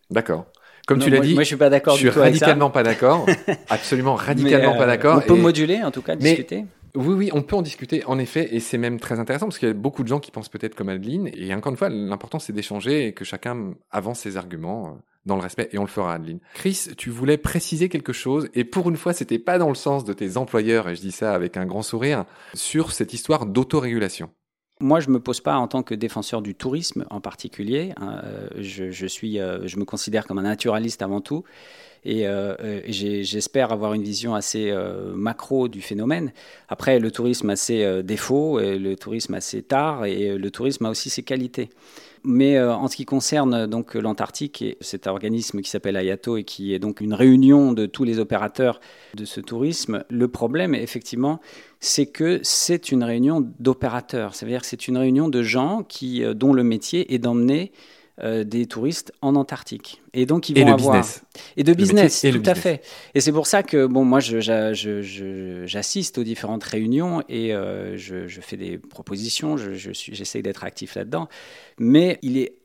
D'accord. 0.10 0.46
Comme 0.88 1.00
tu 1.00 1.10
l'as 1.10 1.19
dit, 1.19 1.34
moi 1.34 1.43
je 1.43 1.47
suis 1.47 1.58
pas 1.58 1.69
d'accord. 1.69 1.95
Je 1.97 2.10
suis 2.10 2.19
radicalement 2.19 2.69
pas 2.69 2.82
d'accord. 2.82 3.26
Absolument 3.69 4.15
radicalement 4.15 4.76
pas 4.76 4.84
euh, 4.84 4.88
d'accord. 4.88 5.21
On 5.23 5.28
peut 5.28 5.36
moduler, 5.36 5.84
en 5.84 5.91
tout 5.91 6.02
cas, 6.02 6.15
discuter. 6.15 6.65
Oui, 6.95 7.13
oui, 7.13 7.30
on 7.34 7.43
peut 7.43 7.56
en 7.56 7.62
discuter, 7.62 8.04
en 8.06 8.17
effet, 8.17 8.56
et 8.56 8.60
c'est 8.60 8.78
même 8.78 9.00
très 9.00 9.19
intéressant 9.19 9.45
parce 9.45 9.60
qu'il 9.60 9.67
y 9.67 9.71
a 9.71 9.73
beaucoup 9.73 10.02
de 10.02 10.08
gens 10.08 10.19
qui 10.19 10.32
pensent 10.32 10.50
peut-être 10.50 10.73
comme 10.73 10.89
Adeline, 10.89 11.30
et 11.34 11.54
encore 11.54 11.71
une 11.71 11.78
fois, 11.78 11.89
l'important 11.89 12.39
c'est 12.39 12.54
d'échanger 12.54 13.08
et 13.08 13.13
que 13.13 13.23
chacun 13.26 13.73
avance 13.91 14.21
ses 14.21 14.38
arguments 14.38 14.88
euh, 14.88 14.91
dans 15.26 15.36
le 15.36 15.41
respect, 15.41 15.69
et 15.73 15.78
on 15.78 15.84
le 15.84 15.89
fera, 15.89 16.15
Adeline. 16.15 16.39
Chris, 16.56 16.88
tu 16.97 17.12
voulais 17.12 17.38
préciser 17.38 17.89
quelque 17.89 18.13
chose, 18.13 18.50
et 18.56 18.63
pour 18.63 18.89
une 18.89 18.95
fois, 18.95 19.13
c'était 19.13 19.38
pas 19.38 19.60
dans 19.60 19.69
le 19.69 19.76
sens 19.76 20.06
de 20.06 20.13
tes 20.13 20.38
employeurs, 20.38 20.89
et 20.89 20.95
je 20.95 21.02
dis 21.02 21.12
ça 21.12 21.36
avec 21.36 21.58
un 21.58 21.65
grand 21.65 21.84
sourire, 21.84 22.26
sur 22.54 22.93
cette 22.93 23.13
histoire 23.13 23.45
d'autorégulation. 23.45 24.30
Moi, 24.80 25.00
je 25.00 25.08
ne 25.08 25.13
me 25.13 25.20
pose 25.20 25.42
pas 25.42 25.58
en 25.58 25.68
tant 25.68 25.82
que 25.82 25.96
défenseur 25.96 26.44
du 26.44 26.54
tourisme 26.54 27.06
en 27.10 27.20
particulier. 27.20 27.94
Hein, 27.98 28.22
euh, 28.24 28.48
je, 28.60 29.08
suis, 29.08 29.40
euh, 29.40 29.68
je 29.68 29.78
me 29.78 29.86
considère 29.86 30.28
comme 30.28 30.38
un 30.38 30.44
naturaliste 30.44 31.02
avant 31.02 31.20
tout. 31.20 31.44
Et 32.06 32.28
euh, 32.28 32.82
j'espère 32.88 33.72
avoir 33.72 33.94
une 33.94 34.04
vision 34.04 34.36
assez 34.36 34.74
macro 35.13 35.68
du 35.68 35.82
phénomène. 35.82 36.32
Après, 36.70 37.00
le 37.00 37.12
tourisme 37.12 37.50
a 37.50 37.56
ses 37.56 38.02
défauts, 38.04 38.60
le 38.60 38.96
tourisme 38.96 39.34
a 39.34 39.42
ses 39.42 39.63
tares, 39.63 40.06
et 40.06 40.38
le 40.38 40.52
tourisme 40.52 40.86
a 40.86 40.90
aussi 40.90 41.10
ses 41.10 41.24
qualités. 41.24 41.70
Mais 42.23 42.60
en 42.62 42.88
ce 42.88 42.95
qui 42.95 43.06
concerne 43.06 43.67
donc 43.67 43.95
l'Antarctique 43.95 44.62
et 44.62 44.77
cet 44.82 45.08
organisme 45.08 45.62
qui 45.62 45.69
s'appelle 45.69 45.95
Ayato 45.95 46.38
et 46.38 46.43
qui 46.43 46.73
est 46.73 46.80
donc 46.80 47.01
une 47.01 47.13
réunion 47.13 47.73
de 47.73 47.86
tous 47.86 48.03
les 48.03 48.19
opérateurs 48.19 48.80
de 49.15 49.25
ce 49.25 49.39
tourisme, 49.39 50.03
le 50.10 50.27
problème 50.27 50.75
effectivement 50.75 51.39
c'est 51.80 52.08
que 52.08 52.39
c'est 52.43 52.91
une 52.91 53.03
réunion 53.03 53.47
d'opérateurs. 53.60 54.34
C'est-à-dire 54.34 54.62
que 54.62 54.67
c'est 54.67 54.88
une 54.88 54.97
réunion 54.97 55.30
de 55.30 55.43
gens 55.43 55.84
qui, 55.88 56.23
euh, 56.23 56.34
dont 56.34 56.53
le 56.53 56.63
métier 56.63 57.13
est 57.13 57.19
d'emmener 57.19 57.71
euh, 58.23 58.43
des 58.43 58.65
touristes 58.65 59.13
en 59.21 59.36
Antarctique. 59.36 60.01
Et 60.13 60.25
donc 60.25 60.49
ils 60.49 60.60
vont 60.60 60.67
et 60.67 60.71
avoir 60.71 60.97
business. 60.97 61.23
et 61.56 61.63
de 61.63 61.73
business, 61.73 62.25
tout 62.32 62.41
à 62.49 62.56
fait. 62.56 62.82
Et 63.13 63.21
c'est 63.21 63.32
pour 63.32 63.45
ça 63.45 63.62
que 63.62 63.86
bon, 63.86 64.06
moi, 64.06 64.19
j'assiste 64.19 66.17
aux 66.17 66.23
différentes 66.23 66.63
réunions 66.63 67.21
et 67.30 67.53
euh, 67.53 67.95
je, 67.95 68.27
fais 68.41 68.58
des 68.58 68.80
propositions. 68.80 69.56
J'essaie 69.56 70.41
d'être 70.41 70.63
actif 70.63 70.95
là-dedans, 70.95 71.30
mais 71.77 72.17
il 72.23 72.38
est 72.38 72.56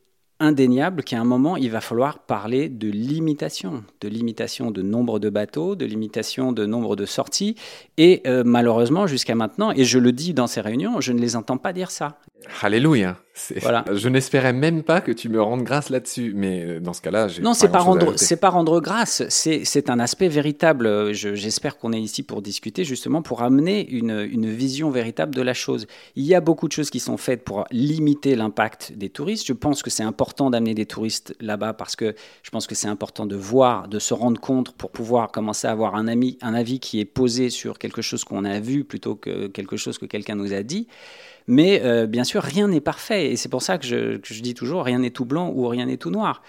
indéniable 0.41 1.05
qu'à 1.05 1.21
un 1.21 1.25
moment, 1.25 1.57
il 1.57 1.71
va 1.71 1.81
falloir 1.81 2.21
parler 2.21 2.69
de 2.69 2.89
limitation, 2.89 3.85
de 4.01 4.09
limitation 4.09 4.71
de 4.71 4.83
nombre 4.83 5.19
de 5.19 5.31
bateaux, 5.31 5.77
de 5.77 5.85
limitation 5.85 6.53
de 6.53 6.67
nombre 6.67 6.97
de 6.97 7.05
sorties. 7.05 7.55
Et 7.97 8.23
euh, 8.27 8.43
malheureusement, 8.45 9.07
jusqu'à 9.07 9.35
maintenant, 9.35 9.71
et 9.71 9.85
je 9.85 9.99
le 9.99 10.13
dis 10.13 10.35
dans 10.35 10.47
ces 10.47 10.61
réunions, 10.61 11.01
je 11.01 11.13
ne 11.13 11.21
les 11.21 11.37
entends 11.37 11.59
pas 11.59 11.73
dire 11.73 11.91
ça. 11.91 12.19
Alléluia. 12.61 13.22
Voilà. 13.61 13.85
Je 13.93 14.09
n'espérais 14.09 14.53
même 14.53 14.83
pas 14.83 15.01
que 15.01 15.11
tu 15.11 15.29
me 15.29 15.41
rendes 15.41 15.63
grâce 15.63 15.89
là-dessus, 15.89 16.33
mais 16.35 16.65
euh, 16.65 16.81
dans 16.81 16.93
ce 16.93 17.01
cas-là, 17.01 17.29
j'ai 17.29 17.41
non, 17.41 17.55
c'est 17.55 17.69
pas 17.69 17.79
rendre, 17.79 18.13
c'est 18.17 18.37
pas 18.37 18.51
rendre 18.51 18.81
grâce, 18.81 19.23
c'est 19.29 19.91
un 19.91 19.99
aspect 19.99 20.29
véritable. 20.29 21.13
J'espère 21.13 21.79
qu'on 21.79 21.93
est 21.93 22.01
ici 22.01 22.23
pour 22.23 22.43
discuter 22.43 22.85
justement 22.85 23.23
pour 23.23 23.43
amener 23.43 23.89
une, 23.89 24.29
une, 24.31 24.51
vision 24.51 24.91
véritable 24.91 25.35
de 25.35 25.41
la 25.41 25.55
chose. 25.55 25.87
Il 26.15 26.25
y 26.25 26.35
a 26.35 26.41
beaucoup 26.41 26.69
de 26.69 26.73
choses 26.73 26.91
qui 26.91 27.01
sont 27.01 27.17
faites 27.17 27.43
pour 27.43 27.65
limiter 27.71 28.37
l'impact 28.37 28.93
des 28.97 29.09
touristes. 29.09 29.47
Je 29.47 29.55
pense 29.55 29.83
que 29.83 29.91
c'est 29.91 30.03
important 30.03 30.51
d'amener 30.51 30.75
des 30.75 30.87
touristes 30.87 31.35
là-bas 31.41 31.73
parce 31.73 31.97
que 31.97 32.15
je 32.43 32.51
pense 32.51 32.67
que 32.67 32.75
c'est 32.75 32.89
important 32.89 33.25
de 33.25 33.37
voir, 33.37 33.89
de 33.89 33.99
se 33.99 34.13
rendre 34.13 34.41
compte 34.41 34.73
pour 34.73 34.91
pouvoir 34.91 35.33
commencer 35.33 35.67
à 35.67 35.71
avoir 35.71 35.95
un, 35.95 36.07
ami, 36.07 36.39
un 36.43 36.55
avis 36.55 36.81
qui 36.81 37.01
est 37.01 37.07
posé 37.07 37.49
sur 37.49 37.79
quelque 37.79 38.03
chose 38.03 38.25
qu'on 38.25 38.45
a 38.45 38.61
vu 38.61 38.85
plutôt 38.85 39.15
que 39.15 39.47
quelque 39.47 39.77
chose 39.77 39.97
que 39.97 40.07
quelqu'un 40.07 40.35
nous 40.35 40.53
a 40.53 40.63
dit. 40.63 40.87
Mais 41.47 41.83
euh, 41.83 42.07
bien 42.07 42.25
sûr, 42.25 42.43
rien 42.43 42.69
n'est 42.69 42.81
parfait. 42.81 43.22
Et 43.31 43.37
c'est 43.37 43.49
pour 43.49 43.63
ça 43.63 43.79
que 43.79 43.87
je, 43.87 44.41
dis 44.41 44.55
toujours, 44.55 44.85
rien 44.85 44.99
n'est 44.99 45.11
tout 45.11 45.25
blanc 45.25 45.53
ou 45.55 45.67
rien 45.69 45.87
n'est 45.87 45.97
tout 45.97 46.11
noir. 46.11 46.43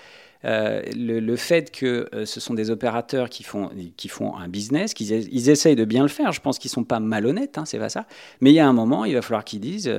Euh, 0.45 0.81
le, 0.93 1.35
fait 1.37 1.71
que 1.71 2.09
euh, 2.13 2.25
ce 2.25 2.41
sont 2.41 2.53
des 2.53 2.69
opérateurs 2.69 3.29
qui 3.29 3.43
font, 3.43 3.69
un 4.37 4.47
business, 4.49 4.93
qu'ils 4.93 5.11
ils 5.33 5.49
essayent 5.49 5.77
de 5.77 5.85
bien 5.85 6.01
le 6.01 6.09
faire, 6.09 6.33
je 6.33 6.41
pense 6.41 6.59
qu'ils 6.59 6.67
ne 6.67 6.73
sont 6.73 6.83
pas 6.83 6.99
malhonnêtes, 6.99 7.57
hein, 7.57 7.63
c'est 7.65 7.79
pas 7.79 7.87
ça. 7.87 8.05
Mais 8.41 8.51
il 8.51 8.55
y 8.55 8.59
a 8.59 8.67
un 8.67 8.73
moment, 8.73 9.05
il 9.05 9.13
va 9.13 9.21
falloir 9.21 9.45
qu'ils 9.45 9.61
disent, 9.61 9.89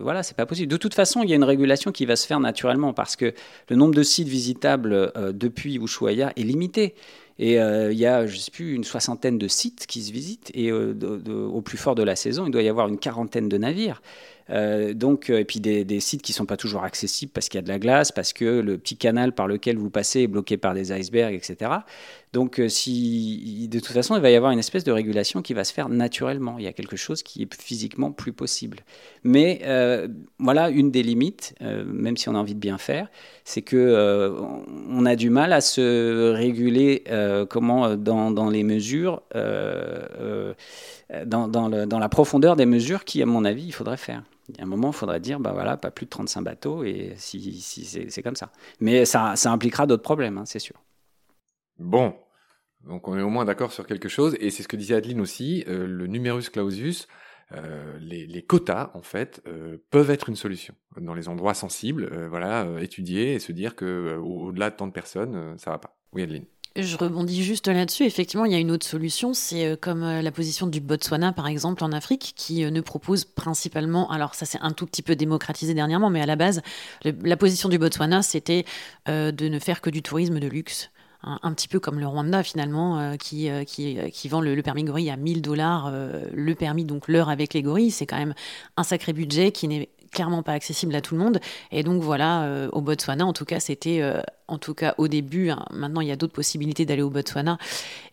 voilà, 0.00 0.22
c'est 0.22 0.36
pas 0.36 0.46
possible. 0.46 0.68
De 0.68 0.78
toute 0.78 0.94
façon, 0.94 1.22
il 1.22 1.28
y 1.28 1.32
a 1.32 1.36
une 1.36 1.44
régulation 1.44 1.92
qui 1.92 2.06
va 2.06 2.16
se 2.16 2.26
faire 2.26 2.40
naturellement 2.40 2.94
parce 2.94 3.16
que 3.16 3.34
le 3.68 3.76
nombre 3.76 3.94
de 3.94 4.02
sites 4.02 4.28
visitables 4.28 5.12
depuis 5.34 5.78
Ushuaia 5.78 6.32
est 6.34 6.42
limité. 6.42 6.94
Et 7.38 7.54
il 7.54 7.98
y 7.98 8.06
a, 8.06 8.26
je 8.26 8.34
ne 8.34 8.38
sais 8.38 8.50
plus, 8.50 8.74
une 8.74 8.84
soixantaine 8.84 9.38
de 9.38 9.48
sites 9.48 9.86
qui 9.86 10.02
se 10.02 10.12
visitent. 10.12 10.50
Et 10.54 10.72
au 10.72 11.60
plus 11.60 11.78
fort 11.78 11.94
de 11.94 12.02
la 12.02 12.16
saison, 12.16 12.46
il 12.46 12.52
doit 12.52 12.62
y 12.62 12.68
avoir 12.68 12.88
une 12.88 12.98
quarantaine 12.98 13.48
de 13.50 13.58
navires. 13.58 14.00
Euh, 14.50 14.94
donc, 14.94 15.30
euh, 15.30 15.38
et 15.38 15.44
puis 15.44 15.60
des, 15.60 16.00
sites 16.00 16.22
qui 16.22 16.32
ne 16.32 16.36
sont 16.36 16.46
pas 16.46 16.56
toujours 16.56 16.84
accessibles 16.84 17.32
parce 17.32 17.48
qu'il 17.48 17.58
y 17.58 17.62
a 17.62 17.62
de 17.62 17.68
la 17.68 17.78
glace, 17.78 18.12
parce 18.12 18.32
que 18.32 18.60
le 18.60 18.78
petit 18.78 18.96
canal 18.96 19.32
par 19.32 19.46
lequel 19.46 19.76
vous 19.76 19.90
passez 19.90 20.22
est 20.22 20.26
bloqué 20.26 20.56
par 20.56 20.74
des 20.74 20.92
icebergs, 20.92 21.34
etc. 21.34 21.70
Donc, 22.32 22.60
euh, 22.60 22.68
si, 22.68 23.66
de 23.68 23.80
toute 23.80 23.92
façon, 23.92 24.14
il 24.14 24.22
va 24.22 24.30
y 24.30 24.36
avoir 24.36 24.52
une 24.52 24.60
espèce 24.60 24.84
de 24.84 24.92
régulation 24.92 25.42
qui 25.42 25.52
va 25.52 25.64
se 25.64 25.72
faire 25.72 25.88
naturellement. 25.88 26.58
Il 26.58 26.64
y 26.64 26.68
a 26.68 26.72
quelque 26.72 26.96
chose 26.96 27.24
qui 27.24 27.42
est 27.42 27.54
physiquement 27.54 28.12
plus 28.12 28.32
possible. 28.32 28.78
Mais 29.24 29.62
voilà, 30.38 30.70
une 30.70 30.90
des 30.90 31.02
limites, 31.02 31.54
même 31.60 32.16
si 32.16 32.28
on 32.28 32.34
a 32.34 32.38
envie 32.38 32.54
de 32.54 32.60
bien 32.60 32.78
faire, 32.78 33.08
c'est 33.44 33.62
que 33.62 34.32
on 34.88 35.06
a 35.06 35.16
du 35.16 35.30
mal 35.30 35.52
à 35.52 35.60
se 35.60 36.32
réguler 36.32 37.04
comment 37.48 37.96
dans, 37.96 38.50
les 38.50 38.62
mesures, 38.62 39.22
dans, 39.34 40.54
la 41.98 42.08
profondeur 42.08 42.56
des 42.56 42.66
mesures 42.66 43.04
qui, 43.04 43.22
à 43.22 43.26
mon 43.26 43.44
avis, 43.44 43.64
il 43.64 43.72
faudrait 43.72 43.96
faire. 43.96 44.22
A 44.58 44.62
un 44.62 44.66
moment, 44.66 44.90
il 44.90 44.94
faudrait 44.94 45.20
dire, 45.20 45.38
bah 45.38 45.52
voilà, 45.52 45.76
pas 45.76 45.90
plus 45.90 46.06
de 46.06 46.10
35 46.10 46.42
bateaux, 46.42 46.84
et 46.84 47.12
si, 47.16 47.60
si 47.60 47.84
c'est 47.84 48.22
comme 48.22 48.36
ça. 48.36 48.50
Mais 48.80 49.04
ça, 49.04 49.34
ça 49.36 49.52
impliquera 49.52 49.86
d'autres 49.86 50.02
problèmes, 50.02 50.38
hein, 50.38 50.44
c'est 50.46 50.58
sûr. 50.58 50.76
Bon, 51.80 52.14
donc 52.84 53.08
on 53.08 53.18
est 53.18 53.22
au 53.22 53.30
moins 53.30 53.46
d'accord 53.46 53.72
sur 53.72 53.86
quelque 53.86 54.08
chose, 54.08 54.36
et 54.38 54.50
c'est 54.50 54.62
ce 54.62 54.68
que 54.68 54.76
disait 54.76 54.94
Adeline 54.94 55.20
aussi, 55.20 55.64
euh, 55.66 55.86
le 55.86 56.06
numerus 56.06 56.50
clausus, 56.50 57.08
euh, 57.52 57.98
les, 57.98 58.42
quotas, 58.42 58.90
en 58.94 59.02
fait, 59.02 59.42
euh, 59.46 59.78
peuvent 59.90 60.10
être 60.10 60.28
une 60.28 60.36
solution 60.36 60.74
dans 61.00 61.14
les 61.14 61.28
endroits 61.28 61.54
sensibles. 61.54 62.26
voilà, 62.28 62.66
étudier 62.80 63.34
et 63.34 63.38
se 63.38 63.52
dire 63.52 63.74
que 63.74 64.16
au-delà 64.18 64.70
de 64.70 64.76
tant 64.76 64.86
de 64.86 64.92
personnes, 64.92 65.58
ça 65.58 65.70
va 65.70 65.78
pas. 65.78 65.96
Oui, 66.12 66.22
Adeline. 66.22 66.44
Je 66.76 66.96
rebondis 66.96 67.42
juste 67.42 67.66
là-dessus. 67.66 68.04
Effectivement, 68.04 68.44
il 68.44 68.52
y 68.52 68.54
a 68.54 68.58
une 68.58 68.70
autre 68.70 68.86
solution, 68.86 69.34
c'est 69.34 69.76
comme 69.80 70.02
la 70.02 70.30
position 70.30 70.68
du 70.68 70.80
Botswana, 70.80 71.32
par 71.32 71.48
exemple, 71.48 71.82
en 71.82 71.90
Afrique, 71.90 72.34
qui 72.36 72.64
ne 72.64 72.80
propose 72.80 73.24
principalement, 73.24 74.08
alors 74.10 74.36
ça 74.36 74.46
s'est 74.46 74.60
un 74.60 74.70
tout 74.70 74.86
petit 74.86 75.02
peu 75.02 75.16
démocratisé 75.16 75.74
dernièrement, 75.74 76.10
mais 76.10 76.20
à 76.20 76.26
la 76.26 76.36
base, 76.36 76.62
la 77.04 77.36
position 77.36 77.68
du 77.68 77.78
Botswana, 77.78 78.22
c'était 78.22 78.64
de 79.06 79.48
ne 79.48 79.58
faire 79.58 79.80
que 79.80 79.90
du 79.90 80.02
tourisme 80.02 80.38
de 80.38 80.46
luxe. 80.46 80.92
Un, 81.22 81.52
petit 81.52 81.68
peu 81.68 81.80
comme 81.80 82.00
le 82.00 82.06
Rwanda 82.06 82.42
finalement, 82.42 83.16
qui, 83.18 83.50
qui, 83.66 83.98
qui, 84.10 84.28
vend 84.28 84.40
le, 84.40 84.62
permis 84.62 84.84
gorille 84.84 85.10
à 85.10 85.16
1000 85.16 85.42
dollars, 85.42 85.92
le 86.32 86.54
permis 86.54 86.84
donc 86.84 87.08
l'heure 87.08 87.28
avec 87.28 87.52
les 87.52 87.62
gorilles, 87.62 87.90
c'est 87.90 88.06
quand 88.06 88.16
même 88.16 88.34
un 88.78 88.84
sacré 88.84 89.12
budget 89.12 89.52
qui 89.52 89.68
n'est 89.68 89.90
clairement 90.10 90.42
pas 90.42 90.52
accessible 90.52 90.94
à 90.94 91.00
tout 91.00 91.14
le 91.14 91.20
monde. 91.20 91.40
Et 91.70 91.82
donc 91.82 92.02
voilà, 92.02 92.44
euh, 92.44 92.68
au 92.72 92.80
Botswana, 92.80 93.24
en 93.24 93.32
tout 93.32 93.44
cas, 93.44 93.60
c'était, 93.60 94.00
euh, 94.02 94.20
en 94.48 94.58
tout 94.58 94.74
cas 94.74 94.94
au 94.98 95.08
début, 95.08 95.50
hein, 95.50 95.64
maintenant 95.70 96.00
il 96.00 96.08
y 96.08 96.12
a 96.12 96.16
d'autres 96.16 96.32
possibilités 96.32 96.84
d'aller 96.84 97.02
au 97.02 97.10
Botswana. 97.10 97.58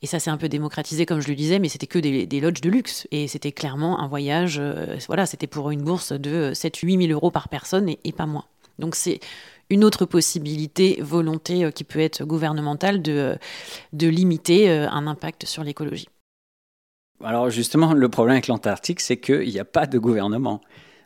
Et 0.01 0.07
ça 0.07 0.19
s'est 0.19 0.29
un 0.29 0.37
peu 0.37 0.49
démocratisé, 0.49 1.05
comme 1.05 1.19
je 1.19 1.27
le 1.27 1.35
disais, 1.35 1.59
mais 1.59 1.69
c'était 1.69 1.87
que 1.87 1.99
des, 1.99 2.25
des, 2.25 2.39
lodges 2.39 2.61
de 2.61 2.69
luxe. 2.69 3.07
Et 3.11 3.27
c'était 3.27 3.51
clairement 3.51 3.99
un 3.99 4.07
voyage, 4.07 4.57
euh, 4.59 4.97
voilà, 5.07 5.25
c'était 5.25 5.47
pour 5.47 5.71
une 5.71 5.83
bourse 5.83 6.11
de 6.11 6.51
7-8 6.53 7.07
000 7.07 7.13
euros 7.13 7.31
par 7.31 7.49
personne 7.49 7.89
et, 7.89 8.11
pas 8.11 8.25
moins. 8.25 8.45
Donc 8.79 8.95
c'est 8.95 9.19
une 9.69 9.83
autre 9.83 10.05
possibilité, 10.05 10.99
volonté 11.01 11.71
qui 11.73 11.83
peut 11.83 11.99
être 11.99 12.23
gouvernementale 12.23 13.01
de, 13.01 13.37
de 13.93 14.07
limiter 14.07 14.69
un 14.69 15.07
impact 15.07 15.45
sur 15.45 15.63
l'écologie. 15.63 16.07
Alors 17.23 17.49
justement, 17.49 17.93
le 17.93 18.09
problème 18.09 18.35
avec 18.35 18.47
l'Antarctique, 18.47 18.99
c'est 18.99 19.17
qu'il 19.17 19.49
n'y 19.49 19.59
a 19.59 19.65
pas 19.65 19.87
de 19.87 19.97
gouvernement. 19.97 20.61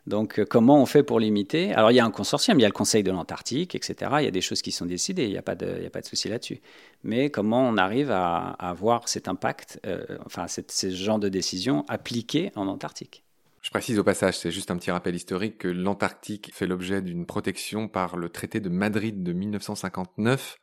Donc, 0.08 0.40
euh, 0.40 0.46
comment 0.46 0.82
on 0.82 0.86
fait 0.86 1.04
pour 1.04 1.20
limiter? 1.20 1.74
Alors, 1.74 1.92
il 1.92 1.96
y 1.96 2.00
a 2.00 2.06
un 2.06 2.12
consortium, 2.12 2.58
il 2.60 2.64
y 2.64 2.66
a 2.66 2.68
le 2.68 2.74
Conseil 2.74 3.04
de 3.04 3.12
l'Antarctique, 3.12 3.76
etc. 3.76 4.12
Il 4.20 4.26
y 4.26 4.28
a 4.28 4.32
des 4.32 4.42
choses 4.42 4.62
qui 4.62 4.72
sont 4.72 4.86
décidées, 4.86 5.26
il 5.26 5.32
n'y 5.32 5.38
a 5.38 5.44
pas 5.44 5.56
de, 5.56 5.86
a 5.86 5.90
pas 5.90 6.02
de 6.02 6.06
souci 6.06 6.28
là-dessus. 6.28 6.60
Mais 7.04 7.30
comment 7.30 7.62
on 7.62 7.78
arrive 7.78 8.10
à, 8.12 8.56
avoir 8.60 9.08
cet 9.08 9.28
impact, 9.28 9.80
euh, 9.86 10.18
enfin, 10.26 10.48
ce 10.48 10.90
genre 10.90 11.20
de 11.20 11.30
décision 11.30 11.86
appliquée 11.88 12.52
en 12.56 12.68
Antarctique? 12.68 13.24
Je 13.62 13.70
précise 13.70 14.00
au 14.00 14.04
passage, 14.04 14.40
c'est 14.40 14.52
juste 14.52 14.72
un 14.72 14.78
petit 14.78 14.92
rappel 14.92 15.16
historique, 15.16 15.60
que 15.60 15.68
l'Antarctique 15.68 16.52
fait 16.54 16.66
l'objet 16.66 17.02
d'une 17.02 17.26
protection 17.26 17.88
par 17.88 18.18
le 18.18 18.30
traité 18.30 18.60
de 18.60 18.70
Madrid 18.70 19.22
de 19.22 19.34
1959, 19.34 20.58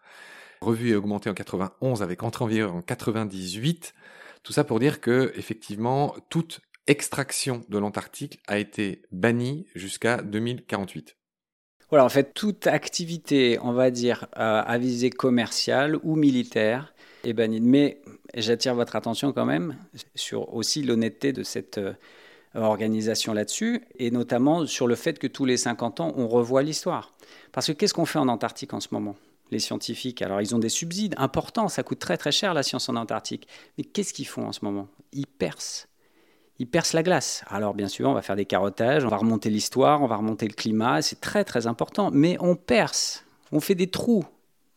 revu 0.61 0.91
et 0.91 0.97
augmenté 0.97 1.31
en 1.31 1.35
91 1.35 2.03
avec 2.03 2.23
entrée 2.25 2.45
en 2.45 2.49
vigueur 2.49 2.75
en 2.75 2.83
98. 2.83 3.95
Tout 4.43 4.53
ça 4.53 4.65
pour 4.65 4.81
dire 4.81 5.01
que, 5.01 5.33
effectivement, 5.37 6.17
toute 6.29 6.61
extraction 6.89 7.61
de 7.69 7.79
l'Antarctique 7.79 8.41
a 8.49 8.59
été 8.59 9.03
bannie 9.13 9.67
jusqu'à 9.75 10.17
2048. 10.23 11.17
Voilà, 11.91 12.05
en 12.05 12.09
fait, 12.09 12.35
toute 12.35 12.67
activité, 12.67 13.59
on 13.63 13.73
va 13.73 13.91
dire, 13.91 14.27
euh, 14.37 14.63
à 14.65 14.79
visée 14.79 15.11
commerciale 15.11 15.99
ou 16.03 16.17
militaire 16.17 16.95
est 17.25 17.33
bannie. 17.33 17.61
Mais 17.61 18.03
j'attire 18.35 18.75
votre 18.75 18.97
attention 18.97 19.33
quand 19.33 19.47
même 19.47 19.77
sur 20.15 20.53
aussi 20.55 20.83
l'honnêteté 20.83 21.33
de 21.33 21.43
cette 21.43 21.79
euh, 21.79 21.95
organisation 22.55 23.33
là-dessus, 23.33 23.83
et 23.99 24.11
notamment 24.11 24.67
sur 24.67 24.87
le 24.87 24.95
fait 24.95 25.19
que 25.19 25.27
tous 25.27 25.45
les 25.45 25.57
50 25.57 26.01
ans, 26.01 26.13
on 26.17 26.29
revoit 26.29 26.63
l'histoire. 26.63 27.15
Parce 27.53 27.67
que 27.67 27.73
qu'est-ce 27.73 27.95
qu'on 27.95 28.07
fait 28.07 28.19
en 28.19 28.29
Antarctique 28.29 28.75
en 28.75 28.81
ce 28.81 28.89
moment 28.93 29.17
les 29.51 29.59
scientifiques? 29.59 30.23
Alors, 30.23 30.41
ils 30.41 30.55
ont 30.55 30.59
des 30.59 30.69
subsides 30.69 31.15
importants, 31.19 31.69
ça 31.69 31.83
coûte 31.83 31.99
très 31.99 32.17
très 32.17 32.33
cher 32.33 32.55
la 32.55 32.63
science 32.63 32.89
en 32.89 32.97
Antarctique. 32.97 33.49
Mais 33.77 33.85
qu'est-ce 33.85 34.13
qu'ils 34.13 34.27
font 34.27 34.47
en 34.47 34.53
ce 34.53 34.65
moment? 34.65 34.89
Ils 35.13 35.27
percent 35.27 35.89
il 36.59 36.67
perce 36.67 36.93
la 36.93 37.03
glace. 37.03 37.45
Alors 37.49 37.75
bien 37.75 37.89
sûr, 37.89 38.09
on 38.09 38.15
va 38.15 38.23
faire 38.23 38.37
des 38.37 38.45
carottages, 38.45 39.05
on 39.05 39.09
va 39.09 39.17
remonter 39.17 39.51
l'histoire, 39.51 40.03
on 40.03 40.07
va 40.07 40.17
remonter 40.17 40.47
le 40.47 40.55
climat, 40.55 41.03
c'est 41.03 41.21
très 41.21 41.45
très 41.45 41.67
important, 41.67 42.11
mais 42.13 42.37
on 42.41 42.57
perce, 42.57 43.25
on 43.53 43.61
fait 43.61 43.75
des 43.75 43.89
trous. 43.89 44.25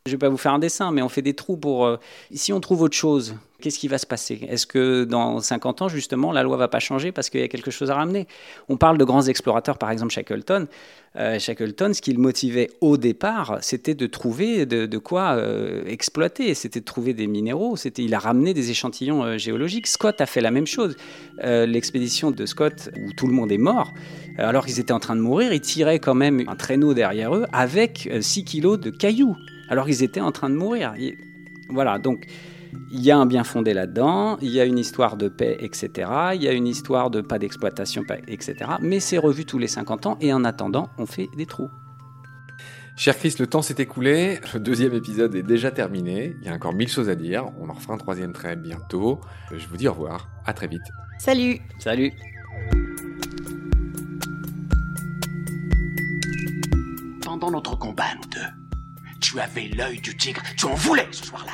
Je 0.05 0.11
ne 0.11 0.15
vais 0.15 0.19
pas 0.19 0.30
vous 0.30 0.38
faire 0.38 0.53
un 0.53 0.59
dessin, 0.59 0.91
mais 0.91 1.01
on 1.01 1.09
fait 1.09 1.22
des 1.22 1.36
trous 1.36 1.57
pour... 1.57 1.86
Euh, 1.86 1.97
si 2.34 2.53
on 2.53 2.59
trouve 2.59 2.82
autre 2.82 2.97
chose, 2.97 3.36
qu'est-ce 3.62 3.80
qui 3.80 3.88
va 3.88 3.97
se 3.97 4.05
passer? 4.05 4.45
Est-ce 4.49 4.68
que 4.68 5.05
dans 5.05 5.39
50 5.39 5.84
ans, 5.84 5.88
justement, 5.88 6.32
la 6.32 6.43
loi 6.43 6.57
va 6.57 6.68
pas 6.68 6.80
changer 6.80 7.12
parce 7.12 7.30
qu'il 7.30 7.39
y 7.39 7.43
a 7.43 7.47
quelque 7.47 7.72
chose 7.72 7.89
à 7.89 7.95
ramener? 7.95 8.28
On 8.68 8.78
parle 8.78 8.97
de 8.97 9.05
grands 9.05 9.24
explorateurs, 9.24 9.78
par 9.78 9.91
exemple 9.91 10.12
Shackleton. 10.12 10.68
Euh, 11.18 11.39
Shackleton, 11.39 11.93
ce 11.93 12.01
qui 12.01 12.14
le 12.14 12.20
motivait 12.20 12.70
au 12.80 12.95
départ, 12.95 13.57
c'était 13.62 13.95
de 13.95 14.07
trouver 14.07 14.66
de, 14.66 14.97
quoi 14.97 15.34
euh, 15.34 15.84
exploiter, 15.86 16.53
c'était 16.53 16.80
de 16.80 16.86
trouver 16.86 17.14
des 17.14 17.28
minéraux, 17.28 17.76
c'était, 17.76 18.03
il 18.03 18.14
a 18.14 18.20
ramené 18.20 18.53
des 18.53 18.72
échantillons 18.72 19.24
euh, 19.24 19.38
géologiques. 19.38 19.88
Scott 19.88 20.22
a 20.22 20.26
fait 20.26 20.41
la 20.41 20.51
même 20.51 20.68
chose. 20.68 20.95
L'expédition 21.43 22.32
de 22.32 22.45
Scott, 22.45 22.89
où 22.95 23.14
tout 23.14 23.28
le 23.28 23.34
monde 23.34 23.51
est 23.51 23.57
mort, 23.57 23.93
alors 24.38 24.66
qu'ils 24.66 24.80
étaient 24.80 24.93
en 24.93 24.99
train 24.99 25.16
de 25.16 25.22
mourir, 25.22 25.53
ils 25.53 25.62
tiraient 25.62 25.99
quand 25.99 26.14
même 26.14 26.43
un 26.47 26.55
traîneau 26.55 26.93
derrière 26.93 27.36
eux 27.36 27.45
avec 27.51 28.09
6 28.22 28.45
kilos 28.45 28.80
de 28.80 28.89
cailloux, 28.89 29.36
alors 29.70 29.86
qu'ils 29.86 30.03
étaient 30.03 30.22
en 30.22 30.32
train 30.32 30.49
de 30.49 30.55
mourir. 30.55 30.93
voilà, 31.70 31.97
donc 31.99 32.28
il 32.89 33.01
y 33.01 33.11
a 33.11 33.17
un 33.17 33.26
bien 33.26 33.43
fondé 33.43 33.74
là-dedans, 33.74 34.38
il 34.41 34.49
y 34.49 34.59
a 34.59 34.65
une 34.65 34.78
histoire 34.78 35.17
de 35.17 35.28
paix, 35.28 35.57
etc. 35.59 36.09
Il 36.34 36.43
y 36.43 36.47
a 36.47 36.51
une 36.51 36.67
histoire 36.67 37.09
de 37.09 37.22
pas 37.22 37.39
d'exploitation, 37.39 38.03
etc. 38.28 38.55
Mais 38.82 38.99
c'est 38.99 39.17
revu 39.17 39.45
tous 39.45 39.57
les 39.57 39.67
50 39.67 40.05
ans 40.05 40.17
et 40.22 40.34
en 40.34 40.43
attendant, 40.43 40.89
on 40.97 41.05
fait 41.05 41.30
des 41.38 41.45
trous. 41.45 41.69
Cher 42.97 43.17
Chris, 43.17 43.36
le 43.39 43.47
temps 43.47 43.61
s'est 43.61 43.76
écoulé, 43.80 44.39
le 44.53 44.59
deuxième 44.59 44.93
épisode 44.93 45.34
est 45.36 45.43
déjà 45.43 45.72
terminé, 45.72 46.36
il 46.41 46.47
y 46.47 46.49
a 46.49 46.53
encore 46.53 46.74
mille 46.74 46.89
choses 46.89 47.09
à 47.09 47.15
dire, 47.15 47.45
on 47.59 47.69
en 47.69 47.74
refera 47.74 47.93
un 47.93 47.97
troisième 47.97 48.34
très 48.34 48.55
bientôt. 48.55 49.22
Je 49.51 49.65
vous 49.67 49.78
dis 49.78 49.88
au 49.88 49.93
revoir, 49.93 50.28
à 50.45 50.53
très 50.53 50.67
vite. 50.67 50.82
Salut 51.17 51.59
Salut 51.80 52.11
Pendant 57.24 57.49
notre 57.49 57.78
combat, 57.78 58.13
nous 58.15 58.30
deux, 58.30 59.09
tu 59.19 59.39
avais 59.39 59.69
l'œil 59.69 59.99
du 60.01 60.15
tigre, 60.15 60.41
tu 60.57 60.65
en 60.65 60.76
voulais 60.76 61.07
ce 61.11 61.26
soir-là 61.26 61.53